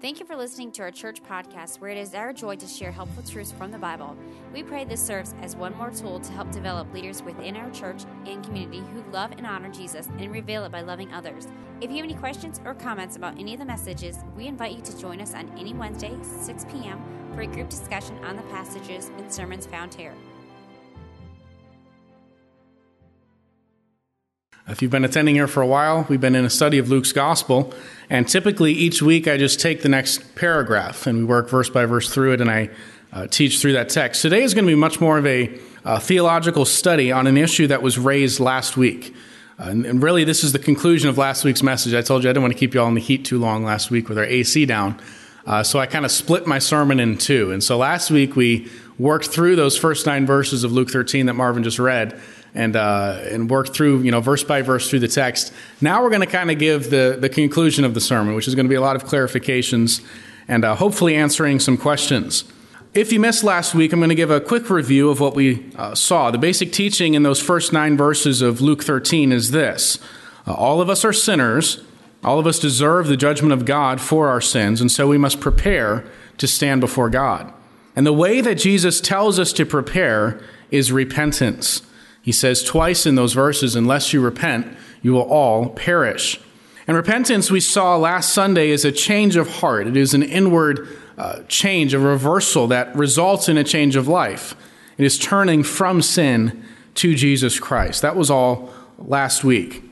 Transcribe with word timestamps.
Thank 0.00 0.20
you 0.20 0.26
for 0.26 0.36
listening 0.36 0.70
to 0.72 0.82
our 0.82 0.92
church 0.92 1.24
podcast, 1.24 1.80
where 1.80 1.90
it 1.90 1.98
is 1.98 2.14
our 2.14 2.32
joy 2.32 2.54
to 2.54 2.68
share 2.68 2.92
helpful 2.92 3.24
truths 3.24 3.50
from 3.50 3.72
the 3.72 3.78
Bible. 3.78 4.16
We 4.54 4.62
pray 4.62 4.84
this 4.84 5.04
serves 5.04 5.34
as 5.42 5.56
one 5.56 5.76
more 5.76 5.90
tool 5.90 6.20
to 6.20 6.32
help 6.32 6.52
develop 6.52 6.94
leaders 6.94 7.20
within 7.20 7.56
our 7.56 7.68
church 7.70 8.04
and 8.24 8.44
community 8.44 8.80
who 8.92 9.02
love 9.10 9.32
and 9.32 9.44
honor 9.44 9.70
Jesus 9.70 10.06
and 10.18 10.30
reveal 10.30 10.64
it 10.64 10.70
by 10.70 10.82
loving 10.82 11.12
others. 11.12 11.48
If 11.80 11.90
you 11.90 11.96
have 11.96 12.04
any 12.04 12.14
questions 12.14 12.60
or 12.64 12.74
comments 12.74 13.16
about 13.16 13.40
any 13.40 13.54
of 13.54 13.58
the 13.58 13.66
messages, 13.66 14.18
we 14.36 14.46
invite 14.46 14.76
you 14.76 14.82
to 14.82 15.00
join 15.00 15.20
us 15.20 15.34
on 15.34 15.50
any 15.58 15.74
Wednesday, 15.74 16.16
6 16.22 16.66
p.m., 16.66 17.02
for 17.34 17.40
a 17.42 17.46
group 17.48 17.68
discussion 17.68 18.24
on 18.24 18.36
the 18.36 18.42
passages 18.42 19.10
and 19.18 19.32
sermons 19.32 19.66
found 19.66 19.92
here. 19.92 20.14
If 24.70 24.82
you've 24.82 24.90
been 24.90 25.06
attending 25.06 25.34
here 25.34 25.46
for 25.46 25.62
a 25.62 25.66
while, 25.66 26.04
we've 26.10 26.20
been 26.20 26.34
in 26.34 26.44
a 26.44 26.50
study 26.50 26.76
of 26.76 26.90
Luke's 26.90 27.12
gospel, 27.12 27.72
and 28.10 28.28
typically 28.28 28.72
each 28.72 29.00
week 29.00 29.26
I 29.26 29.38
just 29.38 29.60
take 29.60 29.80
the 29.80 29.88
next 29.88 30.34
paragraph 30.34 31.06
and 31.06 31.20
we 31.20 31.24
work 31.24 31.48
verse 31.48 31.70
by 31.70 31.86
verse 31.86 32.12
through 32.12 32.34
it 32.34 32.42
and 32.42 32.50
I 32.50 32.68
uh, 33.10 33.28
teach 33.28 33.60
through 33.60 33.72
that 33.72 33.88
text. 33.88 34.20
Today 34.20 34.42
is 34.42 34.52
going 34.52 34.66
to 34.66 34.70
be 34.70 34.78
much 34.78 35.00
more 35.00 35.16
of 35.16 35.26
a 35.26 35.58
uh, 35.86 35.98
theological 35.98 36.66
study 36.66 37.10
on 37.10 37.26
an 37.26 37.38
issue 37.38 37.66
that 37.68 37.80
was 37.80 37.98
raised 37.98 38.40
last 38.40 38.76
week. 38.76 39.14
Uh, 39.58 39.68
and, 39.70 39.86
and, 39.86 40.02
really, 40.02 40.24
this 40.24 40.44
is 40.44 40.52
the 40.52 40.58
conclusion 40.58 41.08
of 41.08 41.16
last 41.16 41.44
week's 41.44 41.62
message. 41.62 41.94
I 41.94 42.02
told 42.02 42.22
you 42.22 42.28
I 42.28 42.34
didn't 42.34 42.42
want 42.42 42.52
to 42.52 42.60
keep 42.60 42.74
you 42.74 42.82
all 42.82 42.88
in 42.88 42.94
the 42.94 43.00
heat 43.00 43.24
too 43.24 43.38
long 43.38 43.64
last 43.64 43.90
week 43.90 44.10
with 44.10 44.18
our 44.18 44.24
AC 44.24 44.66
down. 44.66 45.00
Uh, 45.46 45.62
so 45.62 45.78
I 45.78 45.86
kind 45.86 46.04
of 46.04 46.10
split 46.10 46.46
my 46.46 46.58
sermon 46.58 47.00
in 47.00 47.16
two. 47.16 47.52
And 47.52 47.64
so 47.64 47.78
last 47.78 48.10
week 48.10 48.36
we 48.36 48.70
worked 48.98 49.28
through 49.28 49.56
those 49.56 49.78
first 49.78 50.04
nine 50.04 50.26
verses 50.26 50.62
of 50.62 50.72
Luke 50.72 50.90
13 50.90 51.24
that 51.24 51.34
Marvin 51.34 51.62
just 51.62 51.78
read 51.78 52.20
and 52.58 52.74
uh, 52.74 53.20
and 53.30 53.48
work 53.48 53.72
through 53.72 54.00
you 54.00 54.10
know 54.10 54.20
verse 54.20 54.42
by 54.42 54.62
verse 54.62 54.90
through 54.90 54.98
the 54.98 55.08
text. 55.08 55.52
Now 55.80 56.02
we're 56.02 56.10
going 56.10 56.20
to 56.20 56.26
kind 56.26 56.50
of 56.50 56.58
give 56.58 56.90
the 56.90 57.16
the 57.18 57.28
conclusion 57.28 57.84
of 57.84 57.94
the 57.94 58.00
sermon, 58.00 58.34
which 58.34 58.48
is 58.48 58.54
going 58.54 58.66
to 58.66 58.70
be 58.70 58.74
a 58.74 58.80
lot 58.80 58.96
of 58.96 59.04
clarifications 59.04 60.04
and 60.48 60.64
uh, 60.64 60.74
hopefully 60.74 61.14
answering 61.14 61.60
some 61.60 61.76
questions. 61.76 62.44
If 62.94 63.12
you 63.12 63.20
missed 63.20 63.44
last 63.44 63.74
week, 63.74 63.92
I'm 63.92 64.00
going 64.00 64.08
to 64.08 64.14
give 64.14 64.30
a 64.30 64.40
quick 64.40 64.70
review 64.70 65.10
of 65.10 65.20
what 65.20 65.36
we 65.36 65.70
uh, 65.76 65.94
saw. 65.94 66.30
The 66.30 66.38
basic 66.38 66.72
teaching 66.72 67.14
in 67.14 67.22
those 67.22 67.40
first 67.40 67.72
nine 67.72 67.96
verses 67.96 68.42
of 68.42 68.60
Luke 68.60 68.82
13 68.82 69.30
is 69.30 69.52
this 69.52 69.98
uh, 70.46 70.54
All 70.54 70.80
of 70.80 70.90
us 70.90 71.04
are 71.04 71.12
sinners. 71.12 71.84
All 72.24 72.40
of 72.40 72.46
us 72.48 72.58
deserve 72.58 73.06
the 73.06 73.16
judgment 73.16 73.52
of 73.52 73.64
God 73.64 74.00
for 74.00 74.28
our 74.28 74.40
sins, 74.40 74.80
and 74.80 74.90
so 74.90 75.06
we 75.06 75.18
must 75.18 75.38
prepare 75.38 76.04
to 76.38 76.48
stand 76.48 76.80
before 76.80 77.08
God. 77.08 77.52
And 77.94 78.04
the 78.04 78.12
way 78.12 78.40
that 78.40 78.56
Jesus 78.56 79.00
tells 79.00 79.38
us 79.38 79.52
to 79.52 79.64
prepare 79.64 80.40
is 80.72 80.90
repentance. 80.90 81.82
He 82.22 82.32
says 82.32 82.62
twice 82.62 83.06
in 83.06 83.14
those 83.14 83.32
verses, 83.32 83.74
unless 83.74 84.12
you 84.12 84.20
repent, 84.20 84.76
you 85.02 85.12
will 85.12 85.22
all 85.22 85.70
perish. 85.70 86.40
And 86.86 86.96
repentance, 86.96 87.50
we 87.50 87.60
saw 87.60 87.96
last 87.96 88.32
Sunday, 88.32 88.70
is 88.70 88.84
a 88.84 88.92
change 88.92 89.36
of 89.36 89.48
heart. 89.48 89.86
It 89.86 89.96
is 89.96 90.14
an 90.14 90.22
inward 90.22 90.88
uh, 91.18 91.42
change, 91.48 91.94
a 91.94 91.98
reversal 91.98 92.66
that 92.68 92.94
results 92.96 93.48
in 93.48 93.58
a 93.58 93.64
change 93.64 93.96
of 93.96 94.08
life. 94.08 94.54
It 94.96 95.04
is 95.04 95.18
turning 95.18 95.62
from 95.62 96.00
sin 96.00 96.64
to 96.94 97.14
Jesus 97.14 97.60
Christ. 97.60 98.02
That 98.02 98.16
was 98.16 98.30
all 98.30 98.72
last 98.98 99.44
week. 99.44 99.84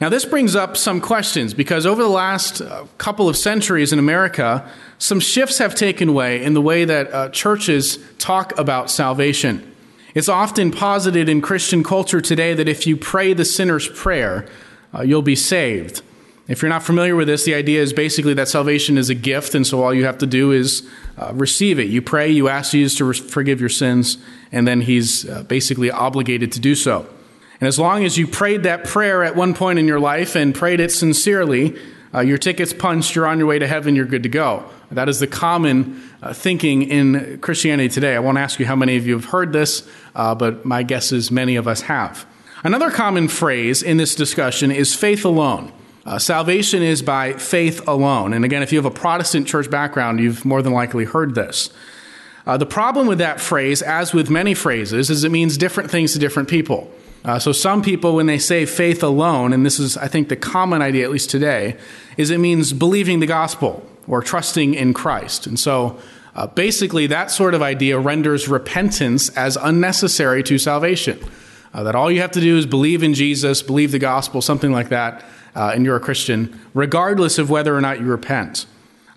Now, 0.00 0.08
this 0.08 0.24
brings 0.24 0.56
up 0.56 0.76
some 0.76 1.00
questions 1.00 1.54
because 1.54 1.86
over 1.86 2.02
the 2.02 2.08
last 2.08 2.60
uh, 2.60 2.86
couple 2.98 3.28
of 3.28 3.36
centuries 3.36 3.92
in 3.92 4.00
America, 4.00 4.68
some 4.98 5.20
shifts 5.20 5.58
have 5.58 5.76
taken 5.76 6.12
way 6.12 6.42
in 6.42 6.54
the 6.54 6.60
way 6.60 6.84
that 6.84 7.12
uh, 7.14 7.28
churches 7.28 7.98
talk 8.18 8.58
about 8.58 8.90
salvation. 8.90 9.71
It's 10.14 10.28
often 10.28 10.70
posited 10.70 11.28
in 11.28 11.40
Christian 11.40 11.82
culture 11.82 12.20
today 12.20 12.54
that 12.54 12.68
if 12.68 12.86
you 12.86 12.96
pray 12.96 13.32
the 13.32 13.44
sinner's 13.44 13.88
prayer, 13.88 14.46
uh, 14.94 15.02
you'll 15.02 15.22
be 15.22 15.36
saved. 15.36 16.02
If 16.48 16.60
you're 16.60 16.68
not 16.68 16.82
familiar 16.82 17.16
with 17.16 17.28
this, 17.28 17.44
the 17.44 17.54
idea 17.54 17.80
is 17.80 17.92
basically 17.92 18.34
that 18.34 18.48
salvation 18.48 18.98
is 18.98 19.08
a 19.08 19.14
gift, 19.14 19.54
and 19.54 19.66
so 19.66 19.82
all 19.82 19.94
you 19.94 20.04
have 20.04 20.18
to 20.18 20.26
do 20.26 20.52
is 20.52 20.86
uh, 21.16 21.32
receive 21.34 21.78
it. 21.78 21.88
You 21.88 22.02
pray, 22.02 22.30
you 22.30 22.48
ask 22.48 22.72
Jesus 22.72 22.96
to 22.98 23.04
re- 23.04 23.14
forgive 23.14 23.60
your 23.60 23.70
sins, 23.70 24.18
and 24.50 24.66
then 24.66 24.82
he's 24.82 25.28
uh, 25.28 25.44
basically 25.44 25.90
obligated 25.90 26.52
to 26.52 26.60
do 26.60 26.74
so. 26.74 27.06
And 27.60 27.68
as 27.68 27.78
long 27.78 28.04
as 28.04 28.18
you 28.18 28.26
prayed 28.26 28.64
that 28.64 28.84
prayer 28.84 29.22
at 29.22 29.36
one 29.36 29.54
point 29.54 29.78
in 29.78 29.86
your 29.86 30.00
life 30.00 30.34
and 30.34 30.52
prayed 30.52 30.80
it 30.80 30.90
sincerely, 30.90 31.78
uh, 32.12 32.20
your 32.20 32.36
ticket's 32.36 32.72
punched, 32.72 33.14
you're 33.14 33.26
on 33.26 33.38
your 33.38 33.46
way 33.46 33.60
to 33.60 33.68
heaven, 33.68 33.94
you're 33.94 34.04
good 34.04 34.24
to 34.24 34.28
go. 34.28 34.68
That 34.92 35.08
is 35.08 35.20
the 35.20 35.26
common 35.26 36.02
uh, 36.22 36.34
thinking 36.34 36.82
in 36.82 37.38
Christianity 37.40 37.88
today. 37.88 38.14
I 38.14 38.18
won't 38.18 38.38
ask 38.38 38.60
you 38.60 38.66
how 38.66 38.76
many 38.76 38.96
of 38.96 39.06
you 39.06 39.14
have 39.14 39.26
heard 39.26 39.52
this, 39.52 39.88
uh, 40.14 40.34
but 40.34 40.64
my 40.64 40.82
guess 40.82 41.12
is 41.12 41.30
many 41.30 41.56
of 41.56 41.66
us 41.66 41.82
have. 41.82 42.26
Another 42.62 42.90
common 42.90 43.28
phrase 43.28 43.82
in 43.82 43.96
this 43.96 44.14
discussion 44.14 44.70
is 44.70 44.94
faith 44.94 45.24
alone. 45.24 45.72
Uh, 46.04 46.18
salvation 46.18 46.82
is 46.82 47.00
by 47.00 47.32
faith 47.34 47.86
alone. 47.88 48.32
And 48.32 48.44
again, 48.44 48.62
if 48.62 48.72
you 48.72 48.78
have 48.78 48.84
a 48.84 48.90
Protestant 48.90 49.46
church 49.46 49.70
background, 49.70 50.20
you've 50.20 50.44
more 50.44 50.62
than 50.62 50.72
likely 50.72 51.04
heard 51.04 51.34
this. 51.34 51.70
Uh, 52.44 52.56
the 52.56 52.66
problem 52.66 53.06
with 53.06 53.18
that 53.18 53.40
phrase, 53.40 53.82
as 53.82 54.12
with 54.12 54.28
many 54.28 54.52
phrases, 54.52 55.10
is 55.10 55.22
it 55.22 55.30
means 55.30 55.56
different 55.56 55.90
things 55.90 56.12
to 56.12 56.18
different 56.18 56.48
people. 56.48 56.90
Uh, 57.24 57.38
so 57.38 57.52
some 57.52 57.82
people, 57.82 58.16
when 58.16 58.26
they 58.26 58.38
say 58.38 58.66
faith 58.66 59.02
alone, 59.02 59.52
and 59.52 59.64
this 59.64 59.78
is, 59.78 59.96
I 59.96 60.08
think, 60.08 60.28
the 60.28 60.36
common 60.36 60.82
idea, 60.82 61.04
at 61.04 61.10
least 61.12 61.30
today, 61.30 61.76
is 62.16 62.30
it 62.30 62.38
means 62.38 62.72
believing 62.72 63.20
the 63.20 63.26
gospel 63.26 63.88
or 64.06 64.22
trusting 64.22 64.74
in 64.74 64.94
Christ. 64.94 65.46
And 65.46 65.58
so 65.58 65.98
uh, 66.34 66.46
basically, 66.46 67.06
that 67.08 67.30
sort 67.30 67.54
of 67.54 67.62
idea 67.62 67.98
renders 67.98 68.48
repentance 68.48 69.28
as 69.30 69.56
unnecessary 69.56 70.42
to 70.44 70.58
salvation. 70.58 71.18
Uh, 71.74 71.82
that 71.82 71.94
all 71.94 72.10
you 72.10 72.20
have 72.20 72.30
to 72.32 72.40
do 72.40 72.56
is 72.56 72.66
believe 72.66 73.02
in 73.02 73.14
Jesus, 73.14 73.62
believe 73.62 73.92
the 73.92 73.98
gospel, 73.98 74.42
something 74.42 74.72
like 74.72 74.88
that, 74.90 75.24
uh, 75.54 75.72
and 75.74 75.84
you're 75.84 75.96
a 75.96 76.00
Christian, 76.00 76.58
regardless 76.74 77.38
of 77.38 77.50
whether 77.50 77.76
or 77.76 77.80
not 77.80 78.00
you 78.00 78.06
repent. 78.06 78.66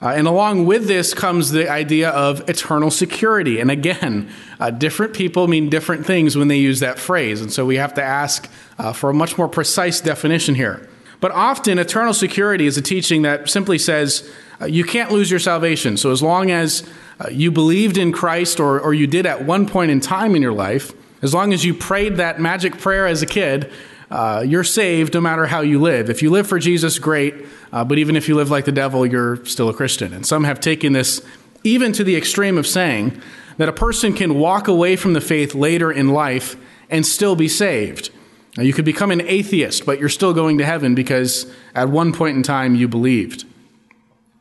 Uh, 0.02 0.10
and 0.10 0.28
along 0.28 0.66
with 0.66 0.88
this 0.88 1.14
comes 1.14 1.52
the 1.52 1.70
idea 1.70 2.10
of 2.10 2.48
eternal 2.50 2.92
security. 2.92 3.60
And 3.60 3.72
again, 3.72 4.30
uh, 4.60 4.70
different 4.70 5.14
people 5.14 5.48
mean 5.48 5.70
different 5.70 6.06
things 6.06 6.36
when 6.38 6.50
they 6.50 6.58
use 6.58 6.82
that 6.82 7.00
phrase. 7.00 7.42
And 7.42 7.52
so 7.52 7.66
we 7.66 7.78
have 7.78 7.94
to 7.96 8.04
ask 8.04 8.50
uh, 8.78 8.92
for 8.94 9.10
a 9.10 9.14
much 9.14 9.38
more 9.38 9.48
precise 9.48 10.02
definition 10.02 10.56
here. 10.56 10.90
But 11.26 11.32
often, 11.32 11.80
eternal 11.80 12.14
security 12.14 12.68
is 12.68 12.78
a 12.78 12.84
teaching 12.84 13.24
that 13.24 13.50
simply 13.50 13.80
says 13.80 14.32
uh, 14.62 14.66
you 14.66 14.84
can't 14.84 15.12
lose 15.12 15.32
your 15.32 15.40
salvation. 15.40 15.98
So 15.98 16.12
as 16.12 16.22
long 16.22 16.52
as 16.52 16.88
uh, 17.20 17.30
you 17.32 17.50
believed 17.50 17.98
in 17.98 18.12
Christ 18.12 18.60
or, 18.60 18.80
or 18.80 18.94
you 18.94 19.08
did 19.08 19.26
at 19.26 19.44
one 19.44 19.68
point 19.68 19.90
in 19.90 20.00
time 20.00 20.36
in 20.36 20.44
your 20.44 20.54
life, 20.54 20.94
as 21.24 21.34
long 21.34 21.52
as 21.52 21.66
you 21.66 21.74
prayed 21.74 22.18
that 22.18 22.40
magic 22.40 22.78
prayer 22.78 23.08
as 23.08 23.24
a 23.24 23.26
kid, 23.26 23.72
uh, 24.12 24.44
you're 24.46 24.64
saved 24.64 25.16
no 25.16 25.20
matter 25.20 25.48
how 25.48 25.62
you 25.62 25.82
live. 25.82 26.12
If 26.12 26.22
you 26.22 26.30
live 26.30 26.46
for 26.46 26.60
Jesus, 26.60 27.00
great. 27.00 27.34
Uh, 27.74 27.84
but 27.84 27.98
even 27.98 28.16
if 28.16 28.30
you 28.30 28.36
live 28.36 28.52
like 28.52 28.66
the 28.66 28.72
devil, 28.72 29.04
you're 29.04 29.44
still 29.46 29.70
a 29.70 29.74
Christian. 29.74 30.14
And 30.14 30.28
some 30.28 30.44
have 30.44 30.60
taken 30.60 30.94
this 30.94 31.26
even 31.64 31.92
to 31.94 32.04
the 32.04 32.16
extreme 32.16 32.56
of 32.56 32.68
saying 32.68 33.20
that 33.58 33.68
a 33.68 33.74
person 33.74 34.14
can 34.14 34.38
walk 34.38 34.68
away 34.68 34.96
from 34.96 35.14
the 35.14 35.22
faith 35.22 35.56
later 35.56 35.92
in 35.92 36.10
life 36.10 36.56
and 36.88 37.04
still 37.04 37.36
be 37.36 37.48
saved. 37.48 38.12
Now, 38.58 38.64
you 38.64 38.74
could 38.74 38.86
become 38.86 39.12
an 39.12 39.22
atheist, 39.22 39.86
but 39.86 40.00
you're 40.00 40.10
still 40.10 40.34
going 40.34 40.58
to 40.60 40.66
heaven 40.66 40.96
because 40.96 41.52
at 41.74 41.90
one 41.90 42.14
point 42.14 42.38
in 42.38 42.44
time 42.44 42.76
you 42.76 42.88
believed. 42.88 43.44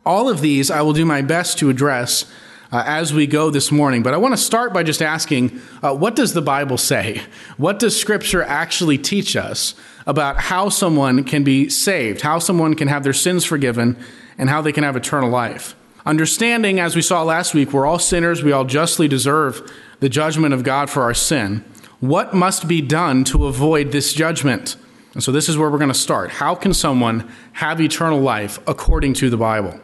All 0.07 0.29
of 0.29 0.41
these 0.41 0.71
I 0.71 0.83
will 0.83 0.93
do 0.93 1.05
my 1.05 1.23
best 1.23 1.59
to 1.59 1.71
address 1.71 2.31
uh, 2.71 2.83
as 2.87 3.15
we 3.15 3.27
go 3.27 3.51
this 3.51 3.71
morning. 3.71 4.03
But 4.03 4.15
I 4.15 4.17
want 4.17 4.33
to 4.33 4.41
start 4.41 4.73
by 4.73 4.83
just 4.83 5.01
asking 5.01 5.61
uh, 5.83 5.95
what 5.95 6.17
does 6.17 6.33
the 6.33 6.43
Bible 6.43 6.79
say? 6.79 7.23
What 7.57 7.79
does 7.79 7.99
Scripture 7.99 8.43
actually 8.43 8.99
teach 8.99 9.37
us 9.37 9.75
about 10.07 10.37
how 10.37 10.69
someone 10.69 11.25
can 11.25 11.45
be 11.45 11.69
saved, 11.69 12.21
how 12.21 12.39
someone 12.39 12.75
can 12.75 12.89
have 12.89 13.05
their 13.05 13.13
sins 13.13 13.45
forgiven, 13.45 13.97
and 14.39 14.51
how 14.51 14.61
they 14.61 14.73
can 14.73 14.85
have 14.85 14.97
eternal 14.97 15.31
life? 15.31 15.75
Understanding, 16.07 16.81
as 16.81 16.95
we 16.95 17.03
saw 17.03 17.23
last 17.23 17.55
week, 17.55 17.73
we're 17.73 17.87
all 17.87 17.99
sinners, 17.99 18.43
we 18.43 18.53
all 18.53 18.65
justly 18.65 19.09
deserve 19.09 19.73
the 20.01 20.09
judgment 20.09 20.53
of 20.53 20.63
God 20.63 20.91
for 20.91 21.03
our 21.03 21.15
sin. 21.15 21.65
What 22.04 22.34
must 22.34 22.69
be 22.69 22.82
done 22.82 23.25
to 23.25 23.47
avoid 23.47 23.91
this 23.91 24.12
judgment? 24.12 24.76
And 25.15 25.22
so, 25.22 25.32
this 25.32 25.48
is 25.48 25.56
where 25.56 25.70
we're 25.70 25.78
going 25.78 25.88
to 25.88 25.98
start. 25.98 26.32
How 26.32 26.54
can 26.54 26.75
someone 26.75 27.32
have 27.54 27.81
eternal 27.81 28.20
life 28.20 28.59
according 28.66 29.15
to 29.15 29.31
the 29.31 29.38
Bible? 29.38 29.81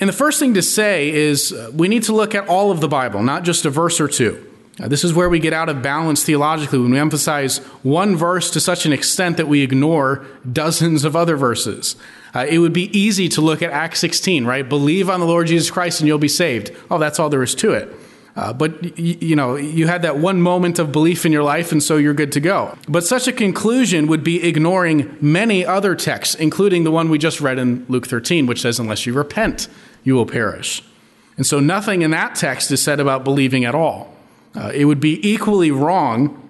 And 0.00 0.08
the 0.08 0.12
first 0.12 0.40
thing 0.40 0.54
to 0.54 0.62
say 0.62 1.12
is 1.12 1.52
uh, 1.52 1.70
we 1.72 1.86
need 1.86 2.02
to 2.04 2.12
look 2.12 2.34
at 2.34 2.48
all 2.48 2.72
of 2.72 2.80
the 2.80 2.88
Bible, 2.88 3.22
not 3.22 3.44
just 3.44 3.64
a 3.64 3.70
verse 3.70 4.00
or 4.00 4.08
two. 4.08 4.44
Uh, 4.82 4.88
this 4.88 5.04
is 5.04 5.14
where 5.14 5.28
we 5.28 5.38
get 5.38 5.52
out 5.52 5.68
of 5.68 5.80
balance 5.80 6.24
theologically 6.24 6.80
when 6.80 6.90
we 6.90 6.98
emphasize 6.98 7.58
one 7.84 8.16
verse 8.16 8.50
to 8.50 8.58
such 8.58 8.84
an 8.84 8.92
extent 8.92 9.36
that 9.36 9.46
we 9.46 9.62
ignore 9.62 10.26
dozens 10.52 11.04
of 11.04 11.14
other 11.14 11.36
verses. 11.36 11.94
Uh, 12.34 12.46
it 12.48 12.58
would 12.58 12.72
be 12.72 12.90
easy 12.98 13.28
to 13.28 13.40
look 13.40 13.62
at 13.62 13.70
Acts 13.70 14.00
16, 14.00 14.44
right? 14.44 14.68
Believe 14.68 15.08
on 15.08 15.20
the 15.20 15.26
Lord 15.26 15.46
Jesus 15.46 15.70
Christ 15.70 16.00
and 16.00 16.08
you'll 16.08 16.18
be 16.18 16.26
saved. 16.26 16.72
Oh, 16.90 16.98
that's 16.98 17.20
all 17.20 17.28
there 17.28 17.44
is 17.44 17.54
to 17.54 17.74
it. 17.74 17.94
Uh, 18.36 18.52
but 18.52 18.82
y- 18.82 18.92
you 18.96 19.36
know, 19.36 19.54
you 19.56 19.86
had 19.86 20.02
that 20.02 20.18
one 20.18 20.42
moment 20.42 20.78
of 20.78 20.90
belief 20.90 21.24
in 21.24 21.30
your 21.32 21.44
life, 21.44 21.70
and 21.70 21.82
so 21.82 21.96
you're 21.96 22.14
good 22.14 22.32
to 22.32 22.40
go. 22.40 22.76
But 22.88 23.04
such 23.04 23.28
a 23.28 23.32
conclusion 23.32 24.06
would 24.08 24.24
be 24.24 24.42
ignoring 24.46 25.16
many 25.20 25.64
other 25.64 25.94
texts, 25.94 26.34
including 26.34 26.84
the 26.84 26.90
one 26.90 27.08
we 27.10 27.18
just 27.18 27.40
read 27.40 27.58
in 27.58 27.86
Luke 27.88 28.06
13, 28.08 28.46
which 28.46 28.60
says, 28.60 28.78
"Unless 28.80 29.06
you 29.06 29.12
repent, 29.12 29.68
you 30.02 30.14
will 30.14 30.26
perish." 30.26 30.82
And 31.36 31.46
so, 31.46 31.60
nothing 31.60 32.02
in 32.02 32.10
that 32.10 32.34
text 32.34 32.70
is 32.70 32.82
said 32.82 33.00
about 33.00 33.24
believing 33.24 33.64
at 33.64 33.74
all. 33.74 34.14
Uh, 34.56 34.70
it 34.74 34.84
would 34.84 35.00
be 35.00 35.18
equally 35.28 35.70
wrong 35.70 36.40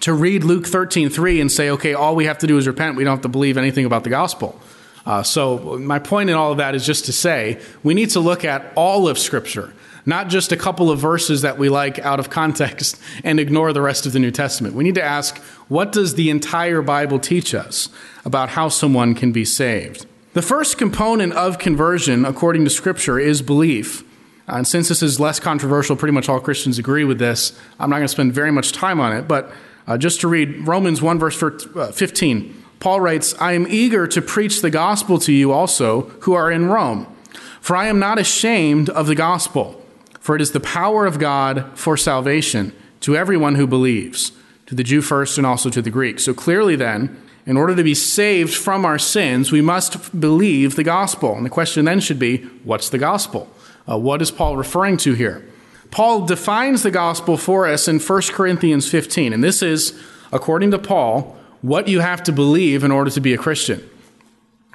to 0.00 0.12
read 0.12 0.44
Luke 0.44 0.66
13, 0.66 1.08
3 1.08 1.40
and 1.40 1.50
say, 1.50 1.70
okay, 1.70 1.94
all 1.94 2.16
we 2.16 2.26
have 2.26 2.38
to 2.38 2.46
do 2.46 2.58
is 2.58 2.66
repent. 2.66 2.96
We 2.96 3.04
don't 3.04 3.12
have 3.12 3.22
to 3.22 3.28
believe 3.28 3.56
anything 3.56 3.84
about 3.84 4.02
the 4.04 4.10
gospel. 4.10 4.60
Uh, 5.06 5.22
so, 5.22 5.78
my 5.78 5.98
point 5.98 6.30
in 6.30 6.36
all 6.36 6.50
of 6.50 6.58
that 6.58 6.74
is 6.74 6.84
just 6.84 7.04
to 7.06 7.12
say 7.12 7.60
we 7.82 7.94
need 7.94 8.10
to 8.10 8.20
look 8.20 8.44
at 8.44 8.72
all 8.74 9.06
of 9.06 9.18
Scripture, 9.18 9.72
not 10.06 10.28
just 10.28 10.52
a 10.52 10.56
couple 10.56 10.90
of 10.90 10.98
verses 10.98 11.42
that 11.42 11.58
we 11.58 11.68
like 11.68 11.98
out 12.00 12.20
of 12.20 12.30
context 12.30 13.00
and 13.24 13.40
ignore 13.40 13.72
the 13.72 13.82
rest 13.82 14.06
of 14.06 14.12
the 14.12 14.18
New 14.18 14.30
Testament. 14.30 14.74
We 14.74 14.84
need 14.84 14.94
to 14.96 15.02
ask 15.02 15.38
what 15.68 15.92
does 15.92 16.14
the 16.14 16.30
entire 16.30 16.82
Bible 16.82 17.18
teach 17.18 17.54
us 17.54 17.88
about 18.24 18.50
how 18.50 18.68
someone 18.68 19.14
can 19.14 19.32
be 19.32 19.44
saved? 19.44 20.06
The 20.34 20.42
first 20.42 20.78
component 20.78 21.32
of 21.34 21.58
conversion, 21.58 22.24
according 22.24 22.64
to 22.64 22.70
Scripture, 22.70 23.18
is 23.18 23.40
belief. 23.40 24.02
Uh, 24.48 24.56
and 24.56 24.66
since 24.66 24.88
this 24.88 25.02
is 25.02 25.20
less 25.20 25.40
controversial, 25.40 25.96
pretty 25.96 26.12
much 26.12 26.28
all 26.28 26.40
Christians 26.40 26.78
agree 26.78 27.04
with 27.04 27.18
this. 27.18 27.58
I'm 27.78 27.88
not 27.88 27.96
going 27.96 28.04
to 28.04 28.08
spend 28.08 28.32
very 28.32 28.50
much 28.50 28.72
time 28.72 29.00
on 29.00 29.16
it, 29.16 29.28
but 29.28 29.52
uh, 29.86 29.96
just 29.96 30.20
to 30.22 30.28
read 30.28 30.66
Romans 30.66 31.00
1, 31.00 31.18
verse 31.18 31.40
uh, 31.42 31.92
15. 31.92 32.62
Paul 32.80 33.00
writes, 33.00 33.34
I 33.40 33.52
am 33.52 33.66
eager 33.68 34.06
to 34.08 34.20
preach 34.20 34.60
the 34.60 34.70
gospel 34.70 35.18
to 35.20 35.32
you 35.32 35.52
also 35.52 36.02
who 36.20 36.34
are 36.34 36.50
in 36.50 36.66
Rome, 36.66 37.06
for 37.60 37.76
I 37.76 37.86
am 37.86 37.98
not 37.98 38.18
ashamed 38.18 38.90
of 38.90 39.06
the 39.06 39.14
gospel, 39.14 39.83
for 40.24 40.34
it 40.34 40.40
is 40.40 40.52
the 40.52 40.58
power 40.58 41.04
of 41.04 41.18
God 41.18 41.66
for 41.74 41.98
salvation 41.98 42.72
to 43.00 43.14
everyone 43.14 43.56
who 43.56 43.66
believes, 43.66 44.32
to 44.64 44.74
the 44.74 44.82
Jew 44.82 45.02
first 45.02 45.36
and 45.36 45.46
also 45.46 45.68
to 45.68 45.82
the 45.82 45.90
Greek. 45.90 46.18
So 46.18 46.32
clearly, 46.32 46.76
then, 46.76 47.14
in 47.44 47.58
order 47.58 47.76
to 47.76 47.84
be 47.84 47.94
saved 47.94 48.54
from 48.54 48.86
our 48.86 48.98
sins, 48.98 49.52
we 49.52 49.60
must 49.60 50.18
believe 50.18 50.76
the 50.76 50.82
gospel. 50.82 51.36
And 51.36 51.44
the 51.44 51.50
question 51.50 51.84
then 51.84 52.00
should 52.00 52.18
be 52.18 52.38
what's 52.64 52.88
the 52.88 52.96
gospel? 52.96 53.50
Uh, 53.86 53.98
what 53.98 54.22
is 54.22 54.30
Paul 54.30 54.56
referring 54.56 54.96
to 54.96 55.12
here? 55.12 55.46
Paul 55.90 56.24
defines 56.24 56.82
the 56.82 56.90
gospel 56.90 57.36
for 57.36 57.66
us 57.68 57.86
in 57.86 58.00
1 58.00 58.22
Corinthians 58.32 58.90
15, 58.90 59.34
and 59.34 59.44
this 59.44 59.62
is, 59.62 59.92
according 60.32 60.70
to 60.70 60.78
Paul, 60.78 61.36
what 61.60 61.86
you 61.86 62.00
have 62.00 62.22
to 62.22 62.32
believe 62.32 62.82
in 62.82 62.90
order 62.90 63.10
to 63.10 63.20
be 63.20 63.34
a 63.34 63.38
Christian. 63.38 63.86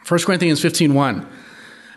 1 0.08 0.20
Corinthians 0.26 0.62
15:1. 0.62 1.26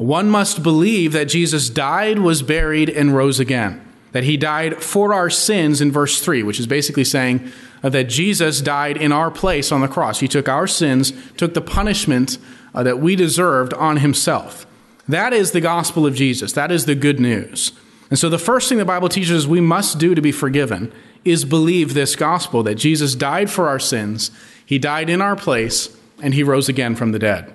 one 0.00 0.30
must 0.30 0.62
believe 0.62 1.12
that 1.12 1.26
Jesus 1.26 1.68
died, 1.68 2.20
was 2.20 2.42
buried, 2.42 2.88
and 2.88 3.14
rose 3.14 3.38
again. 3.38 3.86
That 4.12 4.24
he 4.24 4.38
died 4.38 4.82
for 4.82 5.12
our 5.12 5.28
sins 5.28 5.82
in 5.82 5.92
verse 5.92 6.22
3, 6.22 6.42
which 6.42 6.58
is 6.58 6.66
basically 6.66 7.04
saying 7.04 7.52
that 7.82 8.08
Jesus 8.08 8.62
died 8.62 8.96
in 8.96 9.12
our 9.12 9.30
place 9.30 9.70
on 9.70 9.82
the 9.82 9.88
cross. 9.88 10.20
He 10.20 10.26
took 10.26 10.48
our 10.48 10.66
sins, 10.66 11.12
took 11.36 11.52
the 11.52 11.60
punishment 11.60 12.38
uh, 12.74 12.82
that 12.82 12.98
we 12.98 13.14
deserved 13.14 13.74
on 13.74 13.98
himself. 13.98 14.66
That 15.06 15.34
is 15.34 15.52
the 15.52 15.60
gospel 15.60 16.06
of 16.06 16.14
Jesus. 16.14 16.52
That 16.52 16.72
is 16.72 16.86
the 16.86 16.94
good 16.94 17.20
news. 17.20 17.72
And 18.08 18.18
so 18.18 18.30
the 18.30 18.38
first 18.38 18.68
thing 18.68 18.78
the 18.78 18.86
Bible 18.86 19.10
teaches 19.10 19.46
we 19.46 19.60
must 19.60 19.98
do 19.98 20.14
to 20.14 20.22
be 20.22 20.32
forgiven 20.32 20.92
is 21.26 21.44
believe 21.44 21.92
this 21.92 22.16
gospel 22.16 22.62
that 22.62 22.76
Jesus 22.76 23.14
died 23.14 23.50
for 23.50 23.68
our 23.68 23.78
sins, 23.78 24.30
he 24.64 24.78
died 24.78 25.10
in 25.10 25.20
our 25.20 25.36
place, 25.36 25.94
and 26.22 26.32
he 26.32 26.42
rose 26.42 26.70
again 26.70 26.96
from 26.96 27.12
the 27.12 27.18
dead. 27.18 27.52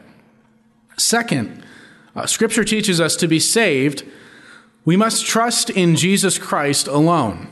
Second, 0.97 1.64
uh, 2.15 2.25
Scripture 2.25 2.63
teaches 2.63 3.01
us 3.01 3.15
to 3.17 3.27
be 3.27 3.39
saved, 3.39 4.03
we 4.85 4.95
must 4.95 5.25
trust 5.25 5.69
in 5.69 5.95
Jesus 5.95 6.37
Christ 6.37 6.87
alone. 6.87 7.47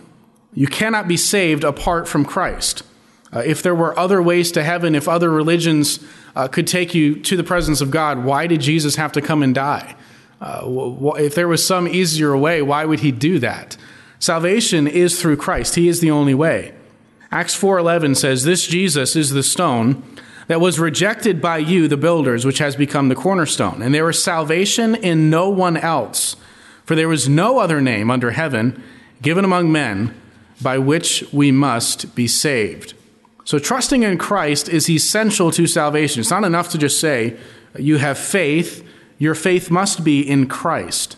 You 0.54 0.68
cannot 0.68 1.08
be 1.08 1.18
saved 1.18 1.64
apart 1.64 2.08
from 2.08 2.26
Christ. 2.26 2.84
Uh, 3.36 3.40
if 3.40 3.64
there 3.64 3.74
were 3.74 3.98
other 3.98 4.22
ways 4.22 4.52
to 4.52 4.64
heaven, 4.64 4.94
if 4.94 5.08
other 5.08 5.32
religions 5.32 6.00
uh, 6.36 6.48
could 6.48 6.68
take 6.68 6.94
you 6.94 7.16
to 7.22 7.36
the 7.36 7.44
presence 7.44 7.82
of 7.82 7.90
God, 7.90 8.24
why 8.24 8.46
did 8.46 8.62
Jesus 8.62 8.96
have 8.96 9.12
to 9.14 9.22
come 9.22 9.42
and 9.42 9.56
die? 9.56 9.96
Uh, 10.40 11.14
if 11.18 11.34
there 11.34 11.48
was 11.48 11.66
some 11.66 11.88
easier 11.88 12.38
way, 12.38 12.62
why 12.62 12.86
would 12.86 13.00
he 13.00 13.12
do 13.12 13.40
that? 13.40 13.78
Salvation 14.20 14.88
is 14.88 15.20
through 15.20 15.38
Christ. 15.38 15.76
He 15.76 15.88
is 15.88 16.00
the 16.00 16.12
only 16.12 16.34
way. 16.34 16.74
Acts 17.32 17.56
4:11 17.56 18.16
says, 18.16 18.44
"This 18.44 18.68
Jesus 18.68 19.16
is 19.16 19.32
the 19.32 19.42
stone 19.42 20.04
that 20.48 20.62
was 20.62 20.80
rejected 20.80 21.42
by 21.42 21.58
you 21.58 21.88
the 21.88 21.98
builders, 21.98 22.46
which 22.46 22.60
has 22.60 22.76
become 22.76 23.10
the 23.10 23.16
cornerstone, 23.16 23.82
and 23.82 23.94
there 23.94 24.10
is 24.10 24.24
salvation 24.24 24.96
in 24.96 25.30
no 25.30 25.50
one 25.50 25.78
else, 25.78 26.36
for 26.86 26.96
there 26.96 27.12
is 27.12 27.30
no 27.30 27.60
other 27.60 27.82
name 27.82 28.12
under 28.12 28.32
heaven 28.32 28.82
given 29.22 29.46
among 29.46 29.72
men 29.72 30.14
by 30.62 30.78
which 30.78 31.24
we 31.32 31.52
must 31.52 32.16
be 32.16 32.28
saved." 32.28 32.94
So 33.46 33.60
trusting 33.60 34.04
in 34.04 34.18
Christ 34.18 34.70
is 34.70 34.90
essential 34.90 35.52
to 35.52 35.68
salvation. 35.68 36.22
It's 36.22 36.32
not 36.32 36.46
enough 36.46 36.70
to 36.70 36.78
just 36.78 37.00
say 37.00 37.36
you 37.78 37.98
have 37.98 38.18
faith, 38.18 38.84
your 39.18 39.36
faith 39.36 39.70
must 39.70 40.04
be 40.04 40.22
in 40.22 40.48
Christ. 40.48 41.18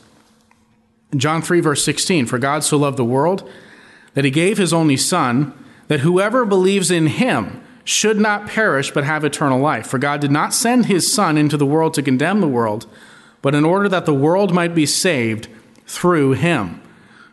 John 1.16 1.42
3, 1.42 1.60
verse 1.60 1.83
16 1.83 2.25
For 2.25 2.39
God 2.39 2.63
so 2.63 2.78
loved 2.78 2.98
the 2.98 3.06
world 3.06 3.50
that 4.13 4.25
he 4.25 4.31
gave 4.31 4.57
his 4.57 4.74
only 4.74 4.98
Son, 4.98 5.54
that 5.88 6.00
whoever 6.00 6.45
believes 6.45 6.89
in 6.89 7.07
him 7.07 7.62
should 7.86 8.20
not 8.20 8.48
perish 8.48 8.92
but 8.92 9.06
have 9.06 9.24
eternal 9.24 9.60
life. 9.60 9.88
For 9.88 9.98
God 9.98 10.20
did 10.20 10.32
not 10.32 10.54
send 10.54 10.88
his 10.88 11.12
Son 11.12 11.38
into 11.38 11.56
the 11.56 11.66
world 11.66 11.94
to 11.94 12.02
condemn 12.02 12.42
the 12.42 12.48
world, 12.48 12.88
but 13.42 13.56
in 13.56 13.64
order 13.64 13.88
that 13.88 14.06
the 14.06 14.14
world 14.14 14.54
might 14.54 14.76
be 14.76 14.86
saved 14.86 15.48
through 15.86 16.34
him. 16.34 16.82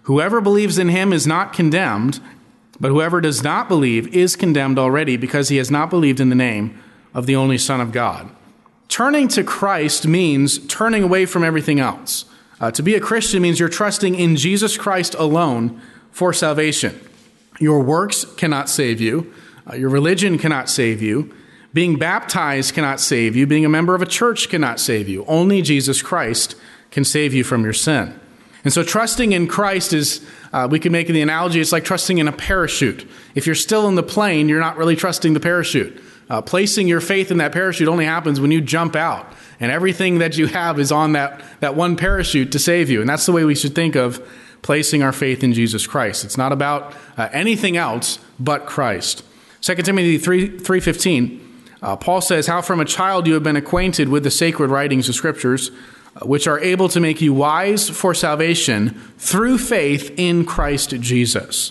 Whoever 0.02 0.40
believes 0.40 0.78
in 0.78 0.90
him 0.90 1.12
is 1.12 1.26
not 1.26 1.52
condemned, 1.52 2.20
but 2.78 2.90
whoever 2.90 3.20
does 3.20 3.42
not 3.42 3.68
believe 3.68 4.14
is 4.14 4.36
condemned 4.36 4.78
already 4.78 5.16
because 5.16 5.48
he 5.48 5.56
has 5.56 5.70
not 5.70 5.90
believed 5.90 6.20
in 6.20 6.28
the 6.28 6.34
name 6.34 6.78
of 7.14 7.26
the 7.26 7.36
only 7.36 7.58
Son 7.58 7.80
of 7.80 7.92
God. 7.92 8.30
Turning 8.88 9.28
to 9.28 9.42
Christ 9.42 10.06
means 10.06 10.58
turning 10.66 11.02
away 11.02 11.24
from 11.24 11.44
everything 11.44 11.80
else. 11.80 12.26
Uh, 12.60 12.70
to 12.70 12.82
be 12.82 12.94
a 12.94 13.00
Christian 13.00 13.42
means 13.42 13.58
you're 13.58 13.68
trusting 13.68 14.14
in 14.14 14.36
Jesus 14.36 14.76
Christ 14.76 15.14
alone 15.14 15.80
for 16.10 16.32
salvation. 16.32 17.00
Your 17.58 17.82
works 17.82 18.24
cannot 18.36 18.68
save 18.68 19.00
you, 19.00 19.32
uh, 19.70 19.74
your 19.74 19.90
religion 19.90 20.38
cannot 20.38 20.68
save 20.68 21.02
you. 21.02 21.34
Being 21.74 21.98
baptized 21.98 22.74
cannot 22.74 23.00
save 23.00 23.34
you. 23.34 23.46
Being 23.46 23.64
a 23.64 23.68
member 23.68 23.94
of 23.94 24.02
a 24.02 24.06
church 24.06 24.48
cannot 24.48 24.78
save 24.78 25.08
you. 25.08 25.24
Only 25.26 25.62
Jesus 25.62 26.02
Christ 26.02 26.54
can 26.90 27.04
save 27.04 27.32
you 27.32 27.44
from 27.44 27.64
your 27.64 27.72
sin. 27.72 28.18
And 28.64 28.72
so, 28.72 28.84
trusting 28.84 29.32
in 29.32 29.48
Christ 29.48 29.92
is, 29.92 30.24
uh, 30.52 30.68
we 30.70 30.78
can 30.78 30.92
make 30.92 31.08
the 31.08 31.20
analogy, 31.20 31.60
it's 31.60 31.72
like 31.72 31.84
trusting 31.84 32.18
in 32.18 32.28
a 32.28 32.32
parachute. 32.32 33.08
If 33.34 33.46
you're 33.46 33.54
still 33.54 33.88
in 33.88 33.96
the 33.96 34.02
plane, 34.02 34.48
you're 34.48 34.60
not 34.60 34.76
really 34.76 34.94
trusting 34.94 35.32
the 35.32 35.40
parachute. 35.40 36.00
Uh, 36.30 36.40
placing 36.40 36.86
your 36.86 37.00
faith 37.00 37.30
in 37.30 37.38
that 37.38 37.52
parachute 37.52 37.88
only 37.88 38.04
happens 38.04 38.40
when 38.40 38.50
you 38.50 38.60
jump 38.60 38.94
out 38.94 39.32
and 39.60 39.70
everything 39.70 40.18
that 40.18 40.38
you 40.38 40.46
have 40.46 40.78
is 40.78 40.90
on 40.90 41.12
that, 41.12 41.42
that 41.60 41.74
one 41.74 41.96
parachute 41.96 42.52
to 42.52 42.58
save 42.58 42.88
you. 42.88 43.00
And 43.00 43.08
that's 43.08 43.26
the 43.26 43.32
way 43.32 43.44
we 43.44 43.54
should 43.54 43.74
think 43.74 43.96
of 43.96 44.26
placing 44.62 45.02
our 45.02 45.12
faith 45.12 45.42
in 45.42 45.52
Jesus 45.52 45.86
Christ. 45.86 46.24
It's 46.24 46.38
not 46.38 46.52
about 46.52 46.94
uh, 47.16 47.28
anything 47.32 47.76
else 47.76 48.18
but 48.38 48.66
Christ. 48.66 49.24
2 49.62 49.76
Timothy 49.76 50.18
3, 50.18 50.58
3.15, 50.58 51.40
uh, 51.82 51.96
Paul 51.96 52.20
says, 52.20 52.48
How 52.48 52.62
from 52.62 52.80
a 52.80 52.84
child 52.84 53.28
you 53.28 53.34
have 53.34 53.44
been 53.44 53.54
acquainted 53.54 54.08
with 54.08 54.24
the 54.24 54.30
sacred 54.30 54.70
writings 54.70 55.08
of 55.08 55.14
Scriptures, 55.14 55.70
uh, 56.16 56.26
which 56.26 56.48
are 56.48 56.58
able 56.58 56.88
to 56.88 56.98
make 56.98 57.20
you 57.20 57.32
wise 57.32 57.88
for 57.88 58.12
salvation 58.12 58.90
through 59.18 59.58
faith 59.58 60.12
in 60.16 60.44
Christ 60.44 60.90
Jesus. 61.00 61.70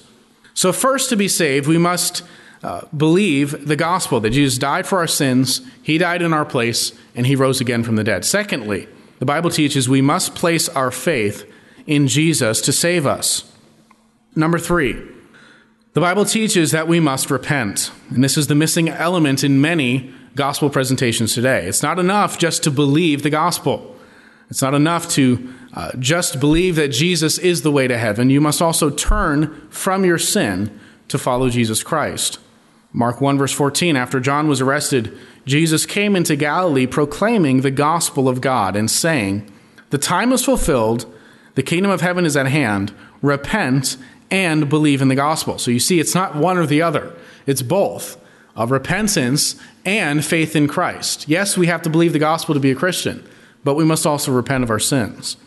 So 0.54 0.72
first 0.72 1.10
to 1.10 1.18
be 1.18 1.28
saved, 1.28 1.68
we 1.68 1.78
must 1.78 2.24
uh, 2.64 2.86
believe 2.96 3.68
the 3.68 3.76
gospel 3.76 4.22
that 4.22 4.30
Jesus 4.30 4.58
died 4.58 4.88
for 4.88 5.00
our 5.00 5.08
sins, 5.08 5.60
he 5.84 5.98
died 5.98 6.22
in 6.22 6.32
our 6.32 6.46
place, 6.46 6.94
and 7.14 7.28
he 7.28 7.36
rose 7.36 7.60
again 7.60 7.84
from 7.84 7.98
the 7.98 8.06
dead. 8.06 8.24
Secondly, 8.24 8.88
the 9.20 9.26
Bible 9.26 9.50
teaches 9.50 9.90
we 9.90 10.02
must 10.02 10.34
place 10.34 10.70
our 10.70 10.92
faith 10.92 11.46
in 11.86 12.08
Jesus 12.08 12.62
to 12.62 12.72
save 12.72 13.06
us. 13.06 13.52
Number 14.34 14.60
three, 14.60 14.96
the 15.94 16.02
Bible 16.02 16.24
teaches 16.24 16.72
that 16.72 16.88
we 16.88 17.00
must 17.00 17.30
repent. 17.30 17.92
And 18.10 18.24
this 18.24 18.38
is 18.38 18.48
the 18.48 18.56
missing 18.56 18.88
element 18.88 19.44
in 19.44 19.60
many 19.60 20.14
gospel 20.36 20.70
presentations 20.70 21.34
today. 21.34 21.68
It's 21.68 21.84
not 21.84 22.00
enough 22.00 22.38
just 22.38 22.64
to 22.64 22.72
believe 22.72 23.24
the 23.24 23.30
gospel. 23.30 23.96
It's 24.50 24.62
not 24.62 24.74
enough 24.74 25.10
to 25.12 25.54
uh, 25.74 25.92
just 26.00 26.40
believe 26.40 26.76
that 26.76 26.90
Jesus 26.90 27.38
is 27.38 27.62
the 27.62 27.72
way 27.72 27.88
to 27.88 27.98
heaven. 27.98 28.30
You 28.30 28.42
must 28.42 28.62
also 28.62 28.90
turn 28.90 29.68
from 29.70 30.06
your 30.06 30.18
sin 30.18 30.78
to 31.10 31.18
follow 31.18 31.50
Jesus 31.50 31.84
Christ. 31.84 32.40
Mark 32.94 33.22
1, 33.22 33.38
verse 33.38 33.54
14 33.54 33.96
After 33.96 34.20
John 34.20 34.48
was 34.48 34.62
arrested, 34.62 35.18
Jesus 35.46 35.86
came 35.86 36.16
into 36.16 36.36
Galilee 36.36 36.88
proclaiming 36.88 37.62
the 37.62 37.72
gospel 37.72 38.30
of 38.30 38.42
God 38.42 38.76
and 38.76 38.90
saying, 38.90 39.50
The 39.90 39.98
time 39.98 40.32
is 40.32 40.46
fulfilled, 40.46 41.06
the 41.56 41.64
kingdom 41.64 41.92
of 41.92 42.02
heaven 42.02 42.26
is 42.26 42.38
at 42.38 42.48
hand. 42.48 42.94
Repent 43.22 43.98
and 44.32 44.70
believe 44.70 45.02
in 45.02 45.10
the 45.10 45.16
gospel. 45.16 45.60
So 45.60 45.70
you 45.70 45.80
see, 45.80 46.00
it's 46.00 46.16
not 46.16 46.36
one 46.36 46.58
or 46.58 46.66
the 46.66 46.82
other, 46.82 47.14
it's 47.46 47.62
both 47.62 48.18
of 48.56 48.72
repentance 48.72 49.56
and 49.86 50.26
faith 50.26 50.56
in 50.56 50.68
Christ. 50.68 51.28
Yes, 51.28 51.58
we 51.58 51.68
have 51.68 51.82
to 51.84 51.90
believe 51.90 52.14
the 52.14 52.20
gospel 52.20 52.54
to 52.54 52.60
be 52.60 52.72
a 52.72 52.76
Christian, 52.76 53.28
but 53.64 53.76
we 53.76 53.86
must 53.86 54.06
also 54.06 54.32
repent 54.32 54.64
of 54.64 54.70
our 54.70 54.80
sins. 54.80 55.38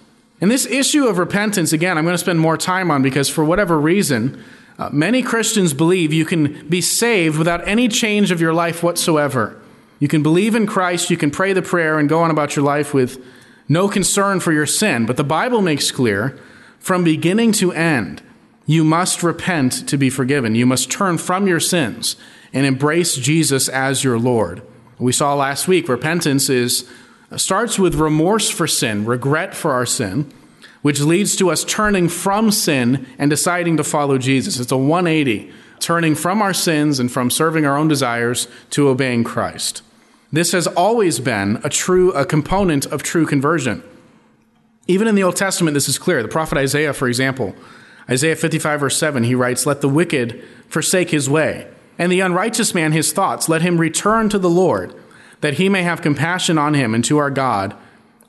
And 0.41 0.51
this 0.51 0.67
issue 0.67 1.07
of 1.07 1.19
repentance, 1.19 1.73
again, 1.73 1.97
I'm 1.97 2.05
going 2.05 2.15
to 2.15 2.19
spend 2.19 2.41
more 2.41 2.57
time 2.57 2.91
on 2.91 3.03
because 3.03 3.29
for 3.29 3.45
whatever 3.45 3.79
reason, 3.79 4.43
uh, 4.79 4.91
many 4.93 5.23
Christians 5.23 5.73
believe 5.73 6.13
you 6.13 6.25
can 6.25 6.69
be 6.69 6.81
saved 6.81 7.39
without 7.39 7.67
any 7.69 7.89
change 7.89 8.31
of 8.31 8.41
your 8.41 8.53
life 8.53 8.83
whatsoever. 8.83 9.61
You 10.01 10.09
can 10.09 10.23
believe 10.23 10.55
in 10.55 10.67
Christ, 10.67 11.11
you 11.11 11.17
can 11.17 11.31
pray 11.31 11.53
the 11.53 11.63
prayer, 11.63 11.99
and 11.99 12.09
go 12.09 12.21
on 12.21 12.31
about 12.31 12.57
your 12.57 12.65
life 12.65 12.93
with 12.93 13.25
no 13.69 13.89
concern 13.89 14.41
for 14.41 14.53
your 14.53 14.67
sin. 14.67 15.07
But 15.07 15.17
the 15.17 15.25
Bible 15.25 15.63
makes 15.63 15.91
clear 15.91 16.39
from 16.79 17.05
beginning 17.05 17.53
to 17.53 17.73
end, 17.73 18.21
you 18.67 18.85
must 18.85 19.23
repent 19.23 19.89
to 19.89 19.97
be 19.97 20.11
forgiven. 20.11 20.55
You 20.55 20.67
must 20.67 20.91
turn 20.91 21.19
from 21.19 21.47
your 21.47 21.61
sins 21.61 22.17
and 22.53 22.65
embrace 22.65 23.17
Jesus 23.17 23.69
as 23.69 24.05
your 24.05 24.19
Lord. 24.19 24.63
We 24.99 25.13
saw 25.13 25.35
last 25.35 25.69
week 25.69 25.89
repentance 25.89 26.49
is 26.49 26.89
starts 27.37 27.79
with 27.79 27.97
remorse 27.97 28.49
for 28.49 28.67
sin, 28.67 29.05
regret 29.05 29.55
for 29.55 29.73
our 29.73 29.87
sin, 29.87 30.33
which 30.83 31.01
leads 31.01 31.37
to 31.37 31.51
us 31.51 31.65
turning 31.65 32.09
from 32.09 32.51
sin 32.51 33.07
and 33.19 33.31
deciding 33.31 33.77
to 33.77 33.85
follow 33.85 34.19
Jesus. 34.19 34.61
It's 34.61 34.71
a 34.71 34.77
180, 34.77 35.53
turning 35.81 36.15
from 36.15 36.41
our 36.41 36.55
sins 36.55 37.01
and 37.01 37.11
from 37.11 37.31
serving 37.31 37.67
our 37.67 37.77
own 37.77 37.89
desires 37.89 38.47
to 38.71 38.89
obeying 38.89 39.25
Christ. 39.25 39.83
This 40.33 40.53
has 40.53 40.67
always 40.67 41.21
been 41.21 41.61
a 41.65 41.69
true 41.69 42.13
a 42.13 42.25
component 42.25 42.87
of 42.87 43.03
true 43.03 43.27
conversion. 43.27 43.83
Even 44.87 45.09
in 45.09 45.15
the 45.15 45.23
Old 45.23 45.37
Testament 45.37 45.75
this 45.75 45.89
is 45.89 45.99
clear. 45.99 46.23
The 46.23 46.29
prophet 46.29 46.59
Isaiah, 46.59 46.93
for 46.93 47.09
example, 47.09 47.55
Isaiah 48.09 48.37
55 48.37 48.81
verse 48.81 48.97
7, 48.97 49.25
he 49.25 49.35
writes, 49.35 49.67
"Let 49.67 49.81
the 49.81 49.89
wicked 49.89 50.43
forsake 50.69 51.11
his 51.11 51.29
way, 51.29 51.67
and 51.99 52.11
the 52.11 52.21
unrighteous 52.21 52.75
man 52.75 52.93
his 52.93 53.13
thoughts, 53.13 53.49
let 53.49 53.63
him 53.63 53.79
return 53.79 54.29
to 54.29 54.39
the 54.39 54.51
Lord." 54.51 54.95
that 55.45 55.59
he 55.59 55.69
may 55.69 55.83
have 55.83 56.01
compassion 56.01 56.57
on 56.57 56.73
him 56.73 56.95
and 56.95 57.05
to 57.05 57.19
our 57.19 57.29
God, 57.29 57.75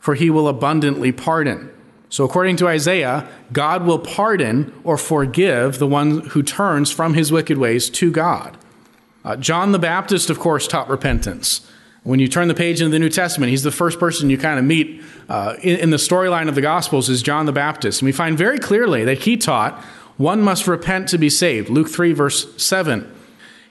for 0.01 0.15
he 0.15 0.29
will 0.29 0.50
abundantly 0.50 1.13
pardon. 1.13 1.72
So, 2.10 2.25
according 2.25 2.58
to 2.58 2.67
Isaiah, 2.67 3.25
God 3.53 3.86
will 3.86 4.00
pardon 4.00 4.74
or 4.84 4.98
forgive 4.98 5.79
the 5.79 5.88
one 5.88 6.20
who 6.27 6.44
turns 6.44 6.91
from 6.91 7.13
his 7.13 7.32
wicked 7.32 7.58
ways 7.58 7.89
to 7.91 8.12
God. 8.12 8.58
Uh, 9.24 9.38
John 9.38 9.72
the 9.72 9.79
Baptist, 9.79 10.29
of 10.29 10.39
course, 10.39 10.67
taught 10.67 10.89
repentance. 10.89 11.65
When 12.05 12.19
you 12.19 12.27
turn 12.27 12.47
the 12.47 12.53
page 12.53 12.81
into 12.81 12.91
the 12.91 13.00
New 13.00 13.09
Testament, 13.09 13.50
he's 13.50 13.63
the 13.63 13.71
first 13.71 14.00
person 14.00 14.29
you 14.29 14.38
kind 14.38 14.59
of 14.59 14.63
meet 14.63 15.01
uh, 15.27 15.55
in, 15.63 15.79
in 15.79 15.89
the 15.89 15.97
storyline 15.97 16.47
of 16.47 16.53
the 16.53 16.62
Gospels 16.62 17.09
is 17.09 17.24
John 17.24 17.47
the 17.47 17.51
Baptist. 17.51 18.01
And 18.01 18.05
we 18.05 18.12
find 18.12 18.38
very 18.38 18.59
clearly 18.59 19.03
that 19.05 19.24
he 19.24 19.35
taught 19.35 19.83
one 20.15 20.39
must 20.39 20.67
repent 20.67 21.09
to 21.09 21.17
be 21.17 21.31
saved. 21.31 21.67
Luke 21.67 21.89
3, 21.89 22.13
verse 22.13 22.62
7. 22.63 23.12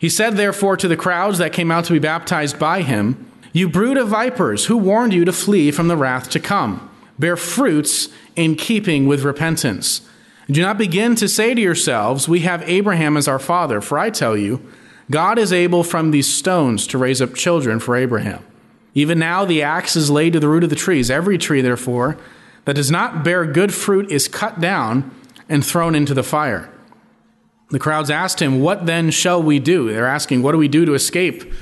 He 0.01 0.09
said, 0.09 0.37
therefore, 0.37 0.77
to 0.79 0.89
the 0.89 0.97
crowds 0.97 1.39
that 1.39 1.53
came 1.53 1.71
out 1.71 1.85
to 1.85 1.93
be 1.93 2.01
baptized 2.01 2.59
by 2.59 2.83
him, 2.83 3.31
you 3.53 3.69
brood 3.69 3.97
of 3.97 4.09
vipers, 4.09 4.67
who 4.67 4.77
warned 4.77 5.15
you 5.15 5.25
to 5.25 5.33
flee 5.33 5.71
from 5.71 5.87
the 5.87 5.97
wrath 5.97 6.29
to 6.31 6.41
come? 6.41 6.91
Bear 7.17 7.37
fruits 7.37 8.09
in 8.35 8.57
keeping 8.57 9.07
with 9.07 9.23
repentance. 9.23 10.01
Do 10.51 10.61
not 10.61 10.77
begin 10.77 11.15
to 11.17 11.29
say 11.29 11.55
to 11.55 11.61
yourselves, 11.61 12.29
We 12.29 12.41
have 12.41 12.69
Abraham 12.69 13.17
as 13.17 13.29
our 13.29 13.39
father, 13.39 13.81
for 13.81 13.97
I 13.97 14.11
tell 14.11 14.37
you, 14.37 14.61
God 15.11 15.39
is 15.39 15.53
able 15.53 15.85
from 15.85 16.11
these 16.11 16.33
stones 16.33 16.87
to 16.89 16.99
raise 16.99 17.21
up 17.21 17.35
children 17.35 17.79
for 17.79 17.97
Abraham. 17.97 18.45
Even 18.95 19.19
now 19.19 19.45
the 19.45 19.63
axe 19.63 19.97
is 19.97 20.11
laid 20.11 20.33
to 20.33 20.41
the 20.41 20.49
root 20.49 20.65
of 20.65 20.71
the 20.71 20.77
trees. 20.77 21.11
Every 21.11 21.37
tree, 21.37 21.61
therefore, 21.61 22.17
that 22.65 22.77
does 22.77 22.91
not 22.91 23.25
bear 23.25 23.45
good 23.45 23.75
fruit 23.75 24.11
is 24.11 24.29
cut 24.29 24.61
down 24.61 25.11
and 25.49 25.65
thrown 25.65 25.95
into 25.95 26.15
the 26.15 26.23
fire. 26.23 26.71
The 27.71 27.79
crowds 27.79 28.11
asked 28.11 28.41
him, 28.41 28.61
What 28.61 28.87
then 28.87 29.11
shall 29.11 29.43
we 29.43 29.59
do? 29.59 29.93
They're 29.93 30.07
asking, 30.07 30.43
What 30.43 30.53
do 30.53 30.59
we 30.59 30.69
do 30.69 30.85
to 30.85 30.95
escape 30.95 31.53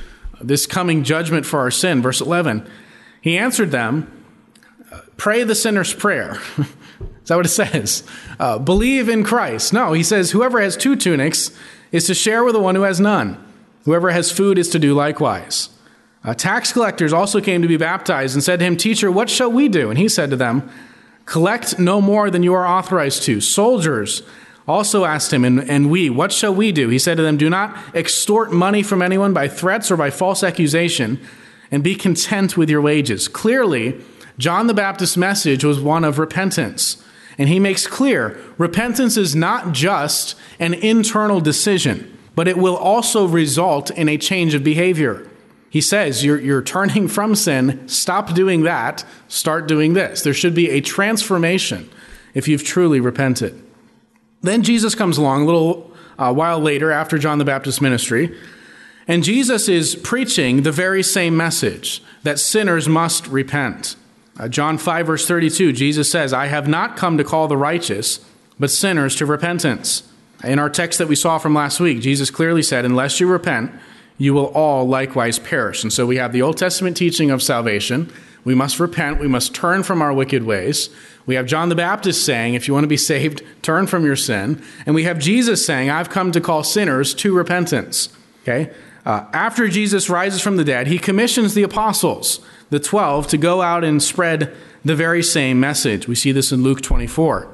this 0.43 0.67
coming 0.67 1.05
judgment 1.05 1.47
for 1.47 1.61
our 1.61 1.71
sin. 1.71 2.03
Verse 2.03 2.21
11, 2.21 2.69
he 3.21 3.39
answered 3.39 3.71
them, 3.71 4.11
Pray 5.17 5.45
the 5.45 5.55
sinner's 5.55 5.95
prayer. 5.95 6.39
Is 7.23 7.29
that 7.29 7.37
what 7.37 7.47
it 7.47 7.51
says? 7.51 8.03
Uh, 8.41 8.59
believe 8.59 9.09
in 9.09 9.23
Christ. 9.23 9.73
No, 9.73 9.93
he 9.93 10.03
says, 10.03 10.33
Whoever 10.33 10.61
has 10.61 10.77
two 10.77 10.97
tunics 10.97 11.57
is 11.93 12.07
to 12.07 12.15
share 12.15 12.43
with 12.43 12.55
the 12.55 12.61
one 12.61 12.75
who 12.75 12.83
has 12.83 12.99
none. 12.99 13.43
Whoever 13.85 14.11
has 14.11 14.33
food 14.33 14.59
is 14.59 14.69
to 14.71 14.79
do 14.79 14.95
likewise. 14.95 15.69
Uh, 16.25 16.35
tax 16.35 16.73
collectors 16.73 17.13
also 17.13 17.41
came 17.41 17.63
to 17.63 17.69
be 17.69 17.77
baptized 17.77 18.35
and 18.35 18.43
said 18.43 18.61
to 18.61 18.65
him, 18.65 18.77
Teacher, 18.77 19.11
what 19.11 19.29
shall 19.29 19.51
we 19.51 19.69
do? 19.69 19.91
And 19.91 19.99
he 19.99 20.09
said 20.09 20.31
to 20.31 20.37
them, 20.37 20.69
Collect 21.27 21.79
no 21.79 22.01
more 22.01 22.31
than 22.31 22.43
you 22.43 22.55
are 22.55 22.67
authorized 22.67 23.23
to. 23.25 23.41
Soldiers 23.41 24.23
also 24.67 25.05
asked 25.05 25.33
him, 25.33 25.45
and, 25.45 25.69
and 25.69 25.91
we, 25.91 26.11
what 26.11 26.33
shall 26.33 26.55
we 26.55 26.71
do? 26.73 26.89
He 26.89 26.99
said 26.99 27.17
to 27.17 27.23
them, 27.23 27.37
Do 27.37 27.51
not 27.51 27.77
extort 27.95 28.53
money 28.53 28.83
from 28.83 29.03
anyone 29.03 29.33
by 29.33 29.49
threats 29.49 29.91
or 29.91 29.97
by 29.97 30.11
false 30.11 30.43
accusation, 30.43 31.21
and 31.71 31.83
be 31.83 31.95
content 31.95 32.57
with 32.57 32.71
your 32.71 32.81
wages. 32.81 33.29
Clearly, 33.29 34.01
John 34.39 34.67
the 34.67 34.75
Baptist's 34.75 35.17
message 35.17 35.65
was 35.65 35.81
one 35.81 36.05
of 36.05 36.19
repentance. 36.19 37.03
And 37.39 37.49
he 37.49 37.59
makes 37.59 37.87
clear 37.87 38.39
repentance 38.59 39.17
is 39.17 39.35
not 39.35 39.73
just 39.73 40.35
an 40.59 40.75
internal 40.75 41.41
decision, 41.41 42.17
but 42.35 42.49
it 42.49 42.57
will 42.57 42.77
also 42.77 43.27
result 43.27 43.91
in 43.91 44.09
a 44.09 44.19
change 44.19 44.55
of 44.55 44.65
behavior. 44.65 45.29
He 45.71 45.81
says, 45.81 46.25
you're, 46.25 46.39
you're 46.39 46.63
turning 46.63 47.09
from 47.17 47.35
sin, 47.35 47.89
stop 47.89 48.35
doing 48.35 48.63
that, 48.63 49.05
start 49.29 49.67
doing 49.67 49.95
this. 49.95 50.23
There 50.23 50.35
should 50.35 50.55
be 50.55 50.71
a 50.71 50.81
transformation 50.81 51.89
if 52.35 52.49
you've 52.49 52.65
truly 52.65 53.01
repented. 53.01 53.61
Then 54.43 54.63
Jesus 54.63 54.95
comes 54.95 55.19
along 55.19 55.43
a 55.43 55.47
little 55.47 55.91
uh, 56.19 56.33
while 56.33 56.61
later 56.61 56.91
after 56.91 57.17
John 57.17 57.39
the 57.39 57.45
Baptist's 57.45 57.81
ministry, 57.81 58.37
and 59.09 59.25
Jesus 59.25 59.69
is 59.69 59.97
preaching 59.97 60.63
the 60.63 60.73
very 60.73 61.03
same 61.03 61.37
message 61.37 62.03
that 62.23 62.39
sinners 62.39 62.89
must 62.89 63.27
repent. 63.27 63.97
Uh, 64.39 64.49
John 64.49 64.79
5, 64.79 65.07
verse 65.07 65.27
32, 65.27 65.73
Jesus 65.73 66.11
says, 66.11 66.33
I 66.33 66.47
have 66.47 66.67
not 66.67 66.97
come 66.97 67.19
to 67.19 67.25
call 67.25 67.49
the 67.49 67.57
righteous, 67.57 68.21
but 68.59 68.71
sinners 68.71 69.15
to 69.17 69.27
repentance. 69.27 70.03
In 70.43 70.59
our 70.59 70.71
text 70.71 70.99
that 70.99 71.09
we 71.09 71.15
saw 71.15 71.39
from 71.39 71.55
last 71.55 71.79
week, 71.79 72.01
Jesus 72.01 72.31
clearly 72.31 72.63
said, 72.63 72.85
Unless 72.85 73.21
you 73.21 73.29
repent, 73.29 73.71
you 74.19 74.35
will 74.35 74.47
all 74.47 74.87
likewise 74.87 75.39
perish. 75.39 75.83
And 75.83 75.93
so 75.93 76.07
we 76.07 76.17
have 76.17 76.33
the 76.33 76.43
Old 76.43 76.57
Testament 76.57 76.97
teaching 76.97 77.31
of 77.31 77.43
salvation. 77.43 78.13
We 78.45 78.55
must 78.55 78.81
repent, 78.81 79.21
we 79.21 79.29
must 79.29 79.55
turn 79.55 79.83
from 79.83 80.03
our 80.03 80.13
wicked 80.13 80.45
ways. 80.45 80.91
We 81.27 81.37
have 81.37 81.47
John 81.47 81.69
the 81.69 81.77
Baptist 81.77 82.25
saying, 82.25 82.55
if 82.55 82.67
you 82.67 82.75
want 82.75 82.85
to 82.85 82.89
be 82.89 82.97
saved, 82.97 83.43
turn 83.63 83.87
from 83.87 84.05
your 84.05 84.17
sin. 84.17 84.61
And 84.85 84.95
we 84.95 85.05
have 85.05 85.21
Jesus 85.21 85.65
saying, 85.65 85.91
I've 85.91 86.11
come 86.11 86.33
to 86.33 86.41
call 86.41 86.65
sinners 86.65 87.15
to 87.15 87.35
repentance. 87.35 88.09
Okay? 88.43 88.73
Uh, 89.05 89.27
after 89.33 89.69
Jesus 89.69 90.09
rises 90.09 90.41
from 90.41 90.57
the 90.57 90.65
dead, 90.65 90.87
he 90.87 90.99
commissions 90.99 91.55
the 91.55 91.65
apostles, 91.65 92.41
the 92.71 92.79
12, 92.79 93.27
to 93.29 93.37
go 93.37 93.61
out 93.63 93.83
and 93.83 94.03
spread 94.03 94.55
the 94.85 94.95
very 94.95 95.23
same 95.23 95.59
message. 95.59 96.07
We 96.07 96.15
see 96.15 96.33
this 96.33 96.53
in 96.53 96.63
Luke 96.63 96.81
24. 96.81 97.49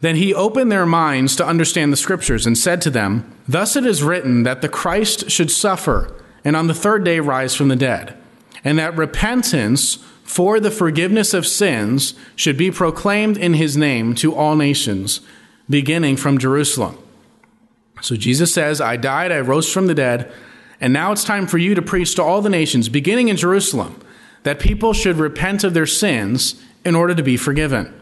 Then 0.00 0.16
he 0.16 0.34
opened 0.34 0.70
their 0.70 0.84
minds 0.84 1.34
to 1.36 1.46
understand 1.46 1.92
the 1.92 1.96
scriptures 1.96 2.46
and 2.46 2.58
said 2.58 2.82
to 2.82 2.90
them, 2.90 3.32
Thus 3.48 3.76
it 3.76 3.86
is 3.86 4.02
written 4.02 4.42
that 4.42 4.60
the 4.60 4.68
Christ 4.68 5.30
should 5.30 5.50
suffer 5.50 6.14
and 6.46 6.54
on 6.54 6.68
the 6.68 6.74
third 6.74 7.02
day 7.02 7.18
rise 7.18 7.56
from 7.56 7.66
the 7.66 7.74
dead, 7.76 8.16
and 8.62 8.78
that 8.78 8.96
repentance 8.96 9.96
for 10.22 10.60
the 10.60 10.70
forgiveness 10.70 11.34
of 11.34 11.44
sins 11.44 12.14
should 12.36 12.56
be 12.56 12.70
proclaimed 12.70 13.36
in 13.36 13.54
his 13.54 13.76
name 13.76 14.14
to 14.14 14.32
all 14.32 14.54
nations, 14.54 15.20
beginning 15.68 16.16
from 16.16 16.38
Jerusalem. 16.38 16.96
So 18.00 18.14
Jesus 18.14 18.54
says, 18.54 18.80
I 18.80 18.96
died, 18.96 19.32
I 19.32 19.40
rose 19.40 19.72
from 19.72 19.88
the 19.88 19.94
dead, 19.94 20.30
and 20.80 20.92
now 20.92 21.12
it's 21.12 21.24
time 21.24 21.46
for 21.46 21.58
you 21.58 21.74
to 21.74 21.82
preach 21.82 22.14
to 22.16 22.22
all 22.22 22.42
the 22.42 22.50
nations, 22.50 22.88
beginning 22.88 23.28
in 23.28 23.36
Jerusalem, 23.36 24.00
that 24.42 24.60
people 24.60 24.92
should 24.92 25.16
repent 25.16 25.64
of 25.64 25.74
their 25.74 25.86
sins 25.86 26.62
in 26.84 26.94
order 26.94 27.14
to 27.14 27.22
be 27.22 27.36
forgiven. 27.36 27.92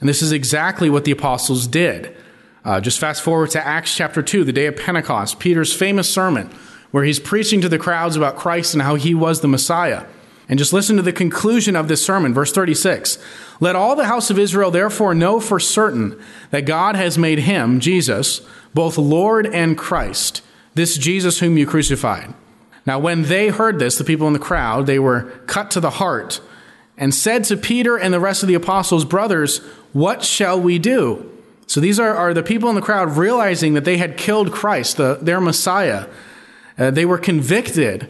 And 0.00 0.08
this 0.08 0.22
is 0.22 0.32
exactly 0.32 0.88
what 0.88 1.04
the 1.04 1.10
apostles 1.10 1.66
did. 1.66 2.16
Uh, 2.64 2.80
just 2.80 2.98
fast 2.98 3.22
forward 3.22 3.50
to 3.50 3.66
Acts 3.66 3.94
chapter 3.94 4.22
2, 4.22 4.44
the 4.44 4.52
day 4.52 4.66
of 4.66 4.76
Pentecost, 4.76 5.38
Peter's 5.38 5.74
famous 5.74 6.12
sermon, 6.12 6.50
where 6.90 7.04
he's 7.04 7.18
preaching 7.18 7.60
to 7.60 7.68
the 7.68 7.78
crowds 7.78 8.16
about 8.16 8.36
Christ 8.36 8.74
and 8.74 8.82
how 8.82 8.94
he 8.94 9.14
was 9.14 9.40
the 9.40 9.48
Messiah. 9.48 10.04
And 10.48 10.58
just 10.58 10.72
listen 10.72 10.96
to 10.96 11.02
the 11.02 11.12
conclusion 11.12 11.76
of 11.76 11.86
this 11.86 12.04
sermon, 12.04 12.34
verse 12.34 12.52
36. 12.52 13.18
Let 13.60 13.76
all 13.76 13.94
the 13.94 14.06
house 14.06 14.30
of 14.30 14.38
Israel 14.38 14.70
therefore 14.70 15.14
know 15.14 15.38
for 15.38 15.60
certain 15.60 16.20
that 16.50 16.62
God 16.62 16.96
has 16.96 17.16
made 17.16 17.40
him, 17.40 17.78
Jesus, 17.78 18.40
both 18.74 18.98
Lord 18.98 19.46
and 19.46 19.78
Christ, 19.78 20.42
this 20.74 20.96
Jesus 20.96 21.40
whom 21.40 21.58
you 21.58 21.66
crucified. 21.66 22.32
Now, 22.86 22.98
when 22.98 23.24
they 23.24 23.48
heard 23.48 23.78
this, 23.78 23.98
the 23.98 24.04
people 24.04 24.26
in 24.26 24.32
the 24.32 24.38
crowd, 24.38 24.86
they 24.86 24.98
were 24.98 25.24
cut 25.46 25.70
to 25.72 25.80
the 25.80 25.90
heart 25.90 26.40
and 26.96 27.14
said 27.14 27.44
to 27.44 27.56
Peter 27.56 27.96
and 27.96 28.12
the 28.12 28.20
rest 28.20 28.42
of 28.42 28.48
the 28.48 28.54
apostles, 28.54 29.04
Brothers, 29.04 29.58
what 29.92 30.24
shall 30.24 30.60
we 30.60 30.78
do? 30.78 31.26
So 31.66 31.80
these 31.80 32.00
are, 32.00 32.14
are 32.14 32.34
the 32.34 32.42
people 32.42 32.68
in 32.68 32.74
the 32.74 32.82
crowd 32.82 33.16
realizing 33.16 33.74
that 33.74 33.84
they 33.84 33.96
had 33.96 34.16
killed 34.16 34.52
Christ, 34.52 34.96
the, 34.96 35.18
their 35.20 35.40
Messiah. 35.40 36.06
Uh, 36.76 36.90
they 36.90 37.04
were 37.04 37.18
convicted 37.18 38.08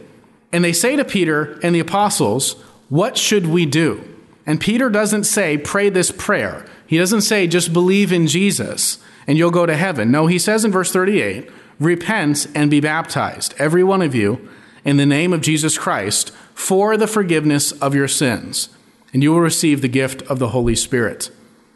and 0.51 0.63
they 0.63 0.73
say 0.73 0.95
to 0.95 1.05
Peter 1.05 1.59
and 1.63 1.75
the 1.75 1.79
apostles, 1.79 2.53
What 2.89 3.17
should 3.17 3.47
we 3.47 3.65
do? 3.65 4.03
And 4.45 4.59
Peter 4.59 4.89
doesn't 4.89 5.25
say, 5.25 5.57
Pray 5.57 5.89
this 5.89 6.11
prayer. 6.11 6.65
He 6.87 6.97
doesn't 6.97 7.21
say, 7.21 7.47
Just 7.47 7.71
believe 7.71 8.11
in 8.11 8.27
Jesus 8.27 8.97
and 9.27 9.37
you'll 9.37 9.51
go 9.51 9.65
to 9.65 9.75
heaven. 9.75 10.11
No, 10.11 10.27
he 10.27 10.39
says 10.39 10.65
in 10.65 10.71
verse 10.71 10.91
38, 10.91 11.49
Repent 11.81 12.45
and 12.53 12.69
be 12.69 12.79
baptized, 12.79 13.55
every 13.57 13.83
one 13.83 14.03
of 14.03 14.13
you, 14.13 14.47
in 14.85 14.97
the 14.97 15.05
name 15.05 15.33
of 15.33 15.41
Jesus 15.41 15.79
Christ, 15.79 16.29
for 16.53 16.95
the 16.95 17.07
forgiveness 17.07 17.71
of 17.71 17.95
your 17.95 18.07
sins, 18.07 18.69
and 19.11 19.23
you 19.23 19.31
will 19.31 19.41
receive 19.41 19.81
the 19.81 19.87
gift 19.87 20.21
of 20.23 20.37
the 20.37 20.49
Holy 20.49 20.75
Spirit. 20.75 21.31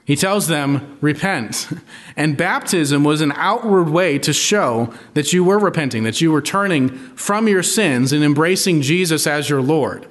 He 0.06 0.16
tells 0.16 0.48
them, 0.48 1.00
repent. 1.02 1.68
And 2.18 2.38
baptism 2.38 3.04
was 3.04 3.20
an 3.20 3.34
outward 3.36 3.90
way 3.90 4.18
to 4.20 4.32
show 4.32 4.94
that 5.16 5.34
you 5.34 5.44
were 5.44 5.60
repenting, 5.60 6.04
that 6.04 6.22
you 6.22 6.32
were 6.32 6.42
turning 6.42 6.90
from 7.18 7.50
your 7.50 7.64
sins 7.64 8.14
and 8.14 8.24
embracing 8.24 8.84
Jesus 8.84 9.28
as 9.28 9.50
your 9.50 9.62
Lord. 9.62 10.08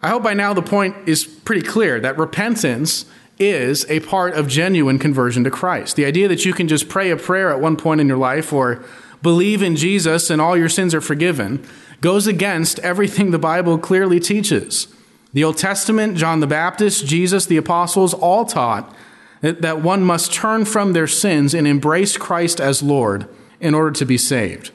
I 0.00 0.08
hope 0.08 0.22
by 0.22 0.32
now 0.32 0.54
the 0.54 0.62
point 0.62 0.96
is 1.06 1.26
pretty 1.26 1.60
clear 1.60 2.00
that 2.00 2.16
repentance 2.16 3.04
is 3.38 3.84
a 3.90 4.00
part 4.00 4.34
of 4.34 4.48
genuine 4.48 4.98
conversion 4.98 5.44
to 5.44 5.50
Christ. 5.50 5.96
The 5.96 6.06
idea 6.06 6.28
that 6.28 6.46
you 6.46 6.54
can 6.54 6.66
just 6.66 6.88
pray 6.88 7.10
a 7.10 7.16
prayer 7.16 7.50
at 7.50 7.60
one 7.60 7.76
point 7.76 8.00
in 8.00 8.08
your 8.08 8.16
life 8.16 8.52
or 8.52 8.84
believe 9.22 9.62
in 9.62 9.76
Jesus 9.76 10.30
and 10.30 10.40
all 10.40 10.56
your 10.56 10.68
sins 10.68 10.94
are 10.94 11.00
forgiven 11.00 11.66
goes 12.00 12.26
against 12.26 12.78
everything 12.80 13.30
the 13.30 13.38
Bible 13.38 13.78
clearly 13.78 14.20
teaches. 14.20 14.88
The 15.32 15.44
Old 15.44 15.58
Testament, 15.58 16.16
John 16.16 16.40
the 16.40 16.46
Baptist, 16.46 17.06
Jesus, 17.06 17.46
the 17.46 17.56
apostles 17.56 18.14
all 18.14 18.44
taught 18.44 18.94
that 19.40 19.82
one 19.82 20.02
must 20.02 20.32
turn 20.32 20.64
from 20.64 20.92
their 20.92 21.06
sins 21.06 21.54
and 21.54 21.66
embrace 21.66 22.16
Christ 22.16 22.60
as 22.60 22.82
Lord 22.82 23.28
in 23.60 23.74
order 23.74 23.92
to 23.92 24.04
be 24.04 24.18
saved. 24.18 24.70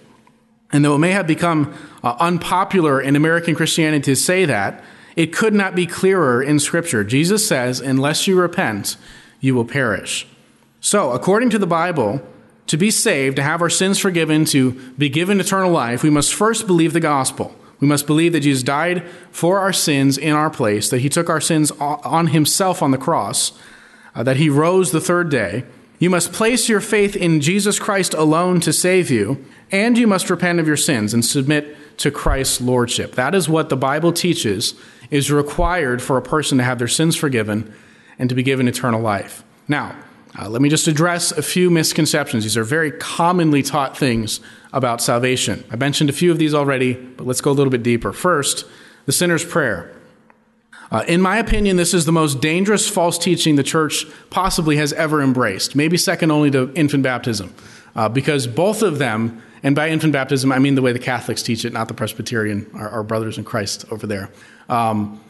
And 0.72 0.84
though 0.84 0.96
it 0.96 1.00
may 1.00 1.12
have 1.12 1.28
become 1.28 1.74
uh, 2.04 2.16
unpopular 2.20 3.02
in 3.02 3.16
American 3.16 3.56
Christianity 3.56 4.04
to 4.04 4.16
say 4.16 4.46
that, 4.46 4.84
it 5.16 5.34
could 5.34 5.54
not 5.54 5.76
be 5.76 5.86
clearer 5.86 6.42
in 6.42 6.60
Scripture. 6.60 7.04
Jesus 7.04 7.48
says, 7.48 7.80
Unless 7.80 8.28
you 8.28 8.40
repent, 8.40 8.98
you 9.40 9.54
will 9.54 9.66
perish. 9.66 10.26
So, 10.82 11.12
according 11.12 11.52
to 11.52 11.60
the 11.60 11.68
Bible, 11.68 12.22
to 12.68 12.78
be 12.78 12.92
saved, 12.92 13.36
to 13.36 13.44
have 13.44 13.62
our 13.62 13.70
sins 13.70 14.00
forgiven, 14.00 14.46
to 14.46 14.72
be 14.98 15.10
given 15.10 15.40
eternal 15.40 15.72
life, 15.72 16.04
we 16.04 16.10
must 16.10 16.34
first 16.34 16.66
believe 16.68 16.94
the 16.94 17.00
gospel. 17.00 17.56
We 17.80 17.88
must 17.88 18.08
believe 18.08 18.32
that 18.32 18.42
Jesus 18.42 18.64
died 18.64 19.06
for 19.32 19.60
our 19.60 19.74
sins 19.74 20.18
in 20.18 20.34
our 20.34 20.50
place, 20.50 20.90
that 20.90 21.02
he 21.02 21.10
took 21.10 21.30
our 21.30 21.42
sins 21.42 21.72
on 21.80 22.28
himself 22.28 22.82
on 22.82 22.92
the 22.92 22.98
cross, 22.98 23.52
uh, 24.16 24.24
that 24.24 24.38
he 24.38 24.50
rose 24.50 24.92
the 24.92 25.02
third 25.02 25.30
day. 25.30 25.66
You 26.00 26.10
must 26.10 26.32
place 26.32 26.70
your 26.70 26.80
faith 26.80 27.16
in 27.16 27.42
Jesus 27.42 27.80
Christ 27.80 28.14
alone 28.14 28.62
to 28.62 28.72
save 28.72 29.12
you, 29.12 29.44
and 29.72 29.98
you 29.98 30.08
must 30.08 30.30
repent 30.30 30.60
of 30.60 30.68
your 30.68 30.78
sins 30.78 31.14
and 31.14 31.26
submit 31.26 31.98
to 31.98 32.12
Christ's 32.12 32.62
lordship. 32.62 33.16
That 33.16 33.36
is 33.36 33.50
what 33.50 33.70
the 33.70 33.78
Bible 33.78 34.14
teaches 34.14 34.76
is 35.12 35.32
required 35.32 36.02
for 36.02 36.18
a 36.18 36.22
person 36.22 36.58
to 36.58 36.64
have 36.64 36.80
their 36.80 36.88
sins 36.88 37.16
forgiven 37.16 37.74
and 38.18 38.30
to 38.30 38.36
be 38.36 38.44
given 38.44 38.68
eternal 38.68 39.02
life. 39.02 39.44
Now, 39.68 39.96
uh, 40.40 40.50
let 40.50 40.62
me 40.62 40.70
just 40.70 40.88
address 40.88 41.32
a 41.32 41.44
few 41.44 41.70
misconceptions. 41.70 42.44
These 42.44 42.58
are 42.58 42.64
very 42.64 42.92
commonly 42.92 43.62
taught 43.62 43.96
things 43.98 44.40
about 44.72 45.02
salvation. 45.02 45.64
I 45.70 45.76
mentioned 45.76 46.10
a 46.10 46.14
few 46.14 46.32
of 46.32 46.40
these 46.40 46.54
already, 46.54 46.94
but 46.94 47.28
let's 47.28 47.42
go 47.42 47.52
a 47.52 47.54
little 47.54 47.72
bit 47.72 47.84
deeper. 47.84 48.12
First, 48.12 48.66
the 49.06 49.12
sinner's 49.12 49.46
prayer. 49.46 49.96
Uh, 50.92 51.04
in 51.08 51.22
my 51.22 51.38
opinion, 51.38 51.78
this 51.78 51.94
is 51.94 52.06
the 52.06 52.12
most 52.12 52.42
dangerous 52.42 52.90
false 52.90 53.18
teaching 53.18 53.56
the 53.56 53.64
church 53.64 54.06
possibly 54.30 54.78
has 54.78 54.94
ever 54.94 55.22
embraced, 55.22 55.76
maybe 55.76 55.98
second 55.98 56.32
only 56.32 56.52
to 56.52 56.72
infant 56.74 57.04
baptism, 57.04 57.54
uh, 57.96 58.10
because 58.10 58.48
both 58.48 58.82
of 58.82 59.00
them, 59.00 59.42
and 59.64 59.76
by 59.76 59.90
infant 59.90 60.14
baptism, 60.14 60.52
I 60.52 60.60
mean 60.60 60.76
the 60.76 60.82
way 60.82 60.92
the 60.92 61.00
Catholics 61.00 61.42
teach 61.42 61.64
it, 61.64 61.74
not 61.74 61.88
the 61.88 61.94
Presbyterian, 61.94 62.70
our, 62.74 62.90
our 62.90 63.04
brothers 63.04 63.38
in 63.38 63.46
Christ 63.46 63.86
over 63.90 64.06
there. 64.06 64.30
Um, 64.70 65.24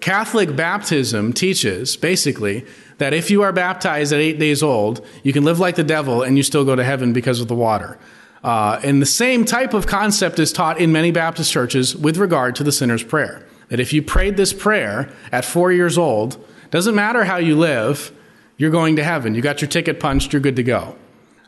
Catholic 0.00 0.54
baptism 0.54 1.32
teaches 1.32 1.96
basically 1.96 2.64
that 2.98 3.12
if 3.12 3.30
you 3.30 3.42
are 3.42 3.52
baptized 3.52 4.12
at 4.12 4.20
eight 4.20 4.38
days 4.38 4.62
old, 4.62 5.04
you 5.22 5.32
can 5.32 5.44
live 5.44 5.58
like 5.58 5.76
the 5.76 5.84
devil 5.84 6.22
and 6.22 6.36
you 6.36 6.42
still 6.42 6.64
go 6.64 6.76
to 6.76 6.84
heaven 6.84 7.12
because 7.12 7.40
of 7.40 7.48
the 7.48 7.54
water. 7.54 7.98
Uh, 8.42 8.80
and 8.82 9.02
the 9.02 9.06
same 9.06 9.44
type 9.44 9.74
of 9.74 9.86
concept 9.86 10.38
is 10.38 10.52
taught 10.52 10.78
in 10.78 10.92
many 10.92 11.10
Baptist 11.10 11.52
churches 11.52 11.96
with 11.96 12.16
regard 12.16 12.54
to 12.56 12.64
the 12.64 12.72
sinner's 12.72 13.02
prayer. 13.02 13.44
That 13.68 13.80
if 13.80 13.92
you 13.92 14.02
prayed 14.02 14.36
this 14.36 14.52
prayer 14.52 15.12
at 15.32 15.44
four 15.44 15.72
years 15.72 15.98
old, 15.98 16.42
doesn't 16.70 16.94
matter 16.94 17.24
how 17.24 17.36
you 17.36 17.56
live, 17.56 18.12
you're 18.56 18.70
going 18.70 18.96
to 18.96 19.04
heaven. 19.04 19.34
You 19.34 19.42
got 19.42 19.60
your 19.60 19.68
ticket 19.68 20.00
punched, 20.00 20.32
you're 20.32 20.40
good 20.40 20.56
to 20.56 20.62
go. 20.62 20.96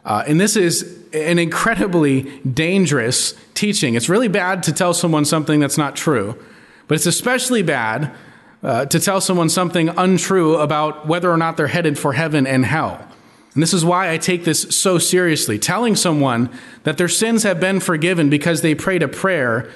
Uh, 0.04 0.25
and 0.26 0.40
this 0.40 0.57
is 0.57 0.99
an 1.12 1.38
incredibly 1.38 2.23
dangerous 2.40 3.34
teaching. 3.54 3.95
It's 3.95 4.08
really 4.08 4.28
bad 4.28 4.63
to 4.65 4.73
tell 4.73 4.95
someone 4.95 5.25
something 5.25 5.60
that's 5.60 5.78
not 5.78 5.97
true, 5.97 6.36
but 6.89 6.95
it's 6.95 7.06
especially 7.06 7.63
bad 7.63 8.13
uh, 8.63 8.86
to 8.86 9.00
tell 9.00 9.21
someone 9.21 9.49
something 9.49 9.89
untrue 9.91 10.56
about 10.56 11.06
whether 11.06 11.30
or 11.30 11.36
not 11.36 11.56
they're 11.56 11.67
headed 11.67 11.99
for 11.99 12.13
heaven 12.13 12.47
and 12.47 12.65
hell. 12.65 13.06
And 13.54 13.63
this 13.63 13.75
is 13.75 13.84
why 13.84 14.10
I 14.10 14.19
take 14.19 14.45
this 14.45 14.63
so 14.63 14.99
seriously. 14.99 15.58
Telling 15.58 15.97
someone 15.97 16.50
that 16.84 16.99
their 16.99 17.08
sins 17.08 17.43
have 17.43 17.58
been 17.58 17.80
forgiven 17.80 18.30
because 18.30 18.63
they 18.63 18.75
prayed 18.75 19.02
a 19.02 19.08
prayer, 19.08 19.69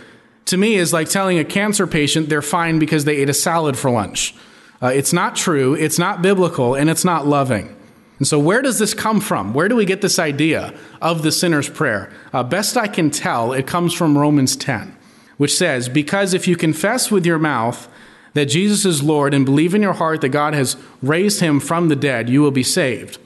to 0.47 0.57
me, 0.57 0.77
is 0.77 0.93
like 0.93 1.09
telling 1.09 1.39
a 1.39 1.45
cancer 1.45 1.87
patient 1.87 2.29
they're 2.29 2.43
fine 2.43 2.79
because 2.79 3.05
they 3.05 3.17
ate 3.17 3.29
a 3.29 3.35
salad 3.35 3.77
for 3.77 3.91
lunch. 3.91 4.35
Uh, 4.81 4.89
it's 4.89 5.13
not 5.13 5.35
true, 5.35 5.75
it's 5.75 5.99
not 5.99 6.23
biblical, 6.23 6.75
and 6.75 6.89
it's 6.89 7.05
not 7.05 7.27
loving. 7.27 7.74
And 8.19 8.27
so, 8.27 8.39
where 8.39 8.63
does 8.63 8.79
this 8.79 8.95
come 8.95 9.21
from? 9.21 9.55
Where 9.55 9.69
do 9.69 9.77
we 9.77 9.85
get 9.85 10.01
this 10.01 10.19
idea 10.19 10.73
of 11.03 11.23
the 11.23 11.33
sinner's 11.33 11.69
prayer? 11.69 12.13
Uh, 12.33 12.43
best 12.43 12.77
I 12.77 12.87
can 12.87 13.11
tell, 13.11 13.53
it 13.53 13.67
comes 13.67 13.93
from 13.93 14.17
Romans 14.17 14.57
10 14.57 14.97
which 15.37 15.55
says, 15.55 15.89
Because 15.89 16.35
if 16.35 16.47
you 16.47 16.57
confess 16.57 17.11
with 17.11 17.27
your 17.27 17.39
mouth 17.39 17.89
that 18.35 18.47
Jesus 18.47 18.85
is 18.85 19.03
Lord 19.03 19.33
and 19.35 19.45
believe 19.45 19.75
in 19.75 19.83
your 19.83 19.93
heart 19.93 20.21
that 20.21 20.31
God 20.31 20.55
has 20.55 20.77
raised 21.03 21.41
him 21.41 21.61
from 21.61 21.89
the 21.89 21.97
dead, 21.97 22.29
you 22.29 22.43
will 22.43 22.51
be 22.51 22.63
saved. 22.63 23.19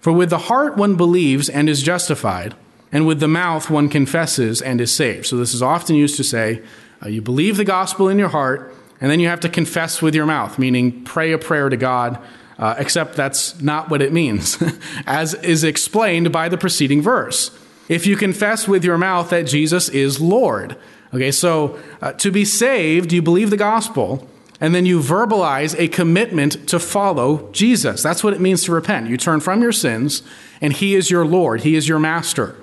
For 0.00 0.12
with 0.12 0.30
the 0.30 0.38
heart 0.38 0.76
one 0.76 0.96
believes 0.96 1.48
and 1.48 1.68
is 1.68 1.82
justified, 1.82 2.54
and 2.92 3.06
with 3.06 3.20
the 3.20 3.28
mouth 3.28 3.70
one 3.70 3.88
confesses 3.88 4.62
and 4.62 4.80
is 4.80 4.92
saved. 4.92 5.26
So 5.26 5.36
this 5.36 5.54
is 5.54 5.62
often 5.62 5.96
used 5.96 6.16
to 6.16 6.24
say, 6.24 6.62
uh, 7.04 7.08
you 7.08 7.22
believe 7.22 7.56
the 7.56 7.64
gospel 7.64 8.08
in 8.08 8.18
your 8.18 8.28
heart, 8.28 8.74
and 9.00 9.10
then 9.10 9.20
you 9.20 9.28
have 9.28 9.40
to 9.40 9.48
confess 9.48 10.02
with 10.02 10.14
your 10.14 10.26
mouth, 10.26 10.58
meaning 10.58 11.04
pray 11.04 11.32
a 11.32 11.38
prayer 11.38 11.68
to 11.68 11.76
God, 11.76 12.20
uh, 12.58 12.74
except 12.78 13.14
that's 13.14 13.60
not 13.60 13.88
what 13.88 14.02
it 14.02 14.12
means, 14.12 14.62
as 15.06 15.34
is 15.34 15.64
explained 15.64 16.32
by 16.32 16.48
the 16.48 16.58
preceding 16.58 17.00
verse. 17.00 17.56
If 17.88 18.06
you 18.06 18.16
confess 18.16 18.68
with 18.68 18.84
your 18.84 18.98
mouth 18.98 19.30
that 19.30 19.46
Jesus 19.46 19.88
is 19.88 20.20
Lord, 20.20 20.76
Okay, 21.14 21.30
so 21.30 21.78
uh, 22.02 22.12
to 22.14 22.30
be 22.30 22.44
saved, 22.44 23.12
you 23.12 23.22
believe 23.22 23.50
the 23.50 23.56
gospel, 23.56 24.28
and 24.60 24.74
then 24.74 24.84
you 24.84 25.00
verbalize 25.00 25.78
a 25.78 25.88
commitment 25.88 26.68
to 26.68 26.78
follow 26.78 27.50
Jesus. 27.52 28.02
That's 28.02 28.22
what 28.22 28.34
it 28.34 28.40
means 28.40 28.64
to 28.64 28.72
repent. 28.72 29.08
You 29.08 29.16
turn 29.16 29.40
from 29.40 29.62
your 29.62 29.72
sins, 29.72 30.22
and 30.60 30.72
He 30.72 30.94
is 30.94 31.10
your 31.10 31.24
Lord, 31.24 31.62
He 31.62 31.76
is 31.76 31.88
your 31.88 31.98
master. 31.98 32.56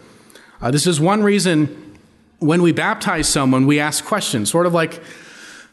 Uh, 0.62 0.72
this 0.72 0.86
is 0.86 1.00
one 1.00 1.24
reason 1.24 1.98
when 2.40 2.62
we 2.62 2.72
baptize 2.72 3.28
someone, 3.28 3.66
we 3.66 3.80
ask 3.80 4.06
questions, 4.06 4.52
sort 4.52 4.68
of 4.68 4.74
like 4.74 5.02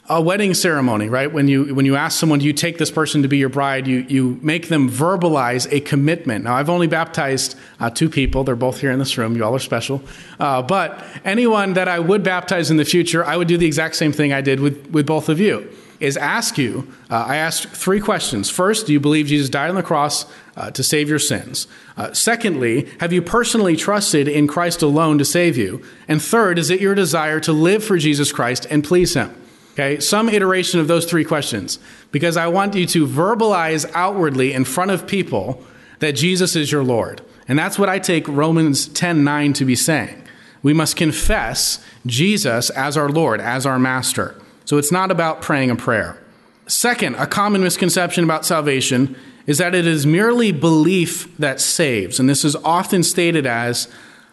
a 0.09 0.21
wedding 0.21 0.53
ceremony, 0.53 1.09
right? 1.09 1.33
When 1.33 1.47
you 1.47 1.75
when 1.75 1.87
you 1.87 1.95
ask 1.95 2.19
someone, 2.19 2.41
do 2.41 2.45
you 2.45 2.53
take 2.53 2.79
this 2.79 2.91
person 2.91 3.23
to 3.23 3.29
be 3.29 3.39
your 3.39 3.49
bride? 3.49 3.87
You 3.87 4.05
you 4.09 4.39
make 4.43 4.69
them 4.69 4.91
verbalize 4.91 5.73
a 5.73 5.81
commitment. 5.81 6.45
Now, 6.45 6.57
I've 6.57 6.69
only 6.69 6.89
baptized 6.89 7.57
uh, 7.79 7.89
two 7.89 8.11
people. 8.11 8.43
They're 8.43 8.57
both 8.57 8.81
here 8.81 8.91
in 8.91 8.99
this 8.99 9.17
room. 9.17 9.37
You 9.37 9.45
all 9.45 9.55
are 9.55 9.61
special. 9.61 10.03
Uh, 10.41 10.61
but 10.61 11.05
anyone 11.25 11.75
that 11.75 11.87
I 11.87 12.01
would 12.01 12.25
baptize 12.25 12.71
in 12.71 12.79
the 12.79 12.85
future, 12.85 13.25
I 13.25 13.37
would 13.37 13.47
do 13.47 13.57
the 13.57 13.67
exact 13.67 13.95
same 13.95 14.13
thing 14.13 14.33
I 14.33 14.41
did 14.41 14.59
with 14.59 14.91
with 14.91 15.07
both 15.07 15.29
of 15.29 15.39
you. 15.39 15.71
Is 16.01 16.17
ask 16.17 16.59
you. 16.59 16.93
Uh, 17.09 17.25
I 17.29 17.37
asked 17.37 17.69
three 17.69 18.01
questions. 18.01 18.51
First, 18.51 18.89
do 18.89 18.93
you 18.93 18.99
believe 18.99 19.27
Jesus 19.27 19.49
died 19.49 19.71
on 19.71 19.77
the 19.77 19.85
cross 19.85 20.27
uh, 20.57 20.73
to 20.73 20.83
save 20.83 21.09
your 21.09 21.21
sins? 21.21 21.69
Uh, 21.97 22.13
secondly, 22.13 22.89
have 22.99 23.13
you 23.13 23.23
personally 23.23 23.77
trusted 23.77 24.27
in 24.27 24.49
Christ 24.49 24.83
alone 24.83 25.19
to 25.19 25.25
save 25.25 25.57
you? 25.57 25.81
And 26.09 26.21
third, 26.21 26.59
is 26.59 26.71
it 26.71 26.81
your 26.81 26.97
desire 26.97 27.39
to 27.41 27.53
live 27.53 27.85
for 27.85 27.99
Jesus 27.99 28.33
Christ 28.33 28.67
and 28.69 28.83
please 28.83 29.15
Him? 29.15 29.33
Okay, 29.73 30.01
some 30.01 30.29
iteration 30.29 30.81
of 30.81 30.89
those 30.89 31.07
three 31.07 31.25
questions 31.25 31.79
because 32.11 32.37
I 32.37 32.47
want 32.47 32.75
you 32.75 32.87
to 32.89 33.07
verbalize 33.07 33.91
outwardly 33.95 34.53
in 34.53 34.65
front 34.65 34.91
of 34.91 35.07
people 35.07 35.65
that 36.01 36.13
Jesus 36.13 36.55
is 36.55 36.71
your 36.71 36.85
Lord. 36.85 37.23
And 37.49 37.59
that's 37.59 37.79
what 37.79 37.89
I 37.89 37.99
take 37.99 38.29
Romans 38.29 38.87
10:9 38.89 39.55
to 39.55 39.65
be 39.65 39.75
saying. 39.75 40.23
We 40.63 40.73
must 40.73 40.97
confess 40.97 41.79
Jesus 42.07 42.71
as 42.71 42.97
our 42.97 43.09
Lord, 43.09 43.41
as 43.41 43.65
our 43.65 43.79
master. 43.79 44.35
So 44.65 44.79
it's 44.79 44.93
not 44.93 45.11
about 45.11 45.43
praying 45.43 45.71
a 45.71 45.77
prayer. 45.77 46.19
Second, 46.67 47.17
a 47.17 47.27
common 47.27 47.63
misconception 47.63 48.25
about 48.25 48.47
salvation 48.47 49.17
is 49.47 49.59
that 49.59 49.75
it 49.75 49.87
is 49.87 50.07
merely 50.07 50.53
belief 50.53 51.37
that 51.39 51.61
saves. 51.61 52.21
And 52.21 52.29
this 52.29 52.45
is 52.45 52.55
often 52.57 53.03
stated 53.03 53.47
as 53.47 53.89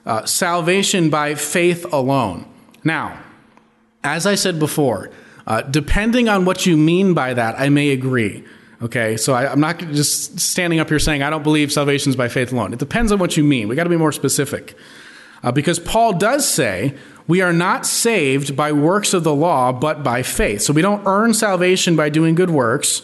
uh, 0.06 0.26
salvation 0.26 1.10
by 1.10 1.34
faith 1.36 1.86
alone. 1.92 2.46
Now, 2.84 3.20
as 4.04 4.26
I 4.26 4.36
said 4.36 4.60
before, 4.60 5.10
uh, 5.50 5.64
depending 5.64 6.30
on 6.30 6.46
what 6.46 6.66
you 6.66 6.78
mean 6.78 7.14
by 7.14 7.34
that, 7.34 7.60
I 7.60 7.70
may 7.70 7.90
agree. 7.90 8.46
Okay, 8.82 9.18
so 9.18 9.34
I, 9.34 9.52
am 9.52 9.60
not 9.60 9.80
just 9.80 10.40
standing 10.40 10.80
up 10.80 10.88
here 10.88 11.00
saying 11.00 11.22
I 11.22 11.30
don't 11.30 11.44
believe 11.44 11.72
salvation 11.72 12.12
is 12.12 12.16
by 12.16 12.30
faith 12.30 12.54
alone. 12.54 12.72
It 12.72 12.80
depends 12.80 13.12
on 13.12 13.20
what 13.20 13.36
you 13.36 13.44
mean. 13.44 13.68
We 13.68 13.76
got 13.76 13.84
to 13.84 13.90
be 13.90 13.98
more 13.98 14.14
specific. 14.14 14.78
Uh, 15.44 15.52
because 15.52 15.80
Paul 15.80 16.14
does 16.14 16.48
say 16.48 16.96
we 17.28 17.42
are 17.42 17.52
not 17.52 17.86
saved 17.86 18.56
by 18.56 18.72
works 18.72 19.14
of 19.14 19.24
the 19.24 19.34
law, 19.36 19.74
but 19.74 20.04
by 20.04 20.24
faith. 20.24 20.62
So 20.62 20.72
we 20.72 20.82
don't 20.82 21.06
earn 21.06 21.34
salvation 21.34 21.96
by 21.96 22.10
doing 22.10 22.36
good 22.36 22.50
works. 22.50 23.02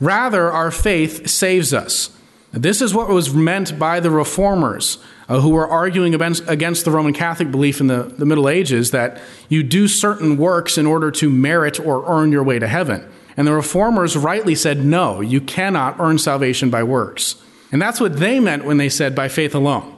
Rather, 0.00 0.50
our 0.50 0.70
faith 0.70 1.28
saves 1.28 1.72
us. 1.72 2.10
This 2.54 2.80
is 2.80 2.94
what 2.94 3.08
was 3.08 3.34
meant 3.34 3.78
by 3.78 3.98
the 3.98 4.10
reformers 4.10 4.98
uh, 5.28 5.40
who 5.40 5.50
were 5.50 5.66
arguing 5.66 6.14
against, 6.14 6.48
against 6.48 6.84
the 6.84 6.92
Roman 6.92 7.12
Catholic 7.12 7.50
belief 7.50 7.80
in 7.80 7.88
the, 7.88 8.04
the 8.04 8.24
Middle 8.24 8.48
Ages 8.48 8.92
that 8.92 9.20
you 9.48 9.64
do 9.64 9.88
certain 9.88 10.36
works 10.36 10.78
in 10.78 10.86
order 10.86 11.10
to 11.10 11.28
merit 11.28 11.80
or 11.80 12.04
earn 12.06 12.30
your 12.30 12.44
way 12.44 12.60
to 12.60 12.68
heaven. 12.68 13.10
And 13.36 13.46
the 13.46 13.52
reformers 13.52 14.16
rightly 14.16 14.54
said, 14.54 14.84
no, 14.84 15.20
you 15.20 15.40
cannot 15.40 15.98
earn 15.98 16.18
salvation 16.18 16.70
by 16.70 16.84
works. 16.84 17.36
And 17.72 17.82
that's 17.82 18.00
what 18.00 18.18
they 18.18 18.38
meant 18.38 18.64
when 18.64 18.76
they 18.76 18.88
said 18.88 19.16
by 19.16 19.26
faith 19.26 19.54
alone. 19.54 19.90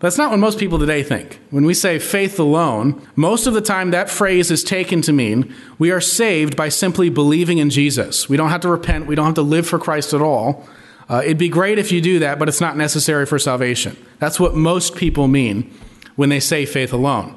That's 0.00 0.18
not 0.18 0.30
what 0.30 0.40
most 0.40 0.58
people 0.58 0.78
today 0.78 1.02
think. 1.02 1.40
When 1.50 1.64
we 1.64 1.72
say 1.72 1.98
faith 1.98 2.38
alone, 2.38 3.00
most 3.16 3.46
of 3.46 3.54
the 3.54 3.60
time 3.62 3.92
that 3.92 4.10
phrase 4.10 4.50
is 4.50 4.64
taken 4.64 5.00
to 5.02 5.12
mean 5.12 5.54
we 5.78 5.90
are 5.92 6.00
saved 6.00 6.56
by 6.56 6.68
simply 6.68 7.08
believing 7.08 7.58
in 7.58 7.70
Jesus. 7.70 8.28
We 8.28 8.36
don't 8.36 8.50
have 8.50 8.62
to 8.62 8.68
repent, 8.68 9.06
we 9.06 9.14
don't 9.14 9.26
have 9.26 9.36
to 9.36 9.42
live 9.42 9.66
for 9.66 9.78
Christ 9.78 10.12
at 10.12 10.20
all. 10.20 10.68
Uh, 11.12 11.20
it'd 11.22 11.36
be 11.36 11.50
great 11.50 11.78
if 11.78 11.92
you 11.92 12.00
do 12.00 12.20
that, 12.20 12.38
but 12.38 12.48
it's 12.48 12.60
not 12.60 12.74
necessary 12.74 13.26
for 13.26 13.38
salvation. 13.38 13.94
That's 14.18 14.40
what 14.40 14.54
most 14.54 14.96
people 14.96 15.28
mean 15.28 15.70
when 16.16 16.30
they 16.30 16.40
say 16.40 16.64
faith 16.64 16.90
alone. 16.90 17.36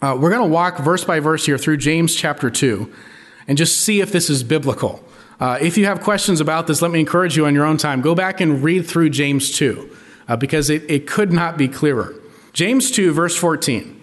Uh, 0.00 0.16
we're 0.16 0.30
going 0.30 0.42
to 0.42 0.48
walk 0.48 0.78
verse 0.78 1.02
by 1.02 1.18
verse 1.18 1.44
here 1.44 1.58
through 1.58 1.78
James 1.78 2.14
chapter 2.14 2.50
2 2.50 2.92
and 3.48 3.58
just 3.58 3.80
see 3.80 4.00
if 4.00 4.12
this 4.12 4.30
is 4.30 4.44
biblical. 4.44 5.04
Uh, 5.40 5.58
if 5.60 5.76
you 5.76 5.86
have 5.86 6.02
questions 6.02 6.40
about 6.40 6.68
this, 6.68 6.80
let 6.82 6.92
me 6.92 7.00
encourage 7.00 7.36
you 7.36 7.46
on 7.46 7.54
your 7.54 7.64
own 7.64 7.78
time. 7.78 8.00
Go 8.00 8.14
back 8.14 8.40
and 8.40 8.62
read 8.62 8.86
through 8.86 9.10
James 9.10 9.50
2 9.50 9.96
uh, 10.28 10.36
because 10.36 10.70
it, 10.70 10.88
it 10.88 11.08
could 11.08 11.32
not 11.32 11.58
be 11.58 11.66
clearer. 11.66 12.14
James 12.52 12.92
2, 12.92 13.12
verse 13.12 13.36
14. 13.36 14.00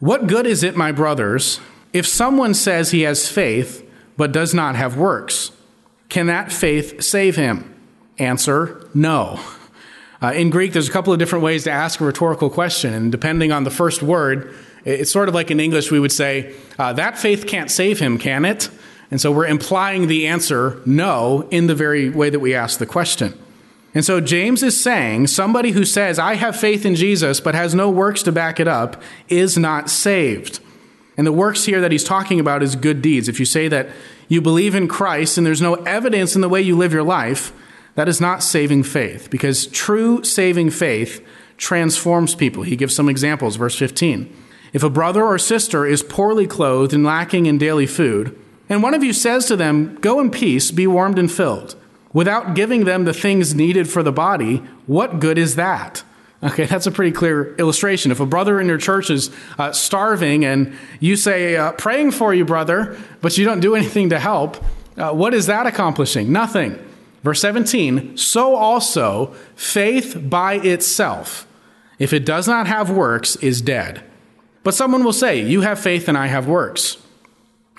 What 0.00 0.26
good 0.26 0.48
is 0.48 0.64
it, 0.64 0.74
my 0.74 0.90
brothers, 0.90 1.60
if 1.92 2.08
someone 2.08 2.54
says 2.54 2.90
he 2.90 3.02
has 3.02 3.28
faith 3.28 3.88
but 4.16 4.32
does 4.32 4.52
not 4.52 4.74
have 4.74 4.96
works? 4.96 5.52
Can 6.08 6.26
that 6.26 6.50
faith 6.50 7.04
save 7.04 7.36
him? 7.36 7.72
Answer 8.18 8.86
no. 8.94 9.40
Uh, 10.22 10.32
in 10.32 10.50
Greek, 10.50 10.72
there's 10.72 10.88
a 10.88 10.92
couple 10.92 11.12
of 11.12 11.18
different 11.18 11.44
ways 11.44 11.64
to 11.64 11.70
ask 11.70 12.00
a 12.00 12.04
rhetorical 12.04 12.48
question, 12.48 12.94
and 12.94 13.12
depending 13.12 13.52
on 13.52 13.64
the 13.64 13.70
first 13.70 14.02
word, 14.02 14.54
it's 14.84 15.10
sort 15.10 15.28
of 15.28 15.34
like 15.34 15.50
in 15.50 15.60
English, 15.60 15.90
we 15.90 16.00
would 16.00 16.12
say, 16.12 16.54
uh, 16.78 16.92
That 16.92 17.18
faith 17.18 17.46
can't 17.46 17.70
save 17.70 17.98
him, 17.98 18.18
can 18.18 18.44
it? 18.44 18.70
And 19.10 19.20
so 19.20 19.30
we're 19.30 19.46
implying 19.46 20.06
the 20.06 20.26
answer 20.26 20.80
no 20.86 21.46
in 21.50 21.66
the 21.66 21.74
very 21.74 22.08
way 22.08 22.30
that 22.30 22.40
we 22.40 22.54
ask 22.54 22.78
the 22.78 22.86
question. 22.86 23.38
And 23.94 24.04
so 24.04 24.20
James 24.20 24.62
is 24.62 24.78
saying 24.78 25.28
somebody 25.28 25.70
who 25.70 25.84
says, 25.84 26.18
I 26.18 26.34
have 26.34 26.58
faith 26.58 26.84
in 26.84 26.94
Jesus, 26.94 27.40
but 27.40 27.54
has 27.54 27.74
no 27.74 27.90
works 27.90 28.22
to 28.24 28.32
back 28.32 28.60
it 28.60 28.68
up, 28.68 29.00
is 29.28 29.56
not 29.56 29.88
saved. 29.88 30.60
And 31.16 31.26
the 31.26 31.32
works 31.32 31.64
here 31.64 31.80
that 31.80 31.92
he's 31.92 32.04
talking 32.04 32.38
about 32.38 32.62
is 32.62 32.76
good 32.76 33.00
deeds. 33.00 33.28
If 33.28 33.40
you 33.40 33.46
say 33.46 33.68
that 33.68 33.88
you 34.28 34.42
believe 34.42 34.74
in 34.74 34.86
Christ 34.86 35.38
and 35.38 35.46
there's 35.46 35.62
no 35.62 35.74
evidence 35.74 36.34
in 36.34 36.42
the 36.42 36.48
way 36.48 36.60
you 36.60 36.76
live 36.76 36.92
your 36.92 37.02
life, 37.02 37.52
that 37.96 38.08
is 38.08 38.20
not 38.20 38.42
saving 38.42 38.84
faith, 38.84 39.28
because 39.30 39.66
true 39.66 40.22
saving 40.22 40.70
faith 40.70 41.26
transforms 41.56 42.34
people. 42.34 42.62
He 42.62 42.76
gives 42.76 42.94
some 42.94 43.08
examples, 43.08 43.56
verse 43.56 43.76
15. 43.76 44.34
If 44.72 44.82
a 44.82 44.90
brother 44.90 45.24
or 45.24 45.38
sister 45.38 45.86
is 45.86 46.02
poorly 46.02 46.46
clothed 46.46 46.92
and 46.92 47.04
lacking 47.04 47.46
in 47.46 47.58
daily 47.58 47.86
food, 47.86 48.38
and 48.68 48.82
one 48.82 48.94
of 48.94 49.02
you 49.02 49.12
says 49.12 49.46
to 49.46 49.56
them, 49.56 49.96
Go 49.96 50.20
in 50.20 50.30
peace, 50.30 50.70
be 50.70 50.86
warmed 50.86 51.18
and 51.18 51.32
filled, 51.32 51.74
without 52.12 52.54
giving 52.54 52.84
them 52.84 53.04
the 53.04 53.14
things 53.14 53.54
needed 53.54 53.88
for 53.88 54.02
the 54.02 54.12
body, 54.12 54.58
what 54.86 55.18
good 55.18 55.38
is 55.38 55.56
that? 55.56 56.02
Okay, 56.42 56.66
that's 56.66 56.86
a 56.86 56.90
pretty 56.90 57.12
clear 57.12 57.54
illustration. 57.56 58.10
If 58.10 58.20
a 58.20 58.26
brother 58.26 58.60
in 58.60 58.68
your 58.68 58.78
church 58.78 59.08
is 59.08 59.30
uh, 59.58 59.72
starving 59.72 60.44
and 60.44 60.76
you 61.00 61.16
say, 61.16 61.56
uh, 61.56 61.72
praying 61.72 62.10
for 62.10 62.34
you, 62.34 62.44
brother, 62.44 62.98
but 63.22 63.38
you 63.38 63.44
don't 63.44 63.60
do 63.60 63.74
anything 63.74 64.10
to 64.10 64.18
help, 64.18 64.62
uh, 64.96 65.12
what 65.12 65.32
is 65.32 65.46
that 65.46 65.66
accomplishing? 65.66 66.32
Nothing. 66.32 66.78
Verse 67.22 67.40
17, 67.40 68.16
so 68.16 68.54
also 68.54 69.34
faith 69.56 70.16
by 70.28 70.54
itself, 70.54 71.46
if 71.98 72.12
it 72.12 72.24
does 72.24 72.46
not 72.46 72.66
have 72.66 72.90
works, 72.90 73.36
is 73.36 73.60
dead. 73.60 74.02
But 74.62 74.74
someone 74.74 75.04
will 75.04 75.12
say, 75.12 75.40
You 75.40 75.62
have 75.62 75.78
faith 75.78 76.08
and 76.08 76.18
I 76.18 76.26
have 76.26 76.46
works. 76.46 76.98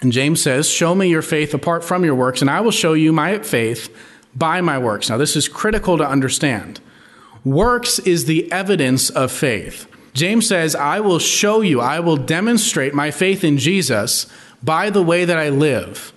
And 0.02 0.12
James 0.12 0.42
says, 0.42 0.70
Show 0.70 0.96
me 0.96 1.10
your 1.10 1.22
faith 1.22 1.54
apart 1.54 1.84
from 1.84 2.04
your 2.04 2.16
works, 2.16 2.42
and 2.42 2.50
I 2.50 2.62
will 2.62 2.72
show 2.72 2.94
you 2.94 3.12
my 3.12 3.40
faith 3.40 3.96
by 4.36 4.62
my 4.62 4.78
works. 4.78 5.10
Now, 5.10 5.18
this 5.18 5.36
is 5.36 5.48
critical 5.48 5.98
to 5.98 6.08
understand. 6.08 6.80
Works 7.44 8.00
is 8.00 8.26
the 8.26 8.52
evidence 8.52 9.10
of 9.10 9.32
faith. 9.32 9.88
James 10.14 10.48
says, 10.48 10.76
I 10.76 11.00
will 11.00 11.20
show 11.20 11.62
you, 11.62 11.80
I 11.80 12.00
will 12.00 12.18
demonstrate 12.18 12.94
my 12.94 13.12
faith 13.12 13.44
in 13.44 13.58
Jesus 13.58 14.26
by 14.64 14.90
the 14.90 15.04
way 15.04 15.26
that 15.26 15.38
I 15.38 15.50
live. 15.50 16.12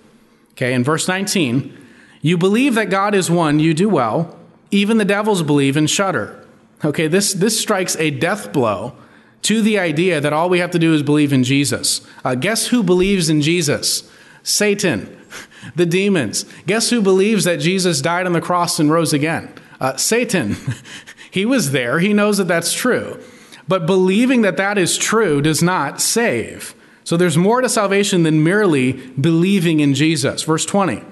Okay, 0.52 0.72
in 0.72 0.84
verse 0.84 1.06
19, 1.06 1.76
you 2.20 2.36
believe 2.36 2.74
that 2.74 2.90
God 2.90 3.14
is 3.14 3.30
one, 3.30 3.60
you 3.60 3.74
do 3.74 3.88
well. 3.88 4.38
Even 4.70 4.98
the 4.98 5.04
devils 5.04 5.42
believe 5.42 5.76
and 5.76 5.88
shudder. 5.88 6.46
Okay, 6.84 7.08
this, 7.08 7.32
this 7.32 7.60
strikes 7.60 7.96
a 7.96 8.10
death 8.10 8.52
blow 8.52 8.94
to 9.42 9.62
the 9.62 9.78
idea 9.78 10.20
that 10.20 10.32
all 10.32 10.48
we 10.48 10.58
have 10.58 10.70
to 10.70 10.78
do 10.78 10.94
is 10.94 11.02
believe 11.02 11.32
in 11.32 11.44
Jesus. 11.44 12.06
Uh, 12.24 12.34
guess 12.34 12.68
who 12.68 12.82
believes 12.82 13.28
in 13.28 13.42
Jesus? 13.42 14.08
Satan 14.42 15.16
the 15.74 15.86
demons. 15.86 16.44
Guess 16.66 16.90
who 16.90 17.00
believes 17.02 17.44
that 17.44 17.60
Jesus 17.60 18.00
died 18.00 18.26
on 18.26 18.32
the 18.32 18.40
cross 18.40 18.78
and 18.78 18.90
rose 18.90 19.12
again? 19.12 19.52
Uh, 19.80 19.96
Satan. 19.96 20.56
he 21.30 21.44
was 21.44 21.72
there. 21.72 21.98
He 21.98 22.12
knows 22.12 22.38
that 22.38 22.48
that's 22.48 22.72
true. 22.72 23.22
But 23.68 23.86
believing 23.86 24.42
that 24.42 24.56
that 24.56 24.78
is 24.78 24.96
true 24.96 25.40
does 25.40 25.62
not 25.62 26.00
save. 26.00 26.74
So 27.04 27.16
there's 27.16 27.36
more 27.36 27.60
to 27.60 27.68
salvation 27.68 28.24
than 28.24 28.42
merely 28.42 28.92
believing 28.92 29.80
in 29.80 29.94
Jesus. 29.94 30.42
Verse 30.42 30.66
20. 30.66 31.02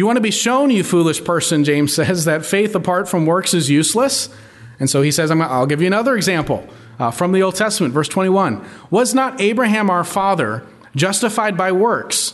You 0.00 0.06
want 0.06 0.16
to 0.16 0.22
be 0.22 0.30
shown, 0.30 0.70
you 0.70 0.82
foolish 0.82 1.22
person, 1.22 1.62
James 1.62 1.94
says, 1.94 2.24
that 2.24 2.46
faith 2.46 2.74
apart 2.74 3.06
from 3.06 3.26
works 3.26 3.52
is 3.52 3.68
useless? 3.68 4.30
And 4.78 4.88
so 4.88 5.02
he 5.02 5.10
says, 5.10 5.30
I'll 5.30 5.66
give 5.66 5.82
you 5.82 5.86
another 5.86 6.16
example 6.16 6.66
uh, 6.98 7.10
from 7.10 7.32
the 7.32 7.42
Old 7.42 7.54
Testament, 7.54 7.92
verse 7.92 8.08
21. 8.08 8.66
Was 8.88 9.14
not 9.14 9.38
Abraham 9.42 9.90
our 9.90 10.02
father 10.02 10.64
justified 10.96 11.54
by 11.58 11.70
works? 11.72 12.32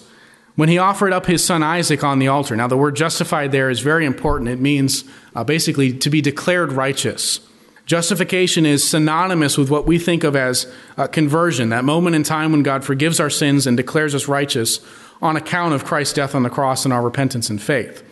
when 0.55 0.69
he 0.69 0.79
offered 0.79 1.13
up 1.13 1.27
his 1.27 1.45
son 1.45 1.63
Isaac 1.63 2.05
on 2.05 2.21
the 2.21 2.29
altar. 2.29 2.55
Now, 2.57 2.69
the 2.69 2.79
word 2.79 2.95
justified 2.95 3.51
there 3.51 3.69
is 3.69 3.81
very 3.81 4.07
important. 4.07 4.49
It 4.49 4.61
means 4.61 5.05
uh, 5.35 5.43
basically 5.43 5.93
to 5.99 6.09
be 6.09 6.23
declared 6.23 6.73
righteous. 6.73 7.41
Justification 7.85 8.65
is 8.65 8.89
synonymous 8.89 9.59
with 9.59 9.71
what 9.71 9.87
we 9.87 9.99
think 9.99 10.25
of 10.25 10.35
as 10.35 10.73
uh, 10.97 11.09
conversion, 11.09 11.69
that 11.71 11.85
moment 11.85 12.17
in 12.17 12.23
time 12.23 12.53
when 12.53 12.63
God 12.63 12.85
forgives 12.85 13.21
our 13.21 13.29
sins 13.29 13.67
and 13.67 13.77
declares 13.77 14.15
us 14.15 14.29
righteous 14.29 14.79
on 15.23 15.37
account 15.37 15.75
of 15.75 15.85
Christ's 15.85 16.15
death 16.15 16.35
on 16.35 16.43
the 16.43 16.51
cross 16.51 16.85
and 16.85 16.93
our 16.93 17.03
repentance 17.03 17.51
and 17.51 17.61
faith. 17.61 18.03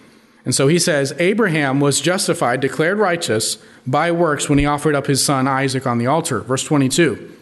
And 0.44 0.54
so 0.54 0.68
he 0.68 0.78
says, 0.78 1.14
Abraham 1.18 1.80
was 1.80 2.00
justified, 2.00 2.60
declared 2.60 2.98
righteous 2.98 3.58
by 3.86 4.12
works 4.12 4.48
when 4.48 4.58
he 4.58 4.66
offered 4.66 4.94
up 4.94 5.06
his 5.06 5.24
son 5.24 5.48
Isaac 5.48 5.86
on 5.86 5.98
the 5.98 6.06
altar. 6.06 6.40
Verse 6.40 6.64
22. 6.64 7.32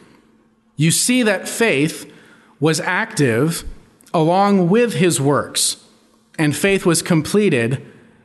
You 0.77 0.91
see 0.91 1.23
that 1.23 1.49
faith 1.49 2.11
was 2.61 2.81
active 2.81 3.65
along 4.15 4.69
with 4.69 4.95
his 4.95 5.21
works, 5.21 5.85
and 6.39 6.57
faith 6.57 6.87
was 6.87 7.03
completed 7.03 7.85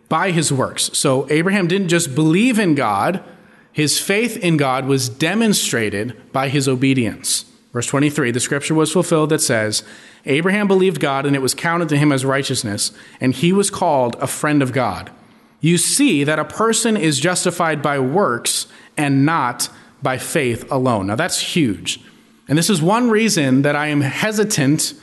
by 0.10 0.32
his 0.32 0.52
works. 0.52 0.89
So 0.93 1.30
Abraham 1.30 1.67
didn't 1.67 1.89
just 1.89 2.13
believe 2.13 2.60
in 2.60 2.76
God, 2.76 3.23
his 3.71 4.00
faith 4.00 4.38
in 4.38 4.58
God 4.58 4.86
was 4.86 5.10
demonstrated 5.10 6.15
by 6.32 6.50
his 6.50 6.67
obedience. 6.67 7.45
Verse 7.73 7.88
23, 7.88 8.32
the 8.32 8.39
scripture 8.39 8.73
was 8.73 8.91
fulfilled 8.91 9.30
that 9.30 9.41
says, 9.41 9.84
Abraham 10.28 10.68
believed 10.68 11.00
God, 11.00 11.26
and 11.26 11.36
it 11.36 11.42
was 11.42 11.54
counted 11.54 11.90
to 11.90 11.98
him 11.98 12.12
as 12.12 12.26
righteousness, 12.26 12.92
and 13.20 13.34
he 13.34 13.52
was 13.52 13.70
called 13.70 14.16
a 14.20 14.28
friend 14.28 14.62
of 14.62 14.74
God. 14.74 15.12
You 15.60 15.78
see 15.78 16.24
that 16.24 16.40
a 16.40 16.46
person 16.46 16.96
is 16.96 17.20
justified 17.20 17.82
by 17.82 18.00
works 18.00 18.68
and 18.96 19.26
not 19.26 19.70
by 20.02 20.18
faith 20.18 20.70
alone. 20.72 21.08
Now 21.08 21.16
that's 21.16 21.40
huge. 21.40 22.00
And 22.48 22.58
this 22.58 22.70
is 22.70 22.82
one 22.82 23.10
reason 23.10 23.63
that 23.63 23.76
I 23.76 23.88
am 23.88 24.02
hesitant 24.02 24.94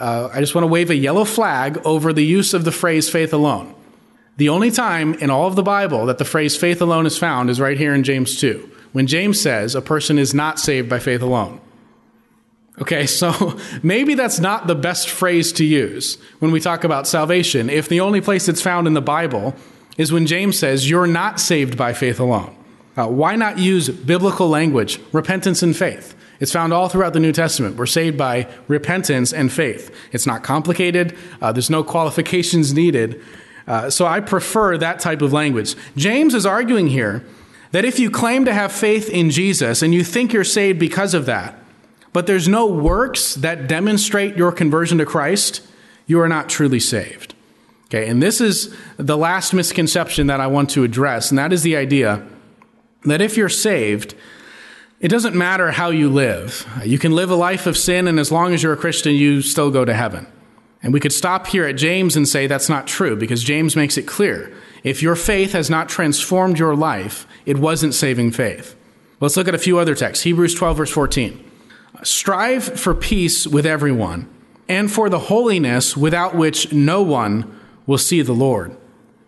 uh, 0.00 0.30
I 0.32 0.40
just 0.40 0.54
want 0.54 0.62
to 0.64 0.68
wave 0.68 0.90
a 0.90 0.94
yellow 0.94 1.24
flag 1.24 1.80
over 1.84 2.12
the 2.12 2.24
use 2.24 2.54
of 2.54 2.64
the 2.64 2.72
phrase 2.72 3.08
faith 3.10 3.32
alone. 3.32 3.74
The 4.38 4.48
only 4.48 4.70
time 4.70 5.14
in 5.14 5.30
all 5.30 5.46
of 5.46 5.56
the 5.56 5.62
Bible 5.62 6.06
that 6.06 6.18
the 6.18 6.24
phrase 6.24 6.56
faith 6.56 6.80
alone 6.80 7.06
is 7.06 7.18
found 7.18 7.50
is 7.50 7.60
right 7.60 7.76
here 7.76 7.94
in 7.94 8.02
James 8.02 8.40
2, 8.40 8.70
when 8.92 9.06
James 9.06 9.40
says 9.40 9.74
a 9.74 9.82
person 9.82 10.18
is 10.18 10.32
not 10.32 10.58
saved 10.58 10.88
by 10.88 10.98
faith 10.98 11.20
alone. 11.20 11.60
Okay, 12.80 13.06
so 13.20 13.58
maybe 13.82 14.14
that's 14.14 14.40
not 14.40 14.66
the 14.66 14.74
best 14.74 15.10
phrase 15.10 15.52
to 15.54 15.64
use 15.64 16.18
when 16.38 16.52
we 16.52 16.60
talk 16.60 16.84
about 16.84 17.06
salvation 17.06 17.68
if 17.68 17.88
the 17.88 18.00
only 18.00 18.20
place 18.20 18.48
it's 18.48 18.62
found 18.62 18.86
in 18.86 18.94
the 18.94 19.02
Bible 19.02 19.54
is 19.98 20.12
when 20.12 20.26
James 20.26 20.58
says 20.58 20.88
you're 20.88 21.06
not 21.06 21.38
saved 21.38 21.76
by 21.76 21.92
faith 21.92 22.18
alone. 22.18 22.56
Uh, 22.96 23.06
why 23.06 23.36
not 23.36 23.58
use 23.58 23.88
biblical 23.88 24.48
language, 24.48 25.00
repentance 25.12 25.62
and 25.62 25.76
faith? 25.76 26.14
It's 26.40 26.52
found 26.52 26.72
all 26.72 26.88
throughout 26.88 27.12
the 27.12 27.20
New 27.20 27.32
Testament. 27.32 27.76
We're 27.76 27.86
saved 27.86 28.18
by 28.18 28.48
repentance 28.68 29.32
and 29.32 29.52
faith. 29.52 29.94
It's 30.12 30.26
not 30.26 30.42
complicated, 30.42 31.16
uh, 31.40 31.52
there's 31.52 31.70
no 31.70 31.84
qualifications 31.84 32.74
needed. 32.74 33.22
Uh, 33.66 33.88
so 33.90 34.06
I 34.06 34.20
prefer 34.20 34.76
that 34.76 34.98
type 34.98 35.22
of 35.22 35.32
language. 35.32 35.76
James 35.96 36.34
is 36.34 36.44
arguing 36.44 36.88
here 36.88 37.24
that 37.70 37.84
if 37.84 37.98
you 37.98 38.10
claim 38.10 38.44
to 38.44 38.52
have 38.52 38.72
faith 38.72 39.08
in 39.08 39.30
Jesus 39.30 39.82
and 39.82 39.94
you 39.94 40.02
think 40.02 40.32
you're 40.32 40.44
saved 40.44 40.78
because 40.78 41.14
of 41.14 41.26
that, 41.26 41.61
but 42.12 42.26
there's 42.26 42.48
no 42.48 42.66
works 42.66 43.34
that 43.36 43.66
demonstrate 43.66 44.36
your 44.36 44.52
conversion 44.52 44.98
to 44.98 45.06
Christ, 45.06 45.66
you 46.06 46.20
are 46.20 46.28
not 46.28 46.48
truly 46.48 46.80
saved. 46.80 47.34
Okay, 47.86 48.08
and 48.08 48.22
this 48.22 48.40
is 48.40 48.74
the 48.96 49.18
last 49.18 49.52
misconception 49.52 50.26
that 50.28 50.40
I 50.40 50.46
want 50.46 50.70
to 50.70 50.84
address, 50.84 51.30
and 51.30 51.38
that 51.38 51.52
is 51.52 51.62
the 51.62 51.76
idea 51.76 52.26
that 53.04 53.20
if 53.20 53.36
you're 53.36 53.48
saved, 53.48 54.14
it 55.00 55.08
doesn't 55.08 55.34
matter 55.34 55.72
how 55.72 55.90
you 55.90 56.08
live. 56.08 56.66
You 56.84 56.98
can 56.98 57.12
live 57.12 57.30
a 57.30 57.34
life 57.34 57.66
of 57.66 57.76
sin, 57.76 58.08
and 58.08 58.18
as 58.18 58.32
long 58.32 58.54
as 58.54 58.62
you're 58.62 58.72
a 58.72 58.78
Christian, 58.78 59.14
you 59.14 59.42
still 59.42 59.70
go 59.70 59.84
to 59.84 59.92
heaven. 59.92 60.26
And 60.82 60.92
we 60.92 61.00
could 61.00 61.12
stop 61.12 61.46
here 61.46 61.66
at 61.66 61.76
James 61.76 62.16
and 62.16 62.26
say 62.26 62.46
that's 62.46 62.68
not 62.68 62.86
true 62.86 63.14
because 63.14 63.44
James 63.44 63.76
makes 63.76 63.96
it 63.96 64.06
clear. 64.06 64.52
If 64.82 65.02
your 65.02 65.14
faith 65.14 65.52
has 65.52 65.70
not 65.70 65.88
transformed 65.88 66.58
your 66.58 66.74
life, 66.74 67.26
it 67.46 67.58
wasn't 67.58 67.94
saving 67.94 68.32
faith. 68.32 68.74
Let's 69.20 69.36
look 69.36 69.48
at 69.48 69.54
a 69.54 69.58
few 69.58 69.78
other 69.78 69.94
texts. 69.94 70.24
Hebrews 70.24 70.54
12, 70.54 70.76
verse 70.76 70.90
14. 70.90 71.51
Strive 72.02 72.64
for 72.64 72.94
peace 72.94 73.46
with 73.46 73.66
everyone 73.66 74.28
and 74.68 74.90
for 74.90 75.08
the 75.08 75.18
holiness 75.18 75.96
without 75.96 76.34
which 76.34 76.72
no 76.72 77.02
one 77.02 77.60
will 77.86 77.98
see 77.98 78.22
the 78.22 78.32
Lord. 78.32 78.76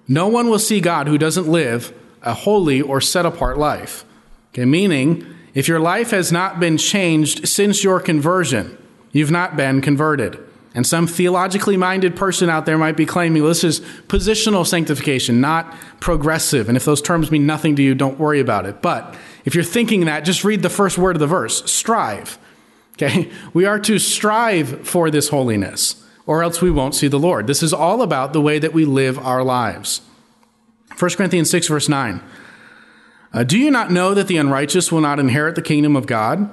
No 0.09 0.29
one 0.29 0.49
will 0.49 0.59
see 0.59 0.81
God 0.81 1.07
who 1.07 1.19
doesn't 1.19 1.49
live 1.49 1.93
a 2.23 2.35
holy 2.35 2.81
or 2.81 3.01
set 3.01 3.27
apart 3.27 3.59
life. 3.59 4.05
Okay, 4.53 4.65
meaning, 4.65 5.27
if 5.55 5.69
your 5.69 5.81
life 5.81 6.11
has 6.11 6.33
not 6.33 6.61
been 6.61 6.77
changed 6.79 7.49
since 7.49 7.85
your 7.85 8.01
conversion, 8.01 8.77
you've 9.13 9.31
not 9.31 9.57
been 9.57 9.81
converted. 9.81 10.39
And 10.75 10.85
some 10.85 11.07
theologically 11.07 11.77
minded 11.77 12.17
person 12.17 12.51
out 12.51 12.67
there 12.67 12.77
might 12.77 12.97
be 12.97 13.07
claiming 13.07 13.43
well, 13.43 13.51
this 13.51 13.63
is 13.63 13.81
positional 14.09 14.67
sanctification, 14.67 15.41
not 15.41 15.73
progressive. 16.01 16.69
And 16.69 16.77
if 16.77 16.85
those 16.85 17.01
terms 17.01 17.31
mean 17.31 17.47
nothing 17.47 17.77
to 17.77 17.83
you, 17.83 17.95
don't 17.95 18.19
worry 18.19 18.41
about 18.41 18.67
it. 18.67 18.83
But 18.83 19.15
if 19.45 19.55
you're 19.55 19.63
thinking 19.63 20.07
that, 20.07 20.25
just 20.25 20.43
read 20.43 20.63
the 20.63 20.71
first 20.71 20.99
word 20.99 21.15
of 21.15 21.21
the 21.21 21.29
verse 21.29 21.71
strive. 21.71 22.39
Okay? 22.95 23.31
We 23.53 23.65
are 23.65 23.79
to 23.81 23.99
strive 23.99 24.87
for 24.87 25.11
this 25.11 25.29
holiness, 25.29 26.03
or 26.27 26.43
else 26.43 26.63
we 26.63 26.71
won't 26.71 26.95
see 26.95 27.09
the 27.09 27.19
Lord. 27.19 27.47
This 27.47 27.63
is 27.63 27.73
all 27.73 28.03
about 28.03 28.33
the 28.33 28.41
way 28.41 28.59
that 28.59 28.73
we 28.73 28.85
live 28.85 29.19
our 29.19 29.43
lives. 29.43 30.01
1 30.99 31.11
Corinthians 31.13 31.51
6, 31.51 31.69
verse 31.69 31.89
9. 31.89 32.23
Uh, 33.33 33.43
Do 33.43 33.59
you 33.59 33.71
not 33.71 33.91
know 33.91 34.15
that 34.15 34.29
the 34.29 34.37
unrighteous 34.37 34.93
will 34.93 35.01
not 35.01 35.19
inherit 35.19 35.57
the 35.57 35.63
kingdom 35.63 35.97
of 35.97 36.07
God? 36.07 36.49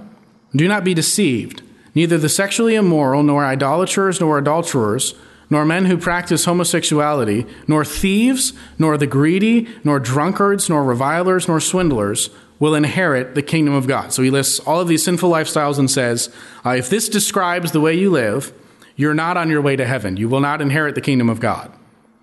Do 0.56 0.68
not 0.68 0.84
be 0.84 0.94
deceived. 0.94 1.62
Neither 1.94 2.18
the 2.18 2.30
sexually 2.30 2.76
immoral, 2.76 3.22
nor 3.22 3.46
idolaters, 3.46 4.20
nor 4.20 4.38
adulterers, 4.38 5.14
nor 5.50 5.66
men 5.66 5.86
who 5.86 5.98
practice 5.98 6.46
homosexuality, 6.46 7.46
nor 7.68 7.86
thieves, 7.86 8.54
nor 8.80 8.98
the 8.98 9.06
greedy, 9.06 9.68
nor 9.84 10.00
drunkards, 10.00 10.70
nor 10.70 10.84
revilers, 10.84 11.48
nor 11.48 11.60
swindlers 11.60 12.30
will 12.62 12.76
inherit 12.76 13.36
the 13.36 13.42
kingdom 13.42 13.74
of 13.74 13.88
God. 13.88 14.14
So 14.14 14.24
he 14.24 14.30
lists 14.30 14.62
all 14.62 14.80
of 14.80 14.88
these 14.88 15.04
sinful 15.04 15.30
lifestyles 15.30 15.78
and 15.78 15.92
says, 15.92 16.34
uh, 16.66 16.70
if 16.70 16.90
this 16.90 17.10
describes 17.10 17.74
the 17.74 17.82
way 17.82 17.94
you 17.94 18.10
live, 18.10 18.54
you're 18.96 19.14
not 19.14 19.36
on 19.36 19.50
your 19.50 19.62
way 19.62 19.76
to 19.76 19.86
heaven. 19.86 20.16
You 20.16 20.30
will 20.30 20.40
not 20.40 20.62
inherit 20.62 20.96
the 20.96 21.02
kingdom 21.02 21.30
of 21.30 21.42
God. 21.42 21.74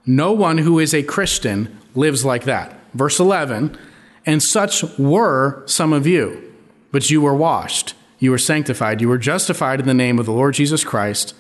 No 0.07 0.33
one 0.33 0.57
who 0.57 0.79
is 0.79 0.95
a 0.95 1.03
Christian 1.03 1.77
lives 1.95 2.25
like 2.25 2.45
that. 2.45 2.75
Verse 2.95 3.21
11, 3.21 3.77
and 4.25 4.43
such 4.43 4.83
were 4.99 5.63
some 5.67 5.93
of 5.93 6.07
you, 6.07 6.55
but 6.91 7.11
you 7.11 7.21
were 7.21 7.35
washed 7.35 7.93
you 8.19 8.31
were 8.31 8.39
sanctified. 8.39 9.01
You 9.01 9.09
were 9.09 9.19
justified 9.19 9.81
in 9.81 9.87
the 9.87 9.95
name 9.95 10.19
of 10.19 10.27
the 10.27 10.33
Lord 10.33 10.55
Jesus 10.55 10.85
Christ 10.85 11.35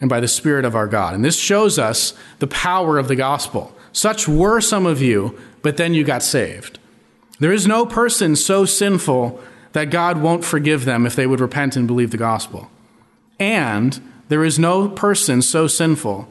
and 0.00 0.10
by 0.10 0.20
the 0.20 0.28
Spirit 0.28 0.64
of 0.64 0.74
our 0.74 0.88
God. 0.88 1.14
And 1.14 1.24
this 1.24 1.38
shows 1.38 1.78
us 1.78 2.14
the 2.40 2.46
power 2.46 2.98
of 2.98 3.08
the 3.08 3.16
gospel. 3.16 3.76
Such 3.92 4.26
were 4.26 4.60
some 4.60 4.86
of 4.86 5.00
you, 5.00 5.38
but 5.62 5.76
then 5.76 5.94
you 5.94 6.02
got 6.02 6.22
saved. 6.22 6.78
There 7.40 7.52
is 7.52 7.66
no 7.66 7.84
person 7.84 8.36
so 8.36 8.64
sinful 8.64 9.40
that 9.72 9.90
God 9.90 10.22
won't 10.22 10.44
forgive 10.44 10.84
them 10.84 11.04
if 11.04 11.16
they 11.16 11.26
would 11.26 11.40
repent 11.40 11.76
and 11.76 11.86
believe 11.86 12.10
the 12.10 12.16
gospel. 12.16 12.70
And 13.38 14.00
there 14.28 14.44
is 14.44 14.58
no 14.58 14.88
person 14.88 15.42
so 15.42 15.66
sinful 15.66 16.28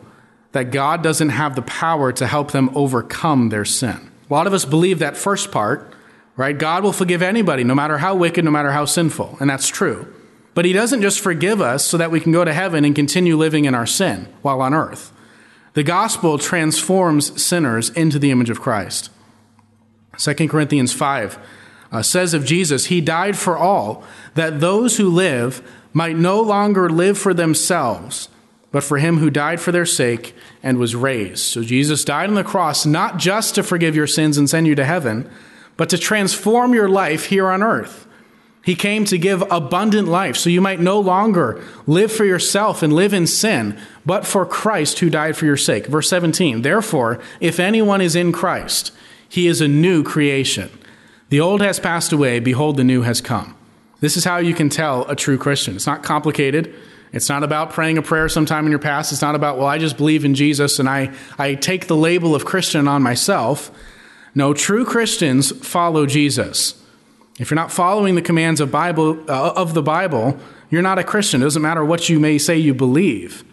that 0.54 0.72
God 0.72 1.04
doesn't 1.04 1.30
have 1.30 1.56
the 1.56 1.62
power 1.64 2.12
to 2.14 2.28
help 2.28 2.52
them 2.52 2.70
overcome 2.76 3.50
their 3.50 3.66
sin. 3.66 4.12
A 4.30 4.34
lot 4.34 4.48
of 4.48 4.54
us 4.54 4.66
believe 4.66 5.00
that 5.00 5.18
first 5.18 5.52
part, 5.52 5.94
right? 6.38 6.58
God 6.58 6.84
will 6.84 6.94
forgive 6.94 7.22
anybody, 7.22 7.64
no 7.64 7.76
matter 7.76 7.98
how 7.98 8.16
wicked, 8.16 8.46
no 8.46 8.52
matter 8.52 8.72
how 8.72 8.86
sinful. 8.86 9.38
And 9.40 9.50
that's 9.50 9.68
true. 9.68 10.12
But 10.54 10.66
He 10.66 10.74
doesn't 10.74 11.02
just 11.02 11.20
forgive 11.20 11.62
us 11.62 11.86
so 11.86 11.98
that 11.98 12.12
we 12.12 12.20
can 12.20 12.32
go 12.32 12.46
to 12.46 12.54
heaven 12.54 12.86
and 12.86 12.96
continue 12.96 13.36
living 13.36 13.66
in 13.66 13.76
our 13.76 13.88
sin 13.88 14.28
while 14.42 14.62
on 14.62 14.74
earth. 14.74 15.12
The 15.74 15.84
gospel 15.84 16.38
transforms 16.38 17.42
sinners 17.42 17.90
into 17.90 18.20
the 18.20 18.32
image 18.32 18.52
of 18.52 18.62
Christ. 18.62 19.10
2 20.18 20.48
Corinthians 20.48 20.94
5 20.94 21.40
uh, 21.92 22.02
says 22.02 22.34
of 22.34 22.46
Jesus, 22.46 22.86
He 22.86 23.02
died 23.02 23.38
for 23.38 23.58
all, 23.58 24.04
that 24.36 24.60
those 24.60 24.98
who 24.98 25.10
live 25.10 25.62
might 25.94 26.16
no 26.16 26.42
longer 26.42 26.90
live 26.90 27.18
for 27.18 27.34
themselves, 27.34 28.30
but 28.72 28.84
for 28.84 28.98
Him 28.98 29.18
who 29.18 29.30
died 29.30 29.60
for 29.60 29.72
their 29.72 29.86
sake 29.86 30.36
and 30.62 30.78
was 30.78 30.96
raised. 30.96 31.40
So 31.46 31.64
Jesus 31.64 32.04
died 32.04 32.30
on 32.30 32.36
the 32.36 32.44
cross 32.44 32.86
not 32.86 33.18
just 33.18 33.56
to 33.56 33.64
forgive 33.64 33.96
your 33.96 34.08
sins 34.08 34.38
and 34.38 34.50
send 34.50 34.68
you 34.68 34.76
to 34.76 34.86
heaven 34.86 35.30
but 35.78 35.90
to 35.90 35.98
transform 35.98 36.74
your 36.74 36.90
life 36.90 37.26
here 37.26 37.50
on 37.50 37.64
earth. 37.64 38.08
He 38.64 38.76
came 38.76 39.04
to 39.06 39.18
give 39.18 39.42
abundant 39.52 40.08
life 40.08 40.38
so 40.38 40.50
you 40.50 40.62
might 40.62 40.80
no 40.80 41.00
longer 41.00 41.62
live 41.86 42.12
for 42.12 42.24
yourself 42.24 42.82
and 42.82 42.94
live 42.94 43.14
in 43.14 43.28
sin, 43.28 43.78
but 44.06 44.26
for 44.26 44.46
Christ 44.46 45.00
who 45.00 45.10
died 45.10 45.36
for 45.36 45.46
your 45.46 45.58
sake. 45.58 45.88
Verse 45.88 46.10
17 46.10 46.62
Therefore, 46.62 47.20
if 47.42 47.60
anyone 47.60 48.00
is 48.00 48.16
in 48.16 48.32
Christ, 48.32 48.94
he 49.34 49.48
is 49.48 49.62
a 49.62 49.68
new 49.68 50.04
creation. 50.04 50.70
The 51.30 51.40
old 51.40 51.60
has 51.60 51.80
passed 51.80 52.14
away, 52.14 52.40
behold, 52.40 52.78
the 52.78 52.84
new 52.84 53.02
has 53.02 53.20
come. 53.20 53.56
This 54.00 54.16
is 54.16 54.24
how 54.24 54.38
you 54.38 54.54
can 54.54 54.70
tell 54.70 55.10
a 55.10 55.16
true 55.16 55.40
Christian. 55.40 55.76
It's 55.76 55.88
not 55.88 56.04
complicated. 56.04 56.76
It's 57.12 57.30
not 57.30 57.42
about 57.42 57.72
praying 57.72 57.98
a 57.98 58.04
prayer 58.04 58.30
sometime 58.30 58.66
in 58.66 58.70
your 58.70 58.78
past. 58.78 59.12
It's 59.12 59.24
not 59.24 59.34
about, 59.34 59.58
well, 59.58 59.66
I 59.66 59.80
just 59.80 59.98
believe 59.98 60.24
in 60.24 60.36
Jesus 60.36 60.78
and 60.78 60.88
I, 60.88 61.16
I 61.40 61.56
take 61.56 61.88
the 61.88 61.96
label 61.96 62.36
of 62.36 62.46
Christian 62.46 62.88
on 62.88 63.02
myself. 63.02 63.72
No, 64.36 64.54
true 64.54 64.86
Christians 64.86 65.52
follow 65.66 66.06
Jesus. 66.06 66.80
If 67.40 67.50
you're 67.50 67.56
not 67.56 67.72
following 67.72 68.14
the 68.14 68.22
commands 68.22 68.62
of, 68.62 68.70
Bible, 68.70 69.20
uh, 69.28 69.54
of 69.56 69.74
the 69.74 69.82
Bible, 69.82 70.38
you're 70.70 70.84
not 70.84 71.00
a 71.00 71.04
Christian. 71.04 71.42
It 71.42 71.46
doesn't 71.46 71.60
matter 71.60 71.84
what 71.84 72.08
you 72.08 72.20
may 72.20 72.38
say 72.38 72.56
you 72.56 72.76
believe. 72.76 73.44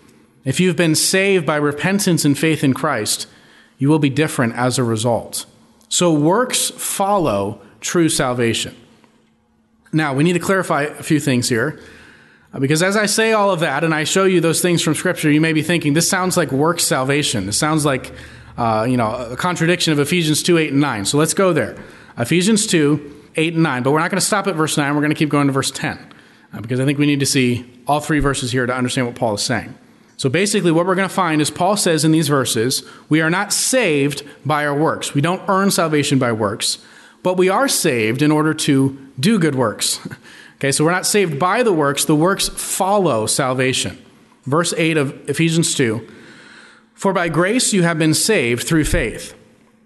If 0.44 0.60
you've 0.60 0.76
been 0.76 0.94
saved 0.94 1.46
by 1.46 1.56
repentance 1.56 2.26
and 2.26 2.38
faith 2.38 2.62
in 2.62 2.74
Christ, 2.74 3.26
you 3.78 3.88
will 3.88 3.98
be 3.98 4.10
different 4.10 4.56
as 4.56 4.76
a 4.76 4.84
result. 4.84 5.46
So 5.90 6.14
works 6.14 6.70
follow 6.70 7.60
true 7.80 8.08
salvation. 8.08 8.74
Now, 9.92 10.14
we 10.14 10.24
need 10.24 10.32
to 10.32 10.38
clarify 10.38 10.84
a 10.84 11.02
few 11.02 11.20
things 11.20 11.48
here. 11.48 11.80
Uh, 12.54 12.60
because 12.60 12.82
as 12.82 12.96
I 12.96 13.06
say 13.06 13.32
all 13.32 13.50
of 13.50 13.60
that 13.60 13.84
and 13.84 13.94
I 13.94 14.04
show 14.04 14.24
you 14.24 14.40
those 14.40 14.62
things 14.62 14.82
from 14.82 14.94
Scripture, 14.94 15.30
you 15.30 15.40
may 15.40 15.52
be 15.52 15.62
thinking, 15.62 15.92
this 15.92 16.08
sounds 16.08 16.36
like 16.36 16.50
works 16.50 16.84
salvation. 16.84 17.46
This 17.46 17.58
sounds 17.58 17.84
like 17.84 18.12
uh, 18.56 18.84
you 18.84 18.96
know, 18.96 19.14
a 19.14 19.36
contradiction 19.36 19.92
of 19.92 19.98
Ephesians 19.98 20.42
2, 20.42 20.58
8, 20.58 20.72
and 20.72 20.80
9. 20.80 21.04
So 21.06 21.18
let's 21.18 21.34
go 21.34 21.52
there. 21.52 21.76
Ephesians 22.18 22.66
2, 22.66 23.28
8, 23.36 23.54
and 23.54 23.62
9. 23.62 23.82
But 23.82 23.92
we're 23.92 24.00
not 24.00 24.10
going 24.10 24.20
to 24.20 24.26
stop 24.26 24.46
at 24.46 24.54
verse 24.54 24.76
9. 24.76 24.94
We're 24.94 25.00
going 25.00 25.10
to 25.10 25.16
keep 25.16 25.28
going 25.28 25.46
to 25.46 25.52
verse 25.52 25.70
10. 25.70 25.98
Uh, 26.52 26.60
because 26.60 26.80
I 26.80 26.84
think 26.84 26.98
we 26.98 27.06
need 27.06 27.20
to 27.20 27.26
see 27.26 27.70
all 27.86 28.00
three 28.00 28.20
verses 28.20 28.52
here 28.52 28.66
to 28.66 28.74
understand 28.74 29.06
what 29.06 29.16
Paul 29.16 29.34
is 29.34 29.42
saying. 29.42 29.74
So 30.20 30.28
basically, 30.28 30.70
what 30.70 30.84
we're 30.84 30.96
going 30.96 31.08
to 31.08 31.14
find 31.14 31.40
is 31.40 31.50
Paul 31.50 31.78
says 31.78 32.04
in 32.04 32.12
these 32.12 32.28
verses, 32.28 32.84
we 33.08 33.22
are 33.22 33.30
not 33.30 33.54
saved 33.54 34.22
by 34.44 34.66
our 34.66 34.74
works. 34.78 35.14
We 35.14 35.22
don't 35.22 35.40
earn 35.48 35.70
salvation 35.70 36.18
by 36.18 36.30
works, 36.32 36.76
but 37.22 37.38
we 37.38 37.48
are 37.48 37.68
saved 37.68 38.20
in 38.20 38.30
order 38.30 38.52
to 38.52 38.98
do 39.18 39.38
good 39.38 39.54
works. 39.54 39.98
okay, 40.56 40.72
so 40.72 40.84
we're 40.84 40.90
not 40.90 41.06
saved 41.06 41.38
by 41.38 41.62
the 41.62 41.72
works, 41.72 42.04
the 42.04 42.14
works 42.14 42.50
follow 42.50 43.24
salvation. 43.24 43.96
Verse 44.44 44.74
8 44.76 44.98
of 44.98 45.30
Ephesians 45.30 45.74
2 45.74 46.06
for 46.92 47.14
by 47.14 47.30
grace 47.30 47.72
you 47.72 47.82
have 47.82 47.98
been 47.98 48.12
saved 48.12 48.68
through 48.68 48.84
faith. 48.84 49.34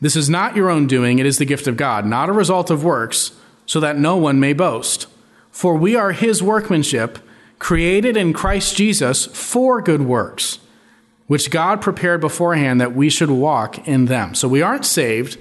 This 0.00 0.16
is 0.16 0.28
not 0.28 0.56
your 0.56 0.68
own 0.68 0.88
doing, 0.88 1.20
it 1.20 1.26
is 1.26 1.38
the 1.38 1.44
gift 1.44 1.68
of 1.68 1.76
God, 1.76 2.06
not 2.06 2.28
a 2.28 2.32
result 2.32 2.72
of 2.72 2.82
works, 2.82 3.30
so 3.66 3.78
that 3.78 3.96
no 3.96 4.16
one 4.16 4.40
may 4.40 4.52
boast. 4.52 5.06
For 5.52 5.76
we 5.76 5.94
are 5.94 6.10
his 6.10 6.42
workmanship, 6.42 7.20
created 7.64 8.14
in 8.14 8.34
Christ 8.34 8.76
Jesus 8.76 9.24
for 9.24 9.80
good 9.80 10.02
works, 10.02 10.58
which 11.28 11.50
God 11.50 11.80
prepared 11.80 12.20
beforehand 12.20 12.78
that 12.78 12.94
we 12.94 13.08
should 13.08 13.30
walk 13.30 13.88
in 13.88 14.04
them. 14.04 14.34
So 14.34 14.46
we 14.46 14.60
aren't 14.60 14.84
saved 14.84 15.38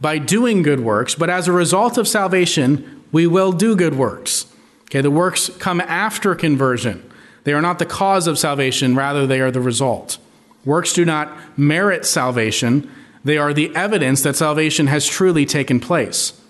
by 0.00 0.16
doing 0.16 0.62
good 0.62 0.80
works, 0.80 1.14
but 1.14 1.28
as 1.28 1.46
a 1.46 1.52
result 1.52 1.98
of 1.98 2.08
salvation, 2.08 3.04
we 3.12 3.26
will 3.26 3.52
do 3.52 3.76
good 3.76 3.94
works. 3.94 4.46
Okay, 4.84 5.02
the 5.02 5.10
works 5.10 5.50
come 5.58 5.82
after 5.82 6.34
conversion. 6.34 7.04
They 7.44 7.52
are 7.52 7.60
not 7.60 7.78
the 7.78 7.84
cause 7.84 8.26
of 8.26 8.38
salvation, 8.38 8.96
rather, 8.96 9.26
they 9.26 9.42
are 9.42 9.50
the 9.50 9.60
result. 9.60 10.16
Works 10.64 10.94
do 10.94 11.04
not 11.04 11.30
merit 11.58 12.06
salvation, 12.06 12.90
they 13.22 13.36
are 13.36 13.52
the 13.52 13.76
evidence 13.76 14.22
that 14.22 14.36
salvation 14.36 14.86
has 14.86 15.06
truly 15.06 15.44
taken 15.44 15.78
place. 15.80 16.40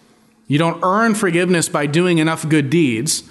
You 0.46 0.58
don't 0.58 0.84
earn 0.84 1.16
forgiveness 1.16 1.68
by 1.68 1.86
doing 1.86 2.18
enough 2.18 2.48
good 2.48 2.70
deeds, 2.70 3.24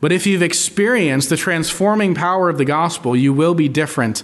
but 0.00 0.12
if 0.12 0.26
you've 0.26 0.42
experienced 0.42 1.28
the 1.28 1.36
transforming 1.36 2.14
power 2.14 2.48
of 2.48 2.58
the 2.58 2.64
gospel, 2.64 3.14
you 3.14 3.32
will 3.32 3.54
be 3.54 3.68
different 3.68 4.22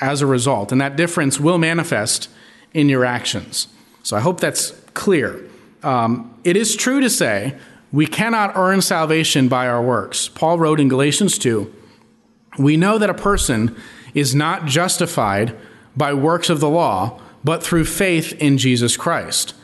as 0.00 0.20
a 0.20 0.26
result, 0.26 0.70
and 0.72 0.80
that 0.80 0.96
difference 0.96 1.40
will 1.40 1.58
manifest 1.58 2.28
in 2.72 2.88
your 2.88 3.04
actions. 3.04 3.68
So 4.02 4.16
I 4.16 4.20
hope 4.20 4.40
that's 4.40 4.70
clear. 4.92 5.48
Um, 5.82 6.38
it 6.44 6.56
is 6.56 6.76
true 6.76 7.00
to 7.00 7.08
say 7.08 7.56
we 7.92 8.06
cannot 8.06 8.56
earn 8.56 8.82
salvation 8.82 9.48
by 9.48 9.68
our 9.68 9.82
works. 9.82 10.28
Paul 10.28 10.58
wrote 10.58 10.80
in 10.80 10.88
Galatians 10.88 11.38
2 11.38 11.72
We 12.58 12.76
know 12.76 12.98
that 12.98 13.10
a 13.10 13.14
person 13.14 13.74
is 14.14 14.34
not 14.34 14.66
justified 14.66 15.56
by 15.96 16.12
works 16.12 16.50
of 16.50 16.60
the 16.60 16.68
law, 16.68 17.20
but 17.42 17.62
through 17.62 17.84
faith 17.84 18.32
in 18.40 18.58
Jesus 18.58 18.96
Christ. 18.96 19.54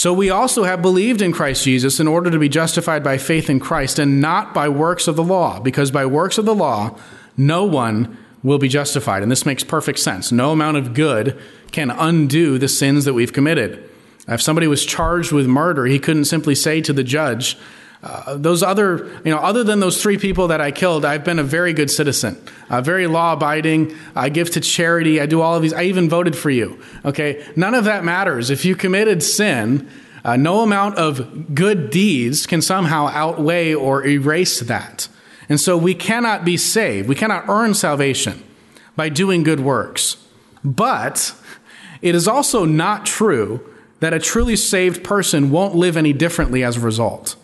So 0.00 0.14
we 0.14 0.30
also 0.30 0.64
have 0.64 0.80
believed 0.80 1.20
in 1.20 1.30
Christ 1.30 1.62
Jesus 1.62 2.00
in 2.00 2.08
order 2.08 2.30
to 2.30 2.38
be 2.38 2.48
justified 2.48 3.04
by 3.04 3.18
faith 3.18 3.50
in 3.50 3.60
Christ 3.60 3.98
and 3.98 4.18
not 4.18 4.54
by 4.54 4.66
works 4.66 5.06
of 5.06 5.14
the 5.14 5.22
law, 5.22 5.60
because 5.60 5.90
by 5.90 6.06
works 6.06 6.38
of 6.38 6.46
the 6.46 6.54
law, 6.54 6.96
no 7.36 7.66
one 7.66 8.16
will 8.42 8.56
be 8.56 8.66
justified. 8.66 9.22
And 9.22 9.30
this 9.30 9.44
makes 9.44 9.62
perfect 9.62 9.98
sense. 9.98 10.32
No 10.32 10.52
amount 10.52 10.78
of 10.78 10.94
good 10.94 11.38
can 11.70 11.90
undo 11.90 12.56
the 12.56 12.66
sins 12.66 13.04
that 13.04 13.12
we've 13.12 13.34
committed. 13.34 13.90
If 14.26 14.40
somebody 14.40 14.66
was 14.66 14.86
charged 14.86 15.32
with 15.32 15.46
murder, 15.46 15.84
he 15.84 15.98
couldn't 15.98 16.24
simply 16.24 16.54
say 16.54 16.80
to 16.80 16.94
the 16.94 17.04
judge, 17.04 17.58
uh, 18.02 18.36
those 18.36 18.62
other, 18.62 19.06
you 19.24 19.30
know, 19.30 19.38
other 19.38 19.62
than 19.62 19.80
those 19.80 20.00
three 20.02 20.16
people 20.16 20.48
that 20.48 20.60
I 20.60 20.70
killed, 20.70 21.04
I've 21.04 21.24
been 21.24 21.38
a 21.38 21.44
very 21.44 21.74
good 21.74 21.90
citizen, 21.90 22.42
uh, 22.70 22.80
very 22.80 23.06
law 23.06 23.34
abiding. 23.34 23.94
I 24.16 24.30
give 24.30 24.50
to 24.52 24.60
charity. 24.60 25.20
I 25.20 25.26
do 25.26 25.42
all 25.42 25.54
of 25.54 25.62
these. 25.62 25.74
I 25.74 25.82
even 25.84 26.08
voted 26.08 26.34
for 26.34 26.48
you. 26.48 26.80
Okay. 27.04 27.44
None 27.56 27.74
of 27.74 27.84
that 27.84 28.02
matters. 28.02 28.48
If 28.48 28.64
you 28.64 28.74
committed 28.74 29.22
sin, 29.22 29.88
uh, 30.24 30.36
no 30.36 30.60
amount 30.60 30.96
of 30.96 31.54
good 31.54 31.90
deeds 31.90 32.46
can 32.46 32.62
somehow 32.62 33.08
outweigh 33.08 33.74
or 33.74 34.06
erase 34.06 34.60
that. 34.60 35.08
And 35.50 35.60
so 35.60 35.76
we 35.76 35.94
cannot 35.94 36.44
be 36.44 36.56
saved. 36.56 37.08
We 37.08 37.14
cannot 37.14 37.48
earn 37.48 37.74
salvation 37.74 38.42
by 38.96 39.10
doing 39.10 39.42
good 39.42 39.60
works. 39.60 40.16
But 40.64 41.34
it 42.00 42.14
is 42.14 42.26
also 42.28 42.64
not 42.64 43.04
true 43.04 43.60
that 44.00 44.14
a 44.14 44.18
truly 44.18 44.56
saved 44.56 45.04
person 45.04 45.50
won't 45.50 45.74
live 45.74 45.96
any 45.96 46.14
differently 46.14 46.64
as 46.64 46.78
a 46.78 46.80
result. 46.80 47.36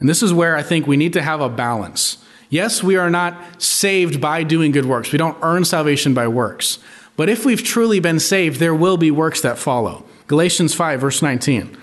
And 0.00 0.08
this 0.08 0.22
is 0.22 0.32
where 0.32 0.56
I 0.56 0.62
think 0.62 0.86
we 0.86 0.96
need 0.96 1.12
to 1.12 1.22
have 1.22 1.40
a 1.40 1.48
balance. 1.48 2.18
Yes, 2.48 2.82
we 2.82 2.96
are 2.96 3.10
not 3.10 3.62
saved 3.62 4.20
by 4.20 4.42
doing 4.42 4.72
good 4.72 4.86
works. 4.86 5.12
We 5.12 5.18
don't 5.18 5.38
earn 5.42 5.64
salvation 5.64 6.14
by 6.14 6.26
works. 6.26 6.78
But 7.16 7.28
if 7.28 7.44
we've 7.44 7.62
truly 7.62 8.00
been 8.00 8.18
saved, 8.18 8.58
there 8.58 8.74
will 8.74 8.96
be 8.96 9.10
works 9.10 9.40
that 9.42 9.58
follow. 9.58 10.04
Galatians 10.26 10.74
5, 10.74 11.00
verse 11.00 11.22
19. 11.22 11.76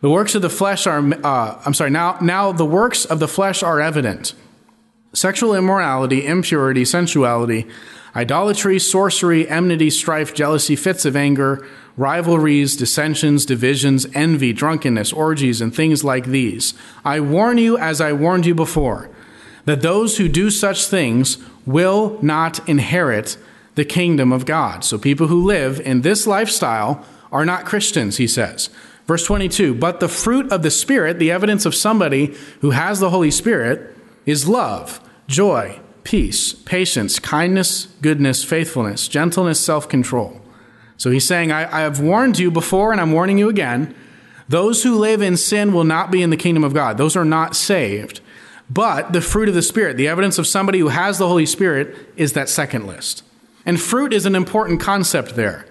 The 0.00 0.10
works 0.10 0.34
of 0.34 0.42
the 0.42 0.50
flesh 0.50 0.86
are, 0.86 0.98
uh, 0.98 1.62
I'm 1.64 1.74
sorry, 1.74 1.90
now, 1.90 2.18
now 2.20 2.52
the 2.52 2.66
works 2.66 3.04
of 3.04 3.20
the 3.20 3.28
flesh 3.28 3.62
are 3.62 3.80
evident 3.80 4.34
sexual 5.12 5.54
immorality, 5.54 6.24
impurity, 6.24 6.84
sensuality, 6.84 7.66
idolatry, 8.14 8.78
sorcery, 8.78 9.48
enmity, 9.48 9.90
strife, 9.90 10.34
jealousy, 10.34 10.76
fits 10.76 11.04
of 11.04 11.16
anger 11.16 11.66
rivalries, 11.96 12.76
dissensions, 12.76 13.44
divisions, 13.44 14.06
envy, 14.14 14.52
drunkenness, 14.52 15.12
orgies, 15.12 15.60
and 15.60 15.74
things 15.74 16.04
like 16.04 16.26
these. 16.26 16.74
I 17.04 17.20
warn 17.20 17.58
you, 17.58 17.76
as 17.76 18.00
I 18.00 18.12
warned 18.12 18.46
you 18.46 18.54
before, 18.54 19.10
that 19.64 19.82
those 19.82 20.16
who 20.16 20.28
do 20.28 20.50
such 20.50 20.86
things 20.86 21.38
will 21.66 22.18
not 22.22 22.66
inherit 22.68 23.36
the 23.74 23.84
kingdom 23.84 24.32
of 24.32 24.46
God. 24.46 24.84
So 24.84 24.98
people 24.98 25.28
who 25.28 25.44
live 25.44 25.80
in 25.80 26.00
this 26.00 26.26
lifestyle 26.26 27.04
are 27.30 27.44
not 27.44 27.66
Christians, 27.66 28.16
he 28.16 28.26
says. 28.26 28.70
Verse 29.06 29.24
22 29.24 29.74
But 29.74 30.00
the 30.00 30.08
fruit 30.08 30.50
of 30.52 30.62
the 30.62 30.70
Spirit, 30.70 31.18
the 31.18 31.30
evidence 31.30 31.66
of 31.66 31.74
somebody 31.74 32.34
who 32.60 32.70
has 32.70 33.00
the 33.00 33.10
Holy 33.10 33.30
Spirit, 33.30 33.96
is 34.26 34.48
love, 34.48 35.00
joy, 35.26 35.80
peace, 36.04 36.52
patience, 36.52 37.18
kindness, 37.18 37.86
goodness, 38.02 38.44
faithfulness, 38.44 39.08
gentleness, 39.08 39.64
self 39.64 39.88
control. 39.88 40.40
So 41.00 41.10
he's 41.10 41.26
saying, 41.26 41.50
I, 41.50 41.62
I 41.78 41.80
have 41.80 41.98
warned 41.98 42.38
you 42.38 42.50
before 42.50 42.92
and 42.92 43.00
I'm 43.00 43.12
warning 43.12 43.38
you 43.38 43.48
again. 43.48 43.94
Those 44.50 44.82
who 44.82 44.98
live 44.98 45.22
in 45.22 45.38
sin 45.38 45.72
will 45.72 45.84
not 45.84 46.10
be 46.10 46.20
in 46.20 46.28
the 46.28 46.36
kingdom 46.36 46.62
of 46.62 46.74
God. 46.74 46.98
Those 46.98 47.16
are 47.16 47.24
not 47.24 47.56
saved. 47.56 48.20
But 48.68 49.14
the 49.14 49.22
fruit 49.22 49.48
of 49.48 49.54
the 49.54 49.62
Spirit, 49.62 49.96
the 49.96 50.08
evidence 50.08 50.36
of 50.36 50.46
somebody 50.46 50.78
who 50.78 50.88
has 50.88 51.16
the 51.16 51.26
Holy 51.26 51.46
Spirit, 51.46 51.96
is 52.16 52.34
that 52.34 52.50
second 52.50 52.86
list. 52.86 53.22
And 53.64 53.80
fruit 53.80 54.12
is 54.12 54.26
an 54.26 54.34
important 54.34 54.78
concept 54.78 55.36
there. 55.36 55.64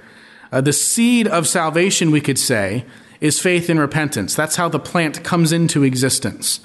Uh, 0.52 0.62
the 0.62 0.74
seed 0.74 1.28
of 1.28 1.48
salvation, 1.48 2.10
we 2.10 2.22
could 2.22 2.39
say, 2.39 2.84
is 3.22 3.39
faith 3.39 3.70
and 3.70 3.80
repentance. 3.80 4.34
That's 4.34 4.56
how 4.56 4.68
the 4.68 4.80
plant 4.80 5.24
comes 5.24 5.52
into 5.52 5.84
existence. 5.84 6.60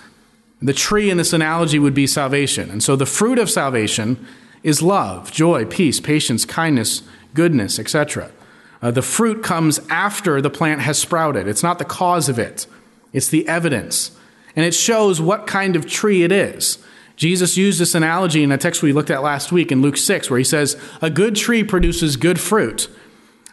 The 0.63 0.73
tree 0.73 1.11
in 1.11 1.19
this 1.19 1.35
analogy 1.35 1.79
would 1.79 1.93
be 1.93 2.07
salvation. 2.07 2.71
And 2.71 2.83
so 2.83 2.97
the 2.97 3.05
fruit 3.05 3.39
of 3.39 3.51
salvation 3.51 4.27
is 4.63 4.81
love, 4.81 5.31
joy, 5.31 5.67
peace, 5.67 6.01
patience, 6.01 6.47
kindness, 6.47 7.03
goodness, 7.35 7.79
etc. 7.79 8.31
Uh, 8.85 8.91
the 8.91 9.01
fruit 9.01 9.43
comes 9.43 9.81
after 9.89 10.43
the 10.43 10.51
plant 10.51 10.83
has 10.83 10.99
sprouted. 10.99 11.49
It's 11.49 11.63
not 11.63 11.79
the 11.79 11.87
cause 11.87 12.29
of 12.29 12.39
it, 12.39 12.67
it's 13.15 13.29
the 13.29 13.49
evidence. 13.49 14.11
And 14.55 14.65
it 14.65 14.75
shows 14.75 15.23
what 15.23 15.47
kind 15.47 15.75
of 15.75 15.87
tree 15.87 16.23
it 16.23 16.31
is. 16.31 16.79
Jesus 17.17 17.57
used 17.57 17.81
this 17.81 17.95
analogy 17.95 18.43
in 18.43 18.53
a 18.53 18.59
text 18.59 18.83
we 18.83 18.93
looked 18.93 19.11
at 19.11 19.23
last 19.23 19.51
week 19.51 19.73
in 19.73 19.81
Luke 19.81 19.97
6, 19.97 20.29
where 20.29 20.39
he 20.39 20.45
says, 20.45 20.81
A 21.01 21.09
good 21.09 21.35
tree 21.35 21.65
produces 21.65 22.17
good 22.17 22.39
fruit, 22.39 22.89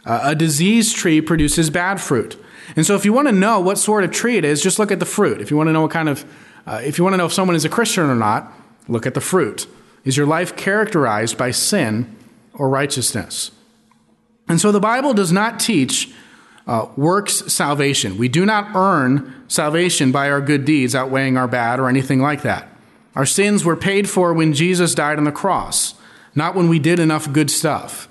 uh, 0.04 0.20
a 0.22 0.34
diseased 0.34 0.96
tree 0.96 1.22
produces 1.22 1.70
bad 1.70 1.98
fruit. 1.98 2.38
And 2.76 2.84
so, 2.84 2.94
if 2.94 3.06
you 3.06 3.14
want 3.14 3.28
to 3.28 3.32
know 3.32 3.58
what 3.58 3.78
sort 3.78 4.04
of 4.04 4.10
tree 4.10 4.36
it 4.36 4.44
is, 4.44 4.62
just 4.62 4.78
look 4.78 4.92
at 4.92 5.00
the 5.00 5.06
fruit. 5.06 5.40
If 5.40 5.50
you 5.50 5.56
want 5.56 5.68
to 5.68 5.72
know 5.72 5.82
what 5.82 5.92
kind 5.92 6.10
of, 6.10 6.26
uh, 6.66 6.82
if 6.84 6.98
you 6.98 7.04
want 7.04 7.14
to 7.14 7.18
know 7.18 7.26
if 7.26 7.32
someone 7.32 7.56
is 7.56 7.64
a 7.64 7.70
Christian 7.70 8.04
or 8.04 8.14
not, 8.14 8.52
look 8.86 9.06
at 9.06 9.14
the 9.14 9.20
fruit. 9.22 9.66
Is 10.04 10.14
your 10.14 10.26
life 10.26 10.56
characterized 10.56 11.38
by 11.38 11.52
sin 11.52 12.14
or 12.52 12.68
righteousness? 12.68 13.50
And 14.52 14.60
so 14.60 14.70
the 14.70 14.80
Bible 14.80 15.14
does 15.14 15.32
not 15.32 15.58
teach 15.58 16.10
uh, 16.66 16.86
works 16.94 17.50
salvation. 17.50 18.18
We 18.18 18.28
do 18.28 18.44
not 18.44 18.76
earn 18.76 19.34
salvation 19.48 20.12
by 20.12 20.30
our 20.30 20.42
good 20.42 20.66
deeds 20.66 20.94
outweighing 20.94 21.38
our 21.38 21.48
bad 21.48 21.80
or 21.80 21.88
anything 21.88 22.20
like 22.20 22.42
that. 22.42 22.68
Our 23.16 23.24
sins 23.24 23.64
were 23.64 23.76
paid 23.76 24.10
for 24.10 24.34
when 24.34 24.52
Jesus 24.52 24.94
died 24.94 25.16
on 25.16 25.24
the 25.24 25.32
cross, 25.32 25.94
not 26.34 26.54
when 26.54 26.68
we 26.68 26.78
did 26.78 26.98
enough 26.98 27.32
good 27.32 27.50
stuff. 27.50 28.10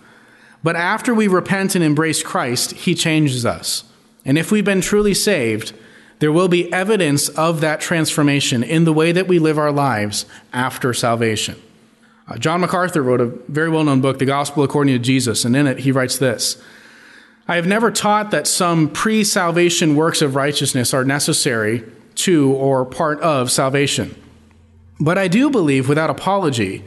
But 0.63 0.75
after 0.75 1.13
we 1.13 1.27
repent 1.27 1.75
and 1.75 1.83
embrace 1.83 2.23
Christ, 2.23 2.71
He 2.71 2.95
changes 2.95 3.45
us. 3.45 3.83
And 4.25 4.35
if 4.35 4.51
we've 4.51 4.65
been 4.65 4.81
truly 4.81 5.13
saved, 5.13 5.73
there 6.17 6.31
will 6.31 6.47
be 6.47 6.73
evidence 6.73 7.29
of 7.29 7.61
that 7.61 7.81
transformation 7.81 8.63
in 8.63 8.85
the 8.85 8.93
way 8.93 9.11
that 9.11 9.27
we 9.27 9.37
live 9.37 9.59
our 9.59 9.71
lives 9.71 10.25
after 10.53 10.91
salvation. 10.91 11.61
Uh, 12.31 12.37
John 12.37 12.61
MacArthur 12.61 13.01
wrote 13.01 13.19
a 13.19 13.25
very 13.25 13.69
well 13.69 13.83
known 13.83 13.99
book, 13.99 14.19
The 14.19 14.25
Gospel 14.25 14.63
According 14.63 14.93
to 14.95 14.99
Jesus, 14.99 15.43
and 15.43 15.55
in 15.55 15.67
it 15.67 15.79
he 15.79 15.91
writes 15.91 16.17
this 16.17 16.61
I 17.47 17.55
have 17.55 17.67
never 17.67 17.91
taught 17.91 18.31
that 18.31 18.47
some 18.47 18.89
pre 18.89 19.23
salvation 19.23 19.95
works 19.95 20.21
of 20.21 20.35
righteousness 20.35 20.93
are 20.93 21.03
necessary 21.03 21.83
to 22.15 22.53
or 22.53 22.85
part 22.85 23.19
of 23.19 23.51
salvation. 23.51 24.15
But 24.99 25.17
I 25.17 25.27
do 25.27 25.49
believe 25.49 25.89
without 25.89 26.09
apology 26.09 26.85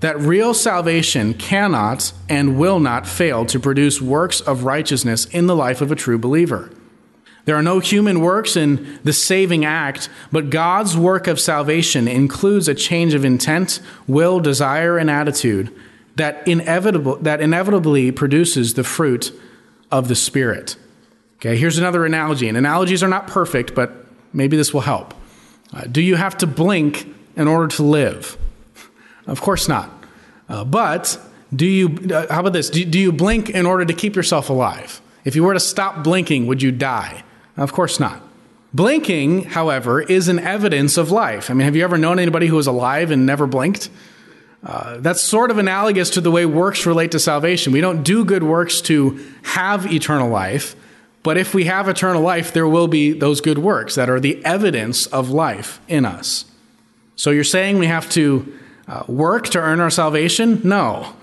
that 0.00 0.18
real 0.18 0.54
salvation 0.54 1.34
cannot 1.34 2.12
and 2.28 2.58
will 2.58 2.80
not 2.80 3.06
fail 3.06 3.44
to 3.46 3.58
produce 3.58 4.00
works 4.00 4.40
of 4.40 4.64
righteousness 4.64 5.24
in 5.26 5.46
the 5.46 5.56
life 5.56 5.80
of 5.80 5.90
a 5.90 5.96
true 5.96 6.18
believer. 6.18 6.70
There 7.46 7.56
are 7.56 7.62
no 7.62 7.78
human 7.78 8.20
works 8.20 8.56
in 8.56 8.98
the 9.04 9.12
saving 9.12 9.64
act, 9.64 10.08
but 10.30 10.50
God's 10.50 10.96
work 10.96 11.28
of 11.28 11.40
salvation 11.40 12.08
includes 12.08 12.68
a 12.68 12.74
change 12.74 13.14
of 13.14 13.24
intent, 13.24 13.80
will, 14.06 14.40
desire, 14.40 14.98
and 14.98 15.08
attitude 15.08 15.72
that, 16.16 16.46
inevitable, 16.48 17.16
that 17.16 17.40
inevitably 17.40 18.10
produces 18.10 18.74
the 18.74 18.82
fruit 18.82 19.32
of 19.92 20.08
the 20.08 20.16
Spirit. 20.16 20.76
Okay, 21.36 21.56
here's 21.56 21.78
another 21.78 22.04
analogy. 22.04 22.48
And 22.48 22.58
analogies 22.58 23.02
are 23.02 23.08
not 23.08 23.28
perfect, 23.28 23.74
but 23.74 23.92
maybe 24.32 24.56
this 24.56 24.74
will 24.74 24.80
help. 24.80 25.14
Uh, 25.72 25.82
do 25.82 26.02
you 26.02 26.16
have 26.16 26.36
to 26.38 26.46
blink 26.46 27.06
in 27.36 27.46
order 27.48 27.68
to 27.76 27.82
live? 27.82 28.36
Of 29.28 29.40
course 29.40 29.66
not. 29.66 29.90
Uh, 30.48 30.64
but 30.64 31.18
do 31.52 31.66
you, 31.66 31.98
uh, 32.14 32.32
how 32.32 32.38
about 32.38 32.52
this? 32.52 32.70
Do, 32.70 32.84
do 32.84 32.96
you 32.96 33.10
blink 33.10 33.50
in 33.50 33.66
order 33.66 33.84
to 33.84 33.92
keep 33.92 34.14
yourself 34.14 34.50
alive? 34.50 35.00
If 35.24 35.34
you 35.34 35.42
were 35.42 35.52
to 35.52 35.58
stop 35.58 36.04
blinking, 36.04 36.46
would 36.46 36.62
you 36.62 36.70
die? 36.70 37.24
Of 37.56 37.72
course 37.72 37.98
not. 37.98 38.22
Blinking, 38.74 39.44
however, 39.44 40.02
is 40.02 40.28
an 40.28 40.38
evidence 40.38 40.96
of 40.96 41.10
life. 41.10 41.50
I 41.50 41.54
mean, 41.54 41.64
have 41.64 41.76
you 41.76 41.84
ever 41.84 41.96
known 41.96 42.18
anybody 42.18 42.46
who 42.46 42.56
was 42.56 42.66
alive 42.66 43.10
and 43.10 43.24
never 43.24 43.46
blinked? 43.46 43.88
Uh, 44.62 44.98
that's 44.98 45.22
sort 45.22 45.50
of 45.50 45.58
analogous 45.58 46.10
to 46.10 46.20
the 46.20 46.30
way 46.30 46.44
works 46.44 46.84
relate 46.86 47.12
to 47.12 47.18
salvation. 47.18 47.72
We 47.72 47.80
don't 47.80 48.02
do 48.02 48.24
good 48.24 48.42
works 48.42 48.80
to 48.82 49.24
have 49.44 49.90
eternal 49.92 50.28
life, 50.28 50.74
but 51.22 51.36
if 51.36 51.54
we 51.54 51.64
have 51.64 51.88
eternal 51.88 52.20
life, 52.20 52.52
there 52.52 52.66
will 52.66 52.88
be 52.88 53.12
those 53.12 53.40
good 53.40 53.58
works 53.58 53.94
that 53.94 54.10
are 54.10 54.20
the 54.20 54.44
evidence 54.44 55.06
of 55.06 55.30
life 55.30 55.80
in 55.88 56.04
us. 56.04 56.44
So 57.14 57.30
you're 57.30 57.44
saying 57.44 57.78
we 57.78 57.86
have 57.86 58.10
to 58.10 58.58
uh, 58.88 59.04
work 59.08 59.48
to 59.48 59.58
earn 59.58 59.80
our 59.80 59.90
salvation? 59.90 60.60
No. 60.64 61.14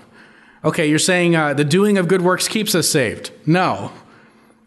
Okay, 0.64 0.88
you're 0.88 0.98
saying 0.98 1.36
uh, 1.36 1.54
the 1.54 1.64
doing 1.64 1.98
of 1.98 2.08
good 2.08 2.22
works 2.22 2.48
keeps 2.48 2.74
us 2.74 2.88
saved? 2.88 3.30
No. 3.46 3.92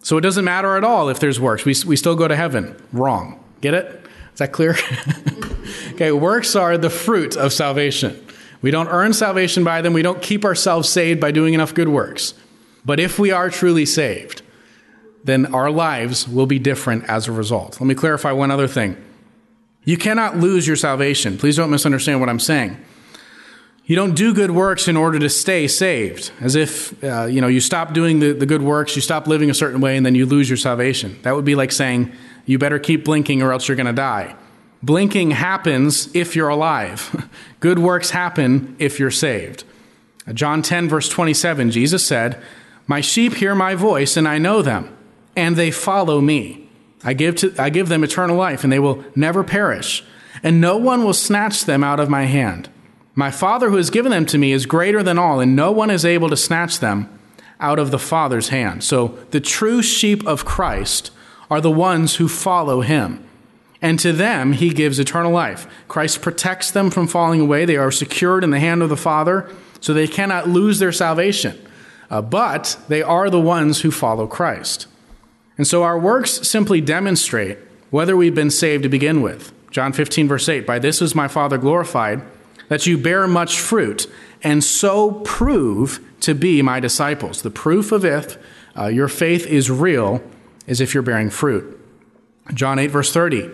So 0.01 0.17
it 0.17 0.21
doesn't 0.21 0.45
matter 0.45 0.77
at 0.77 0.83
all 0.83 1.09
if 1.09 1.19
there's 1.19 1.39
works. 1.39 1.65
We, 1.65 1.75
we 1.85 1.95
still 1.95 2.15
go 2.15 2.27
to 2.27 2.35
heaven. 2.35 2.75
Wrong. 2.91 3.43
Get 3.61 3.73
it? 3.73 4.05
Is 4.33 4.39
that 4.39 4.51
clear? 4.51 4.77
okay, 5.93 6.11
works 6.11 6.55
are 6.55 6.77
the 6.77 6.89
fruit 6.89 7.35
of 7.35 7.51
salvation. 7.51 8.23
We 8.61 8.71
don't 8.71 8.87
earn 8.87 9.13
salvation 9.13 9.63
by 9.63 9.81
them. 9.81 9.93
We 9.93 10.01
don't 10.01 10.21
keep 10.21 10.45
ourselves 10.45 10.89
saved 10.89 11.19
by 11.19 11.31
doing 11.31 11.53
enough 11.53 11.73
good 11.73 11.89
works. 11.89 12.33
But 12.85 12.99
if 12.99 13.19
we 13.19 13.31
are 13.31 13.49
truly 13.49 13.85
saved, 13.85 14.41
then 15.23 15.53
our 15.53 15.69
lives 15.69 16.27
will 16.27 16.45
be 16.45 16.59
different 16.59 17.03
as 17.05 17.27
a 17.27 17.31
result. 17.31 17.81
Let 17.81 17.87
me 17.87 17.95
clarify 17.95 18.31
one 18.31 18.49
other 18.49 18.67
thing. 18.67 18.95
You 19.83 19.97
cannot 19.97 20.37
lose 20.37 20.67
your 20.67 20.75
salvation. 20.75 21.37
Please 21.37 21.57
don't 21.57 21.69
misunderstand 21.69 22.19
what 22.19 22.29
I'm 22.29 22.39
saying. 22.39 22.77
You 23.87 23.95
don't 23.95 24.15
do 24.15 24.33
good 24.33 24.51
works 24.51 24.89
in 24.89 24.97
order 24.97 25.17
to 25.17 25.29
stay 25.29 25.65
saved, 25.69 26.31
as 26.41 26.55
if 26.55 27.01
uh, 27.01 27.25
you 27.25 27.39
know 27.39 27.47
you 27.47 27.61
stop 27.61 27.93
doing 27.93 28.19
the, 28.19 28.33
the 28.33 28.45
good 28.45 28.61
works, 28.61 28.97
you 28.97 29.01
stop 29.01 29.27
living 29.27 29.49
a 29.49 29.53
certain 29.53 29.79
way, 29.79 29.95
and 29.95 30.05
then 30.05 30.13
you 30.13 30.25
lose 30.25 30.49
your 30.49 30.57
salvation. 30.57 31.17
That 31.21 31.35
would 31.35 31.45
be 31.45 31.55
like 31.55 31.71
saying 31.71 32.11
you 32.45 32.59
better 32.59 32.79
keep 32.79 33.05
blinking 33.05 33.41
or 33.41 33.53
else 33.53 33.69
you're 33.69 33.77
going 33.77 33.87
to 33.87 33.93
die. 33.93 34.35
Blinking 34.83 35.31
happens 35.31 36.13
if 36.13 36.35
you're 36.35 36.49
alive. 36.49 37.29
good 37.61 37.79
works 37.79 38.09
happen 38.09 38.75
if 38.77 38.99
you're 38.99 39.09
saved. 39.09 39.63
John 40.33 40.61
10, 40.61 40.89
verse 40.89 41.07
27, 41.07 41.71
Jesus 41.71 42.05
said, 42.05 42.41
My 42.87 42.99
sheep 42.99 43.35
hear 43.35 43.55
my 43.55 43.75
voice, 43.75 44.17
and 44.17 44.27
I 44.27 44.37
know 44.37 44.61
them, 44.61 44.95
and 45.35 45.55
they 45.55 45.71
follow 45.71 46.19
me. 46.19 46.69
I 47.05 47.13
give, 47.13 47.35
to, 47.37 47.55
I 47.57 47.69
give 47.69 47.87
them 47.87 48.03
eternal 48.03 48.35
life, 48.35 48.65
and 48.65 48.73
they 48.73 48.79
will 48.79 49.05
never 49.15 49.45
perish, 49.45 50.03
and 50.43 50.59
no 50.59 50.75
one 50.75 51.05
will 51.05 51.13
snatch 51.13 51.63
them 51.63 51.85
out 51.85 52.01
of 52.01 52.09
my 52.09 52.25
hand. 52.25 52.69
My 53.17 53.31
Father 53.31 53.71
who 53.71 53.77
has 53.77 53.89
given 53.89 54.11
them 54.11 54.27
to 54.27 54.37
me 54.37 54.51
is 54.51 54.67
greater 54.67 55.01
than 55.01 55.17
all, 55.17 55.39
and 55.39 55.55
no 55.55 55.71
one 55.71 55.89
is 55.89 56.05
able 56.05 56.29
to 56.29 56.37
snatch 56.37 56.79
them 56.79 57.09
out 57.59 57.79
of 57.79 57.89
the 57.89 57.97
Father's 57.97 58.49
hand. 58.49 58.83
So 58.83 59.17
the 59.31 59.41
true 59.41 59.81
sheep 59.81 60.23
of 60.27 60.45
Christ 60.45 61.09
are 61.49 61.59
the 61.59 61.71
ones 61.71 62.17
who 62.17 62.27
follow 62.27 62.81
him. 62.81 63.27
And 63.81 63.99
to 64.01 64.13
them 64.13 64.53
he 64.53 64.69
gives 64.69 64.99
eternal 64.99 65.31
life. 65.31 65.65
Christ 65.87 66.21
protects 66.21 66.69
them 66.69 66.91
from 66.91 67.07
falling 67.07 67.41
away. 67.41 67.65
They 67.65 67.75
are 67.75 67.89
secured 67.89 68.43
in 68.43 68.51
the 68.51 68.59
hand 68.59 68.83
of 68.83 68.89
the 68.89 68.95
Father, 68.95 69.49
so 69.81 69.95
they 69.95 70.07
cannot 70.07 70.47
lose 70.47 70.77
their 70.77 70.91
salvation. 70.91 71.59
Uh, 72.11 72.21
but 72.21 72.77
they 72.87 73.01
are 73.01 73.31
the 73.31 73.41
ones 73.41 73.81
who 73.81 73.89
follow 73.89 74.27
Christ. 74.27 74.85
And 75.57 75.65
so 75.65 75.81
our 75.81 75.97
works 75.97 76.47
simply 76.47 76.81
demonstrate 76.81 77.57
whether 77.89 78.15
we've 78.15 78.35
been 78.35 78.51
saved 78.51 78.83
to 78.83 78.89
begin 78.89 79.23
with. 79.23 79.51
John 79.71 79.91
15, 79.91 80.27
verse 80.27 80.47
8 80.47 80.67
By 80.67 80.77
this 80.77 81.01
is 81.01 81.15
my 81.15 81.27
Father 81.27 81.57
glorified, 81.57 82.21
that 82.69 82.85
you 82.85 82.97
bear 82.97 83.27
much 83.27 83.59
fruit, 83.59 84.09
and 84.43 84.63
so 84.63 85.11
prove 85.23 85.99
to 86.21 86.35
be 86.35 86.61
my 86.61 86.79
disciples. 86.79 87.41
The 87.41 87.49
proof 87.49 87.91
of 87.91 88.03
if 88.05 88.37
uh, 88.77 88.87
your 88.87 89.07
faith 89.07 89.45
is 89.47 89.71
real 89.71 90.21
is 90.65 90.81
if 90.81 90.93
you're 90.93 91.03
bearing 91.03 91.29
fruit. 91.29 91.79
John 92.53 92.79
8, 92.79 92.87
verse 92.87 93.11
30. 93.11 93.49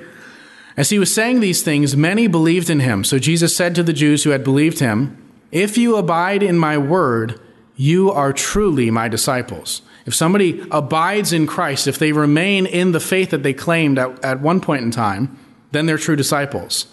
As 0.76 0.89
he 0.89 0.99
was 0.99 1.14
saying 1.14 1.39
these 1.39 1.61
things, 1.61 1.95
many 1.95 2.28
believed 2.28 2.70
in 2.70 2.80
him. 2.80 3.03
So 3.03 3.20
Jesus 3.20 3.55
said 3.55 3.76
to 3.76 3.84
the 3.84 3.93
Jews 3.93 4.24
who 4.24 4.32
had 4.32 4.43
believed 4.43 4.80
him, 4.80 5.18
If 5.51 5.78
you 5.78 5.95
abide 5.97 6.41
in 6.41 6.57
my 6.57 6.78
word, 6.78 7.39
you 7.76 8.11
are 8.11 8.34
truly 8.34 8.89
my 8.89 9.07
disciples. 9.07 9.84
If 10.05 10.16
somebody 10.16 10.66
abides 10.72 11.32
in 11.32 11.47
Christ, 11.47 11.88
if 11.88 11.97
they 11.97 12.11
remain 12.11 12.66
in 12.66 12.91
the 12.91 12.99
faith 12.99 13.30
that 13.30 13.43
they 13.43 13.53
claimed 13.53 13.97
at, 13.97 14.24
at 14.24 14.41
one 14.41 14.59
point 14.59 14.84
in 14.84 14.91
time, 14.91 15.38
then 15.72 15.86
they're 15.86 15.97
true 15.97 16.16
disciples. 16.16 16.88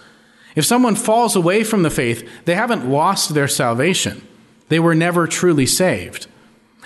If 0.56 0.64
someone 0.64 0.96
falls 0.96 1.36
away 1.36 1.64
from 1.64 1.82
the 1.82 1.90
faith, 1.90 2.28
they 2.44 2.54
haven't 2.54 2.88
lost 2.88 3.34
their 3.34 3.48
salvation. 3.48 4.26
They 4.68 4.80
were 4.80 4.94
never 4.94 5.26
truly 5.26 5.66
saved. 5.66 6.26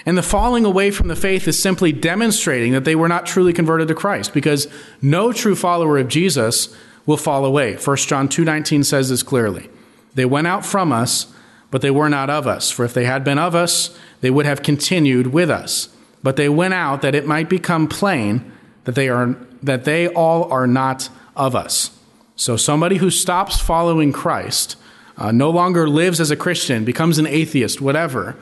And 0.07 0.19
the 0.19 0.23
falling 0.23 0.65
away 0.65 0.91
from 0.91 1.09
the 1.09 1.17
faith 1.17 1.49
is 1.49 1.63
simply 1.63 1.93
demonstrating 1.93 2.73
that 2.73 2.85
they 2.85 2.95
were 2.95 3.09
not 3.09 3.27
truly 3.27 3.53
converted 3.53 3.89
to 3.89 3.95
Christ 3.95 4.35
because 4.35 4.69
no 5.01 5.33
true 5.33 5.55
follower 5.55 5.99
of 5.99 6.09
Jesus 6.09 6.75
will 7.07 7.17
fall 7.17 7.45
away. 7.45 7.77
1 7.77 8.09
John 8.09 8.29
2:19 8.29 8.85
says 8.85 9.09
this 9.09 9.23
clearly. 9.23 9.71
They 10.15 10.25
went 10.25 10.47
out 10.47 10.65
from 10.65 10.93
us, 10.93 11.27
but 11.71 11.81
they 11.81 11.91
were 11.91 12.09
not 12.09 12.31
of 12.31 12.47
us. 12.47 12.71
For 12.71 12.85
if 12.85 12.95
they 12.95 13.05
had 13.05 13.25
been 13.25 13.39
of 13.39 13.55
us, 13.55 13.97
they 14.21 14.31
would 14.31 14.47
have 14.47 14.63
continued 14.63 15.29
with 15.29 15.51
us. 15.51 15.89
But 16.23 16.37
they 16.37 16.49
went 16.49 16.75
out 16.75 17.03
that 17.03 17.15
it 17.15 17.27
might 17.27 17.49
become 17.49 17.89
plain 17.89 18.51
that 18.85 18.95
they 18.95 19.09
are 19.09 19.37
that 19.63 19.85
they 19.85 20.09
all 20.09 20.51
are 20.53 20.67
not 20.67 21.09
of 21.35 21.57
us. 21.57 21.91
So 22.37 22.57
somebody 22.57 22.97
who 22.97 23.11
stops 23.11 23.61
following 23.61 24.13
Christ, 24.13 24.77
uh, 25.17 25.31
no 25.31 25.51
longer 25.51 25.89
lives 25.89 26.21
as 26.21 26.31
a 26.31 26.37
Christian, 26.37 26.85
becomes 26.85 27.19
an 27.19 27.27
atheist, 27.27 27.81
whatever, 27.81 28.37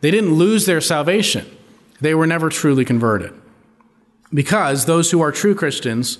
they 0.00 0.10
didn't 0.10 0.34
lose 0.34 0.66
their 0.66 0.80
salvation. 0.80 1.46
They 2.00 2.14
were 2.14 2.26
never 2.26 2.48
truly 2.48 2.84
converted. 2.84 3.32
Because 4.34 4.84
those 4.84 5.10
who 5.10 5.20
are 5.20 5.32
true 5.32 5.54
Christians, 5.54 6.18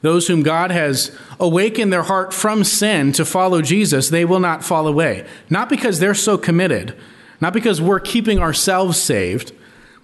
those 0.00 0.28
whom 0.28 0.42
God 0.42 0.70
has 0.70 1.16
awakened 1.40 1.92
their 1.92 2.04
heart 2.04 2.32
from 2.32 2.62
sin 2.62 3.12
to 3.12 3.24
follow 3.24 3.60
Jesus, 3.62 4.08
they 4.08 4.24
will 4.24 4.40
not 4.40 4.64
fall 4.64 4.86
away. 4.86 5.26
Not 5.50 5.68
because 5.68 5.98
they're 5.98 6.14
so 6.14 6.38
committed, 6.38 6.96
not 7.40 7.52
because 7.52 7.82
we're 7.82 8.00
keeping 8.00 8.38
ourselves 8.38 9.00
saved, 9.00 9.52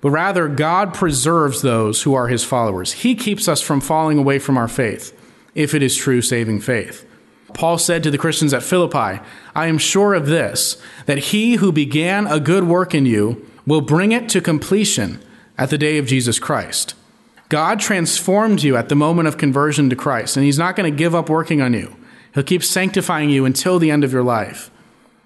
but 0.01 0.11
rather 0.11 0.49
God 0.49 0.93
preserves 0.93 1.63
those 1.63 2.03
who 2.03 2.15
are 2.15 2.29
his 2.29 2.45
followers. 2.45 2.93
He 2.93 3.15
keeps 3.15 3.49
us 3.49 3.63
from 3.63 3.81
falling 3.81 4.19
away 4.19 4.39
from 4.39 4.59
our 4.59 4.69
faith, 4.69 5.19
if 5.55 5.75
it 5.75 5.83
is 5.83 5.97
true 5.97 6.21
saving 6.23 6.61
faith. 6.61 7.07
Paul 7.53 7.79
said 7.79 8.03
to 8.03 8.11
the 8.11 8.19
Christians 8.19 8.53
at 8.53 8.63
Philippi, 8.63 9.21
I 9.55 9.67
am 9.67 9.79
sure 9.79 10.15
of 10.15 10.27
this, 10.27 10.81
that 11.07 11.19
he 11.19 11.55
who 11.55 11.71
began 11.71 12.27
a 12.27 12.41
good 12.41 12.65
work 12.65 12.95
in 12.95 13.07
you 13.07 13.49
will 13.67 13.81
bring 13.81 14.13
it 14.13 14.29
to 14.31 14.41
completion 14.41 15.21
at 15.57 15.71
the 15.71 15.79
day 15.79 15.99
of 15.99 16.07
Jesus 16.07 16.39
Christ. 16.39 16.95
God 17.49 17.79
transformed 17.79 18.63
you 18.63 18.77
at 18.77 18.89
the 18.89 18.97
moment 18.97 19.29
of 19.29 19.39
conversion 19.39 19.89
to 19.91 19.97
Christ, 19.97 20.37
and 20.37 20.45
he's 20.45 20.59
not 20.59 20.75
going 20.75 20.91
to 20.91 20.97
give 20.97 21.15
up 21.15 21.29
working 21.29 21.63
on 21.63 21.73
you. 21.73 21.95
He'll 22.35 22.43
keep 22.43 22.65
sanctifying 22.65 23.31
you 23.31 23.45
until 23.45 23.79
the 23.79 23.91
end 23.91 24.03
of 24.03 24.13
your 24.13 24.25
life. 24.25 24.71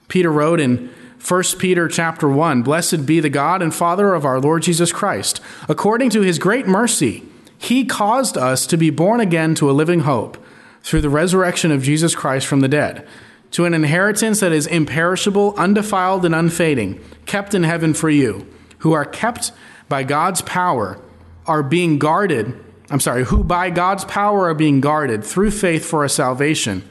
Peter 0.08 0.30
wrote 0.30 0.60
in 0.60 0.90
1 1.26 1.42
Peter 1.58 1.88
chapter 1.88 2.28
1, 2.28 2.62
Blessed 2.62 3.06
be 3.06 3.20
the 3.20 3.30
God 3.30 3.62
and 3.62 3.74
Father 3.74 4.14
of 4.14 4.24
our 4.24 4.40
Lord 4.40 4.62
Jesus 4.62 4.92
Christ. 4.92 5.40
According 5.68 6.10
to 6.10 6.20
his 6.20 6.38
great 6.38 6.66
mercy, 6.66 7.24
he 7.58 7.84
caused 7.84 8.38
us 8.38 8.66
to 8.68 8.76
be 8.76 8.90
born 8.90 9.20
again 9.20 9.54
to 9.56 9.70
a 9.70 9.72
living 9.72 10.00
hope 10.00 10.42
through 10.82 11.00
the 11.00 11.10
resurrection 11.10 11.70
of 11.70 11.82
Jesus 11.82 12.14
Christ 12.14 12.46
from 12.46 12.60
the 12.60 12.68
dead, 12.68 13.06
to 13.50 13.64
an 13.64 13.74
inheritance 13.74 14.40
that 14.40 14.52
is 14.52 14.66
imperishable, 14.66 15.54
undefiled, 15.56 16.24
and 16.24 16.34
unfading, 16.34 17.02
kept 17.26 17.54
in 17.54 17.64
heaven 17.64 17.92
for 17.94 18.08
you, 18.08 18.46
who 18.78 18.92
are 18.92 19.04
kept 19.04 19.52
by 19.88 20.04
God's 20.04 20.40
power, 20.42 21.00
are 21.46 21.62
being 21.62 21.98
guarded. 21.98 22.54
I'm 22.90 23.00
sorry, 23.00 23.24
who 23.24 23.42
by 23.42 23.70
God's 23.70 24.04
power 24.04 24.46
are 24.48 24.54
being 24.54 24.80
guarded 24.80 25.24
through 25.24 25.50
faith 25.50 25.84
for 25.84 26.04
a 26.04 26.08
salvation, 26.08 26.88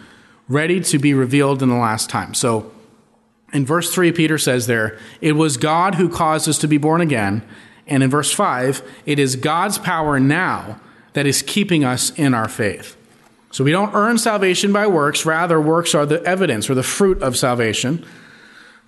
ready 0.49 0.82
to 0.82 0.99
be 0.99 1.13
revealed 1.13 1.63
in 1.63 1.70
the 1.70 1.76
last 1.76 2.09
time. 2.09 2.34
So, 2.34 2.72
in 3.53 3.65
verse 3.65 3.93
3, 3.93 4.11
Peter 4.11 4.38
says 4.38 4.68
there, 4.68 4.97
it 5.22 5.32
was 5.34 5.55
God 5.55 5.95
who 5.95 6.09
caused 6.09 6.49
us 6.49 6.57
to 6.59 6.68
be 6.68 6.78
born 6.78 6.99
again. 6.99 7.43
And 7.88 8.04
in 8.04 8.10
verse 8.10 8.32
5, 8.32 8.82
it 9.06 9.20
is 9.20 9.36
God's 9.36 9.78
power 9.78 10.20
now 10.20 10.80
that 11.14 11.26
is 11.26 11.42
keeping 11.42 11.84
us 11.84 12.12
in 12.12 12.34
our 12.34 12.48
faith. 12.48 12.96
So 13.52 13.64
we 13.64 13.72
don't 13.72 13.94
earn 13.96 14.18
salvation 14.18 14.74
by 14.74 14.88
works, 14.88 15.26
rather, 15.26 15.60
works 15.60 15.96
are 15.96 16.06
the 16.06 16.22
evidence 16.24 16.70
or 16.70 16.76
the 16.76 16.84
fruit 16.84 17.22
of 17.24 17.38
salvation. 17.38 18.06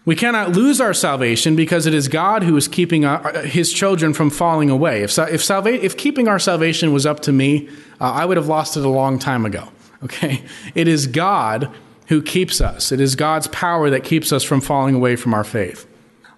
We 0.06 0.16
cannot 0.16 0.52
lose 0.52 0.82
our 0.82 0.94
salvation 0.94 1.56
because 1.56 1.86
it 1.86 1.94
is 1.94 2.08
God 2.08 2.44
who 2.44 2.56
is 2.58 2.68
keeping 2.68 3.06
our, 3.06 3.42
his 3.44 3.72
children 3.72 4.14
from 4.14 4.30
falling 4.30 4.70
away. 4.70 5.04
If, 5.04 5.18
if, 5.18 5.44
salva- 5.44 5.84
if 5.84 5.98
keeping 5.98 6.28
our 6.28 6.40
salvation 6.40 6.94
was 6.94 7.06
up 7.06 7.22
to 7.22 7.32
me, 7.32 7.70
uh, 8.00 8.12
I 8.12 8.26
would 8.26 8.38
have 8.38 8.48
lost 8.48 8.78
it 8.78 8.86
a 8.86 8.90
long 8.90 9.20
time 9.20 9.46
ago. 9.46 9.70
Okay? 10.02 10.46
It 10.76 10.88
is 10.88 11.08
God 11.08 11.70
who 12.08 12.22
keeps 12.22 12.62
us, 12.62 12.94
it 12.94 13.02
is 13.02 13.18
God's 13.18 13.48
power 13.48 13.90
that 13.90 14.06
keeps 14.06 14.32
us 14.32 14.46
from 14.46 14.62
falling 14.62 14.96
away 14.96 15.18
from 15.18 15.34
our 15.34 15.44
faith. 15.44 15.86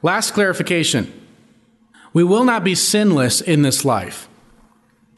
Last 0.01 0.31
clarification 0.31 1.13
we 2.13 2.23
will 2.23 2.43
not 2.43 2.63
be 2.63 2.75
sinless 2.75 3.41
in 3.41 3.61
this 3.61 3.85
life. 3.85 4.27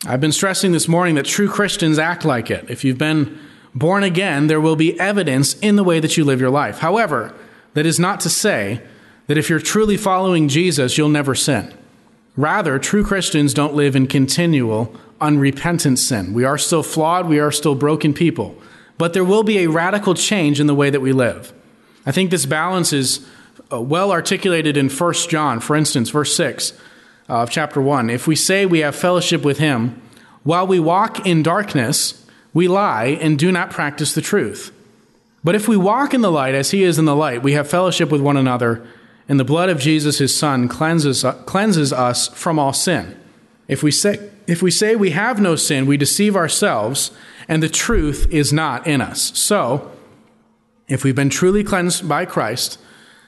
I've 0.05 0.21
been 0.21 0.31
stressing 0.31 0.73
this 0.73 0.87
morning 0.87 1.15
that 1.15 1.25
true 1.25 1.49
Christians 1.49 1.97
act 1.97 2.25
like 2.25 2.51
it. 2.51 2.69
If 2.69 2.83
you've 2.83 2.97
been 2.97 3.39
born 3.73 4.03
again, 4.03 4.47
there 4.47 4.61
will 4.61 4.75
be 4.75 4.99
evidence 4.99 5.57
in 5.59 5.75
the 5.75 5.83
way 5.83 5.99
that 5.99 6.17
you 6.17 6.25
live 6.25 6.41
your 6.41 6.49
life. 6.49 6.79
However, 6.79 7.33
that 7.73 7.85
is 7.85 7.99
not 7.99 8.19
to 8.21 8.29
say 8.29 8.81
that 9.27 9.37
if 9.37 9.49
you're 9.49 9.59
truly 9.59 9.97
following 9.97 10.47
Jesus, 10.47 10.97
you'll 10.97 11.09
never 11.09 11.33
sin. 11.33 11.73
Rather, 12.35 12.77
true 12.79 13.03
Christians 13.03 13.53
don't 13.53 13.75
live 13.75 13.95
in 13.95 14.07
continual, 14.07 14.93
unrepentant 15.21 15.99
sin. 15.99 16.33
We 16.33 16.43
are 16.43 16.57
still 16.57 16.83
flawed, 16.83 17.27
we 17.27 17.39
are 17.39 17.51
still 17.51 17.75
broken 17.75 18.13
people, 18.13 18.55
but 18.97 19.13
there 19.13 19.23
will 19.23 19.43
be 19.43 19.59
a 19.59 19.69
radical 19.69 20.15
change 20.15 20.59
in 20.59 20.67
the 20.67 20.75
way 20.75 20.89
that 20.89 20.99
we 20.99 21.13
live. 21.13 21.53
I 22.05 22.11
think 22.11 22.29
this 22.31 22.45
balance 22.45 22.91
is 22.91 23.25
Uh, 23.73 23.81
well 23.81 24.11
articulated 24.11 24.77
in 24.77 24.87
1 24.87 25.13
John, 25.29 25.59
for 25.59 25.75
instance, 25.75 26.11
verse 26.11 26.35
6 26.35 26.73
uh, 27.27 27.41
of 27.41 27.49
chapter 27.49 27.81
1. 27.81 28.09
If 28.09 28.27
we 28.27 28.35
say 28.35 28.67
we 28.67 28.79
have 28.79 28.95
fellowship 28.95 29.43
with 29.43 29.57
him, 29.57 29.99
while 30.43 30.67
we 30.67 30.79
walk 30.79 31.25
in 31.25 31.41
darkness, 31.41 32.23
we 32.53 32.67
lie 32.67 33.17
and 33.19 33.39
do 33.39 33.51
not 33.51 33.71
practice 33.71 34.13
the 34.13 34.21
truth. 34.21 34.71
But 35.43 35.55
if 35.55 35.67
we 35.67 35.75
walk 35.75 36.13
in 36.13 36.21
the 36.21 36.31
light 36.31 36.53
as 36.53 36.69
he 36.69 36.83
is 36.83 36.99
in 36.99 37.05
the 37.05 37.15
light, 37.15 37.41
we 37.41 37.53
have 37.53 37.67
fellowship 37.67 38.11
with 38.11 38.21
one 38.21 38.37
another, 38.37 38.85
and 39.27 39.39
the 39.39 39.45
blood 39.45 39.69
of 39.69 39.79
Jesus, 39.79 40.19
his 40.19 40.35
son, 40.35 40.67
cleanses, 40.67 41.25
uh, 41.25 41.33
cleanses 41.43 41.91
us 41.91 42.27
from 42.27 42.59
all 42.59 42.73
sin. 42.73 43.17
If 43.67 43.81
we, 43.81 43.89
say, 43.89 44.29
if 44.45 44.61
we 44.61 44.69
say 44.69 44.95
we 44.95 45.11
have 45.11 45.39
no 45.41 45.55
sin, 45.55 45.87
we 45.87 45.97
deceive 45.97 46.35
ourselves, 46.35 47.09
and 47.47 47.63
the 47.63 47.69
truth 47.69 48.27
is 48.29 48.53
not 48.53 48.85
in 48.85 49.01
us. 49.01 49.35
So, 49.35 49.91
if 50.87 51.03
we've 51.03 51.15
been 51.15 51.29
truly 51.29 51.63
cleansed 51.63 52.07
by 52.07 52.25
Christ, 52.25 52.77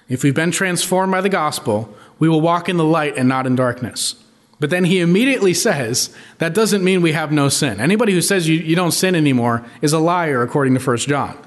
if 0.08 0.24
we've 0.24 0.36
been 0.36 0.52
transformed 0.52 1.12
by 1.12 1.22
the 1.22 1.30
gospel, 1.30 1.94
we 2.20 2.30
will 2.30 2.42
walk 2.42 2.70
in 2.70 2.78
the 2.78 2.84
light 2.84 3.18
and 3.18 3.28
not 3.28 3.48
in 3.48 3.56
darkness. 3.56 4.16
But 4.60 4.70
then 4.70 4.86
he 4.86 5.00
immediately 5.00 5.54
says 5.54 6.16
that 6.38 6.54
doesn't 6.54 6.84
mean 6.84 7.02
we 7.02 7.12
have 7.12 7.32
no 7.32 7.50
sin. 7.50 7.82
Anybody 7.82 8.14
who 8.14 8.22
says 8.22 8.48
you, 8.48 8.58
you 8.58 8.76
don't 8.76 8.92
sin 8.92 9.16
anymore 9.16 9.66
is 9.82 9.94
a 9.94 10.00
liar, 10.00 10.42
according 10.42 10.76
to 10.76 10.80
1 10.80 10.98
John. 10.98 11.38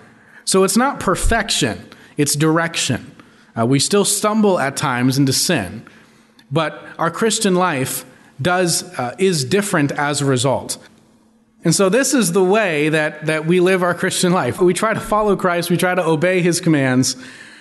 So 0.45 0.65
it's 0.65 0.77
not 0.77 1.01
perfection, 1.01 1.89
it's 2.17 2.35
direction. 2.35 3.15
Uh, 3.59 3.67
we 3.67 3.79
still 3.79 4.05
stumble 4.05 4.59
at 4.59 4.77
times 4.77 5.19
into 5.19 5.33
sin, 5.33 5.87
but 6.51 6.85
our 6.99 7.11
Christian 7.11 7.55
life 7.55 8.05
does, 8.41 8.83
uh, 8.99 9.15
is 9.19 9.45
different 9.45 9.91
as 9.93 10.21
a 10.21 10.25
result. 10.25 10.79
And 11.65 11.75
so 11.75 11.89
this 11.89 12.15
is 12.15 12.33
the 12.33 12.45
way 12.45 12.89
that, 12.91 13.27
that 13.27 13.47
we 13.47 13.61
live 13.61 13.83
our 13.83 13.95
Christian 13.95 14.33
life. 14.33 14.61
We 14.61 14.75
try 14.75 14.95
to 14.95 15.01
follow 15.01 15.35
Christ, 15.35 15.71
we 15.71 15.77
try 15.77 15.95
to 15.95 16.05
obey 16.05 16.41
his 16.41 16.61
commands, 16.61 17.17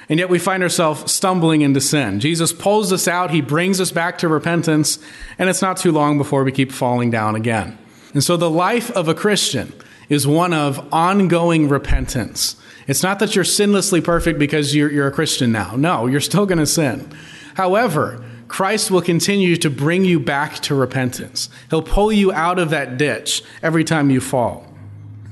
And 0.10 0.20
yet 0.20 0.30
we 0.30 0.40
find 0.40 0.64
ourselves 0.64 1.12
stumbling 1.12 1.62
into 1.62 1.82
sin. 1.82 2.20
Jesus 2.20 2.54
pulls 2.54 2.94
us 2.94 3.08
out, 3.08 3.32
he 3.32 3.42
brings 3.42 3.82
us 3.82 3.92
back 3.92 4.18
to 4.20 4.28
repentance, 4.28 5.00
and 5.38 5.50
it's 5.50 5.62
not 5.62 5.78
too 5.78 5.92
long 5.92 6.18
before 6.18 6.44
we 6.44 6.52
keep 6.52 6.72
falling 6.72 7.12
down 7.12 7.36
again. 7.36 7.78
And 8.14 8.24
so 8.24 8.38
the 8.38 8.50
life 8.50 8.90
of 8.92 9.10
a 9.10 9.14
Christian 9.14 9.74
is 10.08 10.26
one 10.26 10.54
of 10.54 10.94
ongoing 10.94 11.68
repentance. 11.68 12.56
It's 12.88 13.04
not 13.04 13.20
that 13.20 13.36
you're 13.36 13.44
sinlessly 13.44 14.02
perfect 14.02 14.40
because 14.40 14.74
you're, 14.74 14.90
you're 14.90 15.08
a 15.08 15.12
Christian 15.12 15.52
now. 15.52 15.76
No, 15.76 16.08
you're 16.08 16.22
still 16.22 16.46
going 16.46 16.60
to 16.60 16.66
sin. 16.66 17.12
However, 17.56 18.24
Christ 18.48 18.90
will 18.90 19.02
continue 19.02 19.58
to 19.58 19.70
bring 19.70 20.06
you 20.06 20.22
back 20.22 20.60
to 20.60 20.76
repentance. 20.76 21.50
He'll 21.70 21.82
pull 21.82 22.14
you 22.14 22.32
out 22.32 22.60
of 22.60 22.70
that 22.70 22.98
ditch 22.98 23.44
every 23.62 23.84
time 23.84 24.10
you 24.10 24.22
fall. 24.22 24.66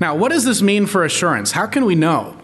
Now, 0.00 0.14
what 0.14 0.32
does 0.32 0.44
this 0.44 0.60
mean 0.60 0.84
for 0.84 1.02
assurance? 1.02 1.52
How 1.52 1.66
can 1.66 1.86
we 1.86 1.94
know 1.94 2.36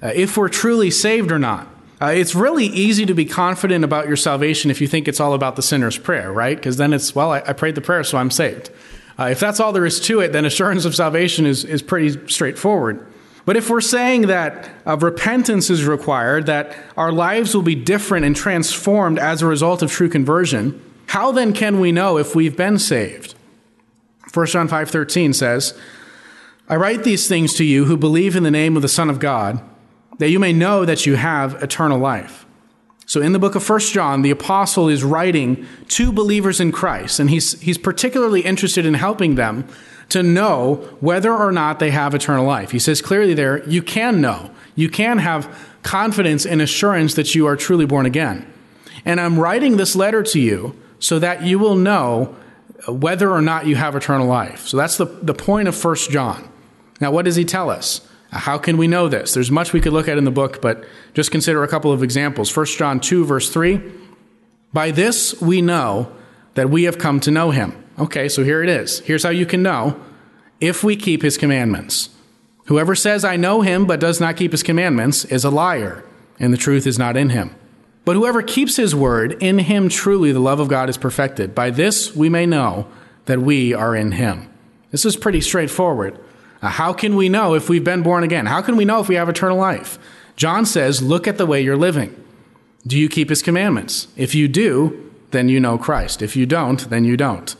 uh, 0.00 0.12
if 0.14 0.36
we're 0.36 0.48
truly 0.48 0.92
saved 0.92 1.32
or 1.32 1.40
not? 1.40 1.71
Uh, 2.02 2.06
it's 2.06 2.34
really 2.34 2.66
easy 2.66 3.06
to 3.06 3.14
be 3.14 3.24
confident 3.24 3.84
about 3.84 4.08
your 4.08 4.16
salvation 4.16 4.72
if 4.72 4.80
you 4.80 4.88
think 4.88 5.06
it's 5.06 5.20
all 5.20 5.34
about 5.34 5.54
the 5.54 5.62
sinner's 5.62 5.96
prayer, 5.96 6.32
right? 6.32 6.56
Because 6.56 6.76
then 6.76 6.92
it's, 6.92 7.14
well, 7.14 7.30
I, 7.30 7.44
I, 7.46 7.52
prayed 7.52 7.76
the 7.76 7.80
prayer, 7.80 8.02
so 8.02 8.18
I'm 8.18 8.30
saved. 8.30 8.70
Uh, 9.16 9.26
if 9.26 9.38
that's 9.38 9.60
all 9.60 9.72
there 9.72 9.86
is 9.86 10.00
to 10.00 10.18
it, 10.18 10.32
then 10.32 10.44
assurance 10.44 10.84
of 10.84 10.96
salvation 10.96 11.46
is, 11.46 11.64
is 11.64 11.80
pretty 11.80 12.26
straightforward. 12.26 13.06
But 13.44 13.56
if 13.56 13.70
we're 13.70 13.80
saying 13.80 14.22
that 14.22 14.68
uh, 14.84 14.96
repentance 14.96 15.70
is 15.70 15.84
required, 15.84 16.46
that 16.46 16.76
our 16.96 17.12
lives 17.12 17.54
will 17.54 17.62
be 17.62 17.76
different 17.76 18.26
and 18.26 18.34
transformed 18.34 19.20
as 19.20 19.40
a 19.40 19.46
result 19.46 19.80
of 19.80 19.92
true 19.92 20.08
conversion, 20.08 20.82
how 21.06 21.30
then 21.30 21.52
can 21.52 21.78
we 21.78 21.92
know 21.92 22.18
if 22.18 22.34
we've 22.34 22.56
been 22.56 22.80
saved? 22.80 23.36
1 24.34 24.46
John 24.46 24.66
5:13 24.66 25.34
says, 25.34 25.74
"I 26.68 26.74
write 26.74 27.04
these 27.04 27.28
things 27.28 27.54
to 27.54 27.64
you 27.64 27.84
who 27.84 27.96
believe 27.96 28.34
in 28.34 28.42
the 28.42 28.50
name 28.50 28.74
of 28.74 28.82
the 28.82 28.88
Son 28.88 29.08
of 29.08 29.20
God, 29.20 29.60
that 30.18 30.30
you 30.30 30.38
may 30.38 30.52
know 30.52 30.84
that 30.84 31.06
you 31.06 31.16
have 31.16 31.62
eternal 31.62 31.98
life." 31.98 32.46
So 33.06 33.20
in 33.20 33.32
the 33.32 33.38
book 33.38 33.54
of 33.54 33.68
1 33.68 33.80
John, 33.92 34.22
the 34.22 34.30
apostle 34.30 34.88
is 34.88 35.04
writing 35.04 35.66
to 35.88 36.12
believers 36.12 36.60
in 36.60 36.72
Christ, 36.72 37.20
and 37.20 37.28
he's, 37.28 37.60
he's 37.60 37.76
particularly 37.76 38.40
interested 38.40 38.86
in 38.86 38.94
helping 38.94 39.34
them 39.34 39.66
to 40.08 40.22
know 40.22 40.76
whether 41.00 41.34
or 41.34 41.52
not 41.52 41.78
they 41.78 41.90
have 41.90 42.14
eternal 42.14 42.46
life. 42.46 42.70
He 42.70 42.78
says 42.78 43.02
clearly 43.02 43.34
there, 43.34 43.68
you 43.68 43.82
can 43.82 44.20
know. 44.20 44.50
You 44.74 44.88
can 44.88 45.18
have 45.18 45.54
confidence 45.82 46.46
and 46.46 46.62
assurance 46.62 47.14
that 47.14 47.34
you 47.34 47.46
are 47.46 47.56
truly 47.56 47.86
born 47.86 48.06
again. 48.06 48.50
And 49.04 49.20
I'm 49.20 49.38
writing 49.38 49.76
this 49.76 49.96
letter 49.96 50.22
to 50.22 50.40
you 50.40 50.74
so 50.98 51.18
that 51.18 51.42
you 51.42 51.58
will 51.58 51.76
know 51.76 52.36
whether 52.86 53.30
or 53.30 53.42
not 53.42 53.66
you 53.66 53.76
have 53.76 53.94
eternal 53.94 54.26
life. 54.26 54.66
So 54.66 54.76
that's 54.76 54.96
the, 54.96 55.06
the 55.06 55.34
point 55.34 55.68
of 55.68 55.84
1 55.84 55.96
John. 56.10 56.48
Now, 57.00 57.10
what 57.10 57.24
does 57.24 57.36
he 57.36 57.44
tell 57.44 57.68
us? 57.68 58.06
How 58.32 58.56
can 58.56 58.78
we 58.78 58.88
know 58.88 59.08
this? 59.08 59.34
There's 59.34 59.50
much 59.50 59.74
we 59.74 59.80
could 59.80 59.92
look 59.92 60.08
at 60.08 60.16
in 60.16 60.24
the 60.24 60.30
book, 60.30 60.62
but 60.62 60.84
just 61.12 61.30
consider 61.30 61.62
a 61.62 61.68
couple 61.68 61.92
of 61.92 62.02
examples. 62.02 62.54
1 62.54 62.66
John 62.66 62.98
2, 62.98 63.26
verse 63.26 63.50
3 63.50 63.80
By 64.72 64.90
this 64.90 65.38
we 65.40 65.60
know 65.60 66.10
that 66.54 66.70
we 66.70 66.84
have 66.84 66.98
come 66.98 67.20
to 67.20 67.30
know 67.30 67.50
him. 67.50 67.74
Okay, 67.98 68.28
so 68.28 68.42
here 68.42 68.62
it 68.62 68.70
is. 68.70 69.00
Here's 69.00 69.22
how 69.22 69.30
you 69.30 69.44
can 69.44 69.62
know 69.62 70.00
if 70.60 70.82
we 70.82 70.96
keep 70.96 71.20
his 71.20 71.36
commandments. 71.36 72.08
Whoever 72.66 72.94
says, 72.94 73.24
I 73.24 73.36
know 73.36 73.60
him, 73.60 73.86
but 73.86 74.00
does 74.00 74.20
not 74.20 74.36
keep 74.36 74.52
his 74.52 74.62
commandments, 74.62 75.26
is 75.26 75.44
a 75.44 75.50
liar, 75.50 76.04
and 76.38 76.52
the 76.52 76.58
truth 76.58 76.86
is 76.86 76.98
not 76.98 77.16
in 77.18 77.30
him. 77.30 77.54
But 78.04 78.16
whoever 78.16 78.42
keeps 78.42 78.76
his 78.76 78.94
word, 78.94 79.40
in 79.42 79.58
him 79.58 79.88
truly 79.88 80.32
the 80.32 80.40
love 80.40 80.58
of 80.58 80.68
God 80.68 80.88
is 80.88 80.96
perfected. 80.96 81.54
By 81.54 81.70
this 81.70 82.16
we 82.16 82.28
may 82.30 82.46
know 82.46 82.88
that 83.26 83.40
we 83.40 83.74
are 83.74 83.94
in 83.94 84.12
him. 84.12 84.48
This 84.90 85.04
is 85.04 85.16
pretty 85.16 85.40
straightforward. 85.40 86.18
How 86.68 86.92
can 86.92 87.16
we 87.16 87.28
know 87.28 87.54
if 87.54 87.68
we've 87.68 87.84
been 87.84 88.02
born 88.02 88.22
again? 88.24 88.46
How 88.46 88.62
can 88.62 88.76
we 88.76 88.84
know 88.84 89.00
if 89.00 89.08
we 89.08 89.16
have 89.16 89.28
eternal 89.28 89.58
life? 89.58 89.98
John 90.36 90.64
says, 90.64 91.02
Look 91.02 91.26
at 91.26 91.38
the 91.38 91.46
way 91.46 91.60
you're 91.60 91.76
living. 91.76 92.16
Do 92.86 92.98
you 92.98 93.08
keep 93.08 93.28
his 93.28 93.42
commandments? 93.42 94.08
If 94.16 94.34
you 94.34 94.48
do, 94.48 95.10
then 95.30 95.48
you 95.48 95.60
know 95.60 95.78
Christ. 95.78 96.22
If 96.22 96.36
you 96.36 96.46
don't, 96.46 96.88
then 96.90 97.04
you 97.04 97.16
don't. 97.16 97.54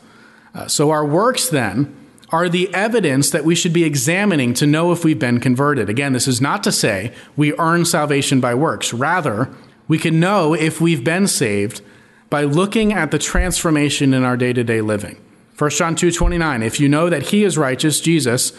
Uh, 0.53 0.67
so 0.67 0.91
our 0.91 1.05
works 1.05 1.49
then 1.49 1.95
are 2.29 2.49
the 2.49 2.73
evidence 2.73 3.29
that 3.29 3.45
we 3.45 3.55
should 3.55 3.73
be 3.73 3.83
examining 3.83 4.53
to 4.55 4.65
know 4.65 4.91
if 4.91 5.03
we've 5.03 5.19
been 5.19 5.39
converted. 5.39 5.89
Again, 5.89 6.13
this 6.13 6.27
is 6.27 6.41
not 6.41 6.63
to 6.63 6.71
say 6.71 7.13
we 7.35 7.53
earn 7.59 7.85
salvation 7.85 8.39
by 8.39 8.55
works. 8.55 8.91
Rather, 8.91 9.49
we 9.87 9.97
can 9.97 10.19
know 10.19 10.53
if 10.53 10.81
we've 10.81 11.03
been 11.03 11.27
saved 11.27 11.81
by 12.29 12.43
looking 12.43 12.91
at 12.91 13.11
the 13.11 13.19
transformation 13.19 14.13
in 14.13 14.23
our 14.23 14.35
day-to-day 14.35 14.81
living. 14.81 15.17
1 15.57 15.69
John 15.71 15.95
2:29 15.95 16.63
If 16.63 16.79
you 16.79 16.89
know 16.89 17.09
that 17.09 17.27
he 17.27 17.43
is 17.43 17.57
righteous, 17.57 17.99
Jesus, 17.99 18.53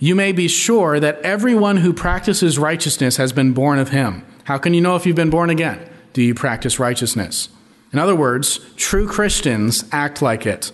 you 0.00 0.14
may 0.14 0.32
be 0.32 0.48
sure 0.48 0.98
that 0.98 1.20
everyone 1.20 1.76
who 1.76 1.92
practices 1.92 2.58
righteousness 2.58 3.18
has 3.18 3.32
been 3.32 3.52
born 3.52 3.78
of 3.78 3.90
him. 3.90 4.24
How 4.44 4.56
can 4.56 4.72
you 4.72 4.80
know 4.80 4.96
if 4.96 5.04
you've 5.04 5.14
been 5.14 5.30
born 5.30 5.50
again? 5.50 5.78
Do 6.14 6.22
you 6.22 6.34
practice 6.34 6.80
righteousness? 6.80 7.50
In 7.92 7.98
other 7.98 8.16
words, 8.16 8.60
true 8.76 9.06
Christians 9.06 9.84
act 9.92 10.22
like 10.22 10.46
it. 10.46 10.72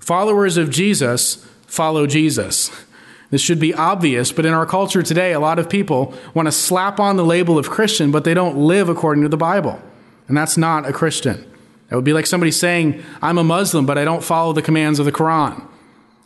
Followers 0.00 0.56
of 0.56 0.70
Jesus 0.70 1.46
follow 1.66 2.06
Jesus. 2.06 2.70
This 3.30 3.42
should 3.42 3.60
be 3.60 3.74
obvious, 3.74 4.32
but 4.32 4.46
in 4.46 4.54
our 4.54 4.64
culture 4.64 5.02
today, 5.02 5.32
a 5.32 5.40
lot 5.40 5.58
of 5.58 5.68
people 5.68 6.14
want 6.32 6.46
to 6.46 6.52
slap 6.52 6.98
on 6.98 7.16
the 7.16 7.24
label 7.24 7.58
of 7.58 7.68
Christian, 7.68 8.10
but 8.10 8.24
they 8.24 8.34
don't 8.34 8.56
live 8.56 8.88
according 8.88 9.22
to 9.24 9.28
the 9.28 9.36
Bible. 9.36 9.80
And 10.28 10.36
that's 10.36 10.56
not 10.56 10.88
a 10.88 10.92
Christian. 10.92 11.44
That 11.88 11.96
would 11.96 12.04
be 12.04 12.12
like 12.14 12.26
somebody 12.26 12.52
saying, 12.52 13.02
I'm 13.20 13.36
a 13.36 13.44
Muslim, 13.44 13.84
but 13.84 13.98
I 13.98 14.04
don't 14.04 14.24
follow 14.24 14.52
the 14.52 14.62
commands 14.62 14.98
of 14.98 15.04
the 15.04 15.12
Quran. 15.12 15.66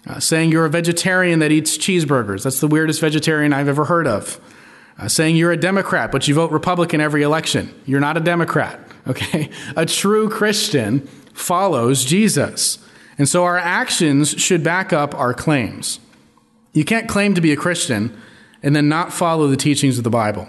Uh, 0.06 0.18
saying 0.18 0.50
you're 0.50 0.64
a 0.64 0.70
vegetarian 0.70 1.40
that 1.40 1.52
eats 1.52 1.76
cheeseburgers. 1.76 2.44
That's 2.44 2.60
the 2.60 2.66
weirdest 2.66 3.00
vegetarian 3.00 3.52
I've 3.52 3.68
ever 3.68 3.84
heard 3.84 4.06
of. 4.06 4.40
Uh, 4.98 5.08
saying 5.08 5.36
you're 5.36 5.52
a 5.52 5.56
Democrat, 5.56 6.10
but 6.10 6.26
you 6.26 6.34
vote 6.34 6.50
Republican 6.50 7.00
every 7.00 7.22
election. 7.22 7.74
You're 7.86 8.00
not 8.00 8.16
a 8.16 8.20
Democrat, 8.20 8.80
okay? 9.06 9.50
A 9.76 9.84
true 9.84 10.28
Christian 10.28 11.00
follows 11.32 12.04
Jesus. 12.04 12.78
And 13.18 13.28
so 13.28 13.44
our 13.44 13.58
actions 13.58 14.30
should 14.30 14.64
back 14.64 14.92
up 14.92 15.14
our 15.14 15.34
claims. 15.34 16.00
You 16.72 16.84
can't 16.84 17.08
claim 17.08 17.34
to 17.34 17.40
be 17.40 17.52
a 17.52 17.56
Christian 17.56 18.16
and 18.62 18.74
then 18.74 18.88
not 18.88 19.12
follow 19.12 19.48
the 19.48 19.56
teachings 19.56 19.98
of 19.98 20.04
the 20.04 20.10
Bible. 20.10 20.48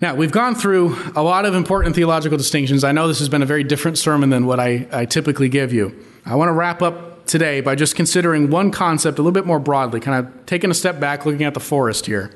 Now, 0.00 0.14
we've 0.14 0.32
gone 0.32 0.54
through 0.54 0.96
a 1.16 1.22
lot 1.22 1.46
of 1.46 1.54
important 1.54 1.94
theological 1.94 2.36
distinctions. 2.36 2.84
I 2.84 2.92
know 2.92 3.08
this 3.08 3.20
has 3.20 3.28
been 3.28 3.42
a 3.42 3.46
very 3.46 3.64
different 3.64 3.96
sermon 3.96 4.30
than 4.30 4.46
what 4.46 4.60
I, 4.60 4.86
I 4.92 5.06
typically 5.06 5.48
give 5.48 5.72
you. 5.72 5.98
I 6.26 6.34
want 6.34 6.48
to 6.48 6.52
wrap 6.52 6.82
up 6.82 7.13
today 7.26 7.60
by 7.60 7.74
just 7.74 7.96
considering 7.96 8.50
one 8.50 8.70
concept 8.70 9.18
a 9.18 9.22
little 9.22 9.32
bit 9.32 9.46
more 9.46 9.58
broadly, 9.58 10.00
kind 10.00 10.26
of 10.26 10.46
taking 10.46 10.70
a 10.70 10.74
step 10.74 11.00
back, 11.00 11.26
looking 11.26 11.44
at 11.44 11.54
the 11.54 11.60
forest 11.60 12.06
here. 12.06 12.30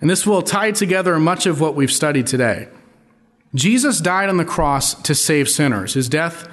And 0.00 0.08
this 0.08 0.26
will 0.26 0.42
tie 0.42 0.72
together 0.72 1.18
much 1.18 1.46
of 1.46 1.60
what 1.60 1.74
we've 1.74 1.90
studied 1.90 2.26
today. 2.26 2.68
Jesus 3.54 4.00
died 4.00 4.28
on 4.28 4.36
the 4.36 4.44
cross 4.44 4.94
to 5.02 5.14
save 5.14 5.48
sinners. 5.48 5.94
His 5.94 6.08
death 6.08 6.48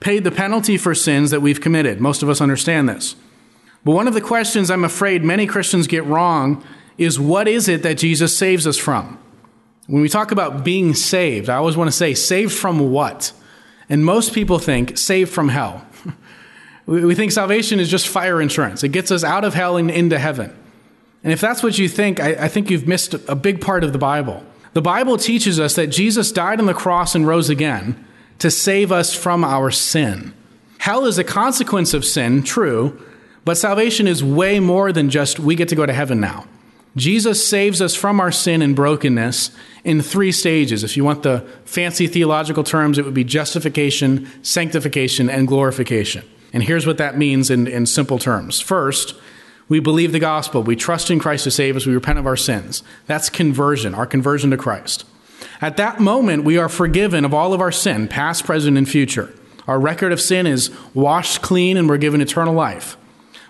paid 0.00 0.24
the 0.24 0.30
penalty 0.30 0.76
for 0.76 0.94
sins 0.94 1.30
that 1.30 1.42
we've 1.42 1.60
committed. 1.60 2.00
Most 2.00 2.22
of 2.22 2.28
us 2.28 2.40
understand 2.40 2.88
this. 2.88 3.16
But 3.84 3.92
one 3.92 4.08
of 4.08 4.14
the 4.14 4.20
questions 4.20 4.70
I'm 4.70 4.84
afraid 4.84 5.24
many 5.24 5.46
Christians 5.46 5.86
get 5.86 6.04
wrong 6.04 6.64
is 6.96 7.20
what 7.20 7.46
is 7.46 7.68
it 7.68 7.82
that 7.82 7.98
Jesus 7.98 8.36
saves 8.36 8.66
us 8.66 8.76
from? 8.76 9.18
When 9.86 10.02
we 10.02 10.08
talk 10.08 10.32
about 10.32 10.64
being 10.64 10.94
saved, 10.94 11.48
I 11.48 11.56
always 11.56 11.76
want 11.76 11.88
to 11.88 11.96
say, 11.96 12.12
saved 12.14 12.52
from 12.52 12.90
what? 12.90 13.32
And 13.88 14.04
most 14.04 14.34
people 14.34 14.58
think, 14.58 14.98
saved 14.98 15.32
from 15.32 15.48
hell. 15.48 15.86
We 16.88 17.14
think 17.14 17.32
salvation 17.32 17.80
is 17.80 17.90
just 17.90 18.08
fire 18.08 18.40
insurance, 18.40 18.82
it 18.82 18.88
gets 18.88 19.10
us 19.10 19.22
out 19.22 19.44
of 19.44 19.52
hell 19.52 19.76
and 19.76 19.90
into 19.90 20.18
heaven. 20.18 20.56
And 21.22 21.32
if 21.32 21.40
that's 21.40 21.62
what 21.62 21.78
you 21.78 21.86
think, 21.86 22.18
I, 22.18 22.30
I 22.44 22.48
think 22.48 22.70
you've 22.70 22.88
missed 22.88 23.12
a 23.12 23.34
big 23.34 23.60
part 23.60 23.84
of 23.84 23.92
the 23.92 23.98
Bible. 23.98 24.42
The 24.72 24.80
Bible 24.80 25.18
teaches 25.18 25.60
us 25.60 25.74
that 25.74 25.88
Jesus 25.88 26.32
died 26.32 26.60
on 26.60 26.66
the 26.66 26.74
cross 26.74 27.14
and 27.14 27.26
rose 27.26 27.50
again 27.50 28.02
to 28.38 28.50
save 28.50 28.90
us 28.90 29.14
from 29.14 29.44
our 29.44 29.70
sin. 29.70 30.32
Hell 30.78 31.04
is 31.04 31.18
a 31.18 31.24
consequence 31.24 31.92
of 31.92 32.04
sin, 32.04 32.42
true, 32.42 32.98
but 33.44 33.58
salvation 33.58 34.06
is 34.06 34.24
way 34.24 34.58
more 34.58 34.90
than 34.90 35.10
just 35.10 35.38
we 35.38 35.56
get 35.56 35.68
to 35.68 35.76
go 35.76 35.84
to 35.84 35.92
heaven 35.92 36.20
now. 36.20 36.46
Jesus 36.96 37.46
saves 37.46 37.82
us 37.82 37.94
from 37.94 38.18
our 38.18 38.32
sin 38.32 38.62
and 38.62 38.74
brokenness 38.74 39.50
in 39.84 40.00
three 40.00 40.32
stages. 40.32 40.84
If 40.84 40.96
you 40.96 41.04
want 41.04 41.22
the 41.22 41.40
fancy 41.64 42.06
theological 42.06 42.64
terms, 42.64 42.98
it 42.98 43.04
would 43.04 43.14
be 43.14 43.24
justification, 43.24 44.26
sanctification, 44.42 45.28
and 45.28 45.46
glorification. 45.46 46.24
And 46.52 46.62
here's 46.62 46.86
what 46.86 46.98
that 46.98 47.18
means 47.18 47.50
in, 47.50 47.66
in 47.66 47.86
simple 47.86 48.18
terms. 48.18 48.60
First, 48.60 49.14
we 49.68 49.80
believe 49.80 50.12
the 50.12 50.18
gospel. 50.18 50.62
We 50.62 50.76
trust 50.76 51.10
in 51.10 51.18
Christ 51.18 51.44
to 51.44 51.50
save 51.50 51.76
us. 51.76 51.86
We 51.86 51.94
repent 51.94 52.18
of 52.18 52.26
our 52.26 52.36
sins. 52.36 52.82
That's 53.06 53.28
conversion, 53.28 53.94
our 53.94 54.06
conversion 54.06 54.50
to 54.50 54.56
Christ. 54.56 55.04
At 55.60 55.76
that 55.76 56.00
moment, 56.00 56.44
we 56.44 56.56
are 56.56 56.68
forgiven 56.68 57.24
of 57.24 57.34
all 57.34 57.52
of 57.52 57.60
our 57.60 57.72
sin, 57.72 58.08
past, 58.08 58.44
present, 58.44 58.78
and 58.78 58.88
future. 58.88 59.32
Our 59.66 59.78
record 59.78 60.12
of 60.12 60.20
sin 60.20 60.46
is 60.46 60.70
washed 60.94 61.42
clean 61.42 61.76
and 61.76 61.88
we're 61.88 61.98
given 61.98 62.20
eternal 62.20 62.54
life. 62.54 62.96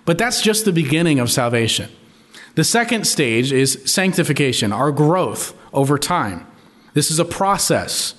But 0.05 0.19
that's 0.19 0.43
just 0.43 0.65
the 0.65 0.73
beginning 0.73 1.21
of 1.21 1.31
salvation. 1.31 1.91
The 2.57 2.65
second 2.65 3.07
stage 3.07 3.53
is 3.53 3.81
sanctification, 3.85 4.73
our 4.73 4.91
growth 4.91 5.55
over 5.73 5.99
time. 5.99 6.47
This 6.95 7.11
is 7.11 7.21
a 7.21 7.25
process 7.25 8.15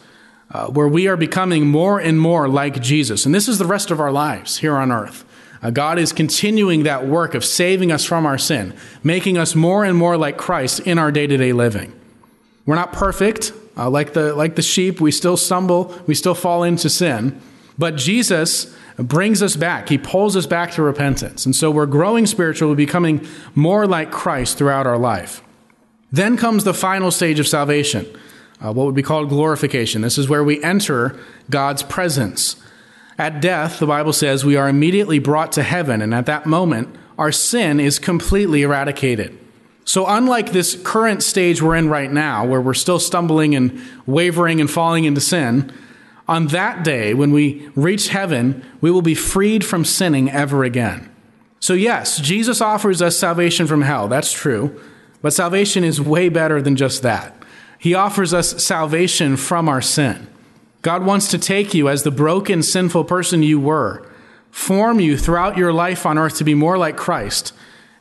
uh, 0.51 0.67
where 0.67 0.87
we 0.87 1.07
are 1.07 1.17
becoming 1.17 1.67
more 1.67 1.99
and 1.99 2.19
more 2.19 2.47
like 2.47 2.81
Jesus. 2.81 3.25
And 3.25 3.35
this 3.35 3.47
is 3.47 3.57
the 3.57 3.65
rest 3.65 3.91
of 3.91 3.99
our 3.99 4.11
lives 4.11 4.57
here 4.57 4.75
on 4.75 4.91
earth. 4.91 5.23
Uh, 5.61 5.69
God 5.69 5.99
is 5.99 6.13
continuing 6.13 6.83
that 6.83 7.05
work 7.05 7.35
of 7.35 7.43
saving 7.43 7.91
us 7.91 8.05
from 8.05 8.25
our 8.25 8.37
sin, 8.37 8.73
making 9.03 9.37
us 9.37 9.55
more 9.55 9.83
and 9.83 9.97
more 9.97 10.17
like 10.17 10.37
Christ 10.37 10.79
in 10.81 10.97
our 10.97 11.11
day 11.11 11.27
to 11.27 11.37
day 11.37 11.53
living. 11.53 11.91
We're 12.65 12.75
not 12.75 12.93
perfect, 12.93 13.51
Uh, 13.77 13.89
like, 13.89 14.11
the, 14.11 14.35
like 14.35 14.55
the 14.55 14.61
sheep, 14.61 14.99
we 14.99 15.09
still 15.09 15.37
stumble, 15.37 15.95
we 16.05 16.13
still 16.13 16.35
fall 16.35 16.63
into 16.63 16.89
sin. 16.89 17.39
But 17.77 17.95
Jesus 17.95 18.75
brings 18.97 19.41
us 19.41 19.55
back. 19.55 19.87
He 19.87 19.97
pulls 19.97 20.35
us 20.35 20.45
back 20.45 20.71
to 20.71 20.83
repentance. 20.83 21.45
And 21.45 21.55
so 21.55 21.71
we're 21.71 21.85
growing 21.85 22.27
spiritually, 22.27 22.75
becoming 22.75 23.25
more 23.55 23.87
like 23.87 24.11
Christ 24.11 24.57
throughout 24.57 24.85
our 24.85 24.97
life. 24.97 25.41
Then 26.11 26.35
comes 26.35 26.63
the 26.63 26.73
final 26.73 27.09
stage 27.09 27.39
of 27.39 27.47
salvation, 27.47 28.05
uh, 28.63 28.73
what 28.73 28.85
would 28.85 28.95
be 28.95 29.03
called 29.03 29.29
glorification. 29.29 30.01
This 30.01 30.17
is 30.17 30.27
where 30.27 30.43
we 30.43 30.61
enter 30.63 31.17
God's 31.49 31.83
presence. 31.83 32.55
At 33.17 33.41
death, 33.41 33.79
the 33.79 33.87
Bible 33.87 34.13
says 34.13 34.45
we 34.45 34.55
are 34.55 34.69
immediately 34.69 35.19
brought 35.19 35.51
to 35.53 35.63
heaven, 35.63 36.01
and 36.01 36.13
at 36.13 36.25
that 36.25 36.45
moment, 36.45 36.95
our 37.17 37.31
sin 37.31 37.79
is 37.79 37.99
completely 37.99 38.61
eradicated. 38.61 39.37
So, 39.83 40.05
unlike 40.07 40.51
this 40.51 40.79
current 40.83 41.23
stage 41.23 41.61
we're 41.61 41.75
in 41.75 41.89
right 41.89 42.11
now, 42.11 42.45
where 42.45 42.61
we're 42.61 42.73
still 42.73 42.99
stumbling 42.99 43.55
and 43.55 43.81
wavering 44.05 44.61
and 44.61 44.69
falling 44.69 45.05
into 45.05 45.19
sin, 45.19 45.73
on 46.27 46.47
that 46.47 46.83
day, 46.83 47.13
when 47.15 47.31
we 47.31 47.67
reach 47.75 48.09
heaven, 48.09 48.63
we 48.81 48.91
will 48.91 49.01
be 49.01 49.15
freed 49.15 49.65
from 49.65 49.83
sinning 49.83 50.29
ever 50.29 50.63
again. 50.63 51.09
So, 51.59 51.73
yes, 51.73 52.19
Jesus 52.19 52.61
offers 52.61 53.01
us 53.01 53.17
salvation 53.17 53.67
from 53.67 53.81
hell. 53.81 54.07
That's 54.07 54.31
true. 54.31 54.79
But 55.21 55.33
salvation 55.33 55.83
is 55.83 55.99
way 55.99 56.29
better 56.29 56.61
than 56.61 56.75
just 56.75 57.01
that. 57.01 57.35
He 57.79 57.95
offers 57.95 58.33
us 58.33 58.61
salvation 58.63 59.37
from 59.37 59.69
our 59.69 59.81
sin. 59.81 60.27
God 60.81 61.05
wants 61.05 61.29
to 61.29 61.37
take 61.37 61.73
you 61.73 61.89
as 61.89 62.03
the 62.03 62.11
broken, 62.11 62.61
sinful 62.61 63.05
person 63.05 63.41
you 63.41 63.59
were, 63.59 64.05
form 64.51 64.99
you 64.99 65.17
throughout 65.17 65.57
your 65.57 65.71
life 65.71 66.05
on 66.05 66.17
earth 66.17 66.37
to 66.37 66.43
be 66.43 66.53
more 66.53 66.77
like 66.77 66.97
Christ, 66.97 67.53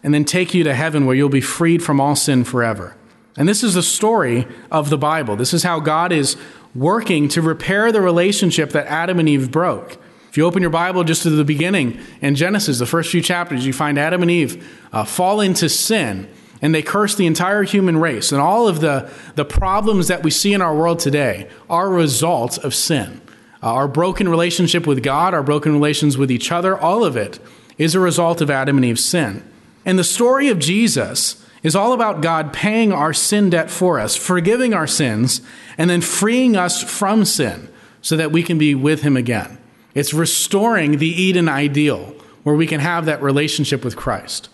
and 0.02 0.12
then 0.12 0.24
take 0.24 0.52
you 0.52 0.64
to 0.64 0.74
heaven 0.74 1.06
where 1.06 1.14
you'll 1.14 1.28
be 1.28 1.40
freed 1.40 1.82
from 1.82 2.00
all 2.00 2.16
sin 2.16 2.42
forever. 2.44 2.96
And 3.36 3.48
this 3.48 3.62
is 3.62 3.74
the 3.74 3.82
story 3.82 4.48
of 4.70 4.90
the 4.90 4.98
Bible. 4.98 5.36
This 5.36 5.54
is 5.54 5.62
how 5.62 5.78
God 5.78 6.10
is 6.10 6.36
working 6.74 7.28
to 7.28 7.40
repair 7.40 7.92
the 7.92 8.00
relationship 8.00 8.70
that 8.70 8.86
Adam 8.86 9.20
and 9.20 9.28
Eve 9.28 9.50
broke. 9.50 9.96
If 10.28 10.36
you 10.36 10.44
open 10.44 10.60
your 10.60 10.70
Bible 10.70 11.04
just 11.04 11.22
to 11.22 11.30
the 11.30 11.44
beginning 11.44 12.00
in 12.20 12.34
Genesis, 12.34 12.80
the 12.80 12.86
first 12.86 13.10
few 13.10 13.22
chapters, 13.22 13.64
you 13.64 13.72
find 13.72 13.96
Adam 13.96 14.22
and 14.22 14.30
Eve 14.30 14.68
uh, 14.92 15.04
fall 15.04 15.40
into 15.40 15.68
sin 15.68 16.28
and 16.60 16.74
they 16.74 16.82
curse 16.82 17.14
the 17.14 17.26
entire 17.26 17.62
human 17.62 17.98
race. 17.98 18.32
And 18.32 18.40
all 18.40 18.68
of 18.68 18.80
the, 18.80 19.10
the 19.34 19.44
problems 19.44 20.08
that 20.08 20.22
we 20.22 20.30
see 20.30 20.52
in 20.52 20.62
our 20.62 20.74
world 20.74 20.98
today 20.98 21.48
are 21.70 21.86
a 21.86 21.90
result 21.90 22.58
of 22.58 22.74
sin. 22.74 23.20
Uh, 23.62 23.74
our 23.74 23.88
broken 23.88 24.28
relationship 24.28 24.86
with 24.86 25.02
God, 25.02 25.34
our 25.34 25.42
broken 25.42 25.72
relations 25.72 26.16
with 26.16 26.30
each 26.30 26.52
other, 26.52 26.78
all 26.78 27.04
of 27.04 27.16
it 27.16 27.38
is 27.76 27.94
a 27.94 28.00
result 28.00 28.40
of 28.40 28.50
Adam 28.50 28.76
and 28.76 28.84
Eve's 28.84 29.04
sin. 29.04 29.42
And 29.84 29.98
the 29.98 30.04
story 30.04 30.48
of 30.48 30.58
Jesus 30.58 31.44
is 31.62 31.74
all 31.74 31.92
about 31.92 32.20
God 32.20 32.52
paying 32.52 32.92
our 32.92 33.12
sin 33.12 33.50
debt 33.50 33.70
for 33.70 33.98
us, 33.98 34.16
forgiving 34.16 34.74
our 34.74 34.86
sins, 34.86 35.40
and 35.76 35.88
then 35.88 36.00
freeing 36.00 36.56
us 36.56 36.82
from 36.82 37.24
sin 37.24 37.68
so 38.00 38.16
that 38.16 38.32
we 38.32 38.42
can 38.42 38.58
be 38.58 38.74
with 38.74 39.02
Him 39.02 39.16
again. 39.16 39.58
It's 39.94 40.14
restoring 40.14 40.98
the 40.98 41.08
Eden 41.08 41.48
ideal 41.48 42.14
where 42.42 42.54
we 42.54 42.66
can 42.66 42.80
have 42.80 43.06
that 43.06 43.22
relationship 43.22 43.84
with 43.84 43.96
Christ. 43.96 44.48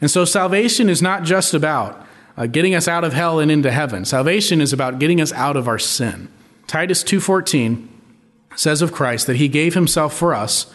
And 0.00 0.10
so 0.10 0.24
salvation 0.24 0.88
is 0.88 1.02
not 1.02 1.24
just 1.24 1.54
about 1.54 2.06
uh, 2.36 2.46
getting 2.46 2.74
us 2.74 2.88
out 2.88 3.04
of 3.04 3.12
hell 3.12 3.38
and 3.38 3.50
into 3.50 3.70
heaven. 3.70 4.04
Salvation 4.04 4.60
is 4.60 4.72
about 4.72 4.98
getting 4.98 5.20
us 5.20 5.32
out 5.32 5.56
of 5.56 5.68
our 5.68 5.78
sin. 5.78 6.28
Titus 6.66 7.02
2:14 7.02 7.88
says 8.56 8.82
of 8.82 8.92
Christ 8.92 9.26
that 9.26 9.36
he 9.36 9.48
gave 9.48 9.74
himself 9.74 10.16
for 10.16 10.34
us 10.34 10.66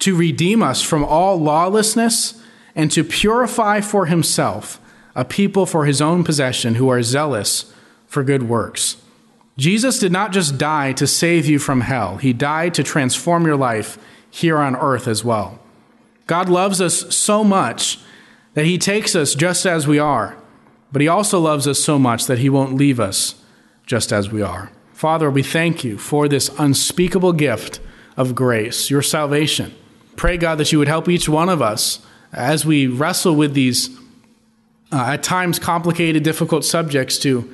to 0.00 0.16
redeem 0.16 0.62
us 0.62 0.82
from 0.82 1.04
all 1.04 1.36
lawlessness 1.38 2.42
and 2.74 2.90
to 2.92 3.04
purify 3.04 3.80
for 3.80 4.06
himself 4.06 4.80
a 5.14 5.24
people 5.24 5.66
for 5.66 5.84
his 5.84 6.00
own 6.00 6.24
possession 6.24 6.76
who 6.76 6.88
are 6.88 7.02
zealous 7.02 7.72
for 8.06 8.22
good 8.22 8.44
works. 8.44 8.96
Jesus 9.58 9.98
did 9.98 10.12
not 10.12 10.32
just 10.32 10.56
die 10.56 10.92
to 10.92 11.06
save 11.06 11.46
you 11.46 11.58
from 11.58 11.82
hell, 11.82 12.16
he 12.16 12.32
died 12.32 12.74
to 12.74 12.82
transform 12.82 13.44
your 13.44 13.56
life 13.56 13.98
here 14.30 14.58
on 14.58 14.76
earth 14.76 15.08
as 15.08 15.24
well. 15.24 15.58
God 16.26 16.48
loves 16.48 16.80
us 16.80 17.14
so 17.14 17.42
much 17.42 17.98
that 18.54 18.66
he 18.66 18.78
takes 18.78 19.14
us 19.14 19.34
just 19.34 19.66
as 19.66 19.86
we 19.86 19.98
are, 19.98 20.36
but 20.92 21.02
he 21.02 21.08
also 21.08 21.38
loves 21.38 21.66
us 21.66 21.82
so 21.82 21.98
much 21.98 22.26
that 22.26 22.38
he 22.38 22.50
won't 22.50 22.74
leave 22.74 22.98
us 22.98 23.36
just 23.86 24.12
as 24.12 24.30
we 24.30 24.42
are. 24.42 24.70
Father, 24.92 25.30
we 25.30 25.42
thank 25.42 25.82
you 25.82 25.96
for 25.96 26.28
this 26.28 26.50
unspeakable 26.58 27.32
gift 27.32 27.80
of 28.16 28.34
grace, 28.34 28.90
your 28.90 29.02
salvation. 29.02 29.74
Pray, 30.16 30.36
God, 30.36 30.58
that 30.58 30.72
you 30.72 30.78
would 30.78 30.88
help 30.88 31.08
each 31.08 31.28
one 31.28 31.48
of 31.48 31.62
us 31.62 32.00
as 32.32 32.66
we 32.66 32.86
wrestle 32.86 33.34
with 33.34 33.54
these 33.54 33.88
uh, 34.92 35.12
at 35.12 35.22
times 35.22 35.58
complicated, 35.58 36.22
difficult 36.22 36.64
subjects 36.64 37.18
to 37.18 37.52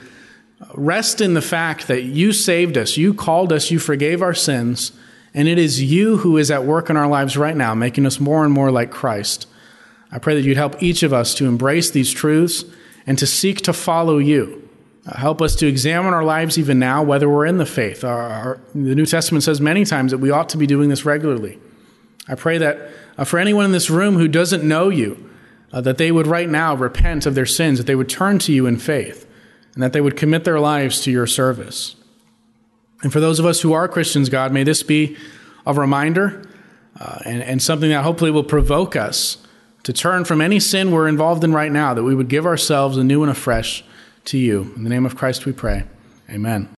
rest 0.74 1.20
in 1.20 1.34
the 1.34 1.42
fact 1.42 1.86
that 1.88 2.02
you 2.02 2.32
saved 2.32 2.76
us, 2.78 2.96
you 2.96 3.12
called 3.12 3.52
us, 3.52 3.70
you 3.70 3.78
forgave 3.78 4.22
our 4.22 4.34
sins, 4.34 4.92
and 5.34 5.48
it 5.48 5.58
is 5.58 5.82
you 5.82 6.18
who 6.18 6.38
is 6.38 6.50
at 6.50 6.64
work 6.64 6.88
in 6.88 6.96
our 6.96 7.08
lives 7.08 7.36
right 7.36 7.56
now, 7.56 7.74
making 7.74 8.06
us 8.06 8.18
more 8.18 8.44
and 8.44 8.52
more 8.52 8.70
like 8.70 8.90
Christ. 8.90 9.46
I 10.10 10.18
pray 10.18 10.34
that 10.34 10.42
you'd 10.42 10.56
help 10.56 10.82
each 10.82 11.02
of 11.02 11.12
us 11.12 11.34
to 11.34 11.46
embrace 11.46 11.90
these 11.90 12.12
truths 12.12 12.64
and 13.06 13.18
to 13.18 13.26
seek 13.26 13.60
to 13.62 13.72
follow 13.72 14.18
you. 14.18 14.68
Uh, 15.06 15.16
help 15.18 15.40
us 15.40 15.54
to 15.56 15.66
examine 15.66 16.14
our 16.14 16.24
lives 16.24 16.58
even 16.58 16.78
now, 16.78 17.02
whether 17.02 17.28
we're 17.28 17.46
in 17.46 17.58
the 17.58 17.66
faith. 17.66 18.02
Our, 18.02 18.22
our, 18.22 18.60
the 18.74 18.94
New 18.94 19.06
Testament 19.06 19.44
says 19.44 19.60
many 19.60 19.84
times 19.84 20.10
that 20.10 20.18
we 20.18 20.30
ought 20.30 20.48
to 20.50 20.58
be 20.58 20.66
doing 20.66 20.88
this 20.88 21.04
regularly. 21.04 21.58
I 22.28 22.34
pray 22.34 22.58
that 22.58 22.90
uh, 23.16 23.24
for 23.24 23.38
anyone 23.38 23.64
in 23.64 23.72
this 23.72 23.88
room 23.88 24.16
who 24.16 24.26
doesn't 24.26 24.64
know 24.66 24.88
you, 24.88 25.30
uh, 25.72 25.80
that 25.80 25.98
they 25.98 26.10
would 26.10 26.26
right 26.26 26.48
now 26.48 26.74
repent 26.74 27.26
of 27.26 27.34
their 27.34 27.46
sins, 27.46 27.78
that 27.78 27.86
they 27.86 27.94
would 27.94 28.08
turn 28.08 28.38
to 28.40 28.52
you 28.52 28.66
in 28.66 28.78
faith, 28.78 29.28
and 29.74 29.82
that 29.82 29.92
they 29.92 30.00
would 30.00 30.16
commit 30.16 30.44
their 30.44 30.58
lives 30.58 31.00
to 31.02 31.10
your 31.10 31.26
service. 31.26 31.96
And 33.02 33.12
for 33.12 33.20
those 33.20 33.38
of 33.38 33.46
us 33.46 33.60
who 33.60 33.72
are 33.72 33.86
Christians, 33.88 34.28
God, 34.28 34.52
may 34.52 34.64
this 34.64 34.82
be 34.82 35.16
a 35.66 35.74
reminder 35.74 36.42
uh, 36.98 37.18
and, 37.24 37.42
and 37.42 37.62
something 37.62 37.90
that 37.90 38.02
hopefully 38.02 38.30
will 38.30 38.44
provoke 38.44 38.96
us 38.96 39.45
to 39.86 39.92
turn 39.92 40.24
from 40.24 40.40
any 40.40 40.58
sin 40.58 40.90
we're 40.90 41.06
involved 41.06 41.44
in 41.44 41.52
right 41.52 41.70
now, 41.70 41.94
that 41.94 42.02
we 42.02 42.12
would 42.12 42.26
give 42.26 42.44
ourselves 42.44 42.96
anew 42.96 43.22
and 43.22 43.30
afresh 43.30 43.84
to 44.24 44.36
you. 44.36 44.72
In 44.74 44.82
the 44.82 44.90
name 44.90 45.06
of 45.06 45.14
Christ 45.14 45.46
we 45.46 45.52
pray. 45.52 45.84
Amen. 46.28 46.68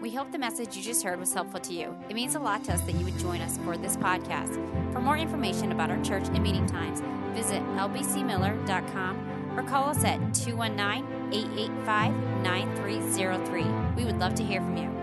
We 0.00 0.12
hope 0.12 0.32
the 0.32 0.38
message 0.38 0.76
you 0.76 0.82
just 0.82 1.04
heard 1.04 1.20
was 1.20 1.32
helpful 1.32 1.60
to 1.60 1.72
you. 1.72 1.96
It 2.08 2.14
means 2.14 2.34
a 2.34 2.40
lot 2.40 2.64
to 2.64 2.72
us 2.72 2.80
that 2.80 2.96
you 2.96 3.04
would 3.04 3.18
join 3.20 3.40
us 3.42 3.58
for 3.58 3.76
this 3.76 3.96
podcast. 3.96 4.54
For 4.92 5.00
more 5.00 5.16
information 5.16 5.70
about 5.70 5.88
our 5.88 6.02
church 6.02 6.24
and 6.26 6.42
meeting 6.42 6.66
times, 6.66 7.00
visit 7.32 7.62
lbcmiller.com 7.76 9.52
or 9.56 9.62
call 9.62 9.90
us 9.90 10.02
at 10.02 10.18
219 10.34 11.32
885 11.32 12.12
9303. 12.42 13.64
We 13.96 14.04
would 14.04 14.18
love 14.18 14.34
to 14.34 14.42
hear 14.42 14.60
from 14.60 14.76
you. 14.76 14.95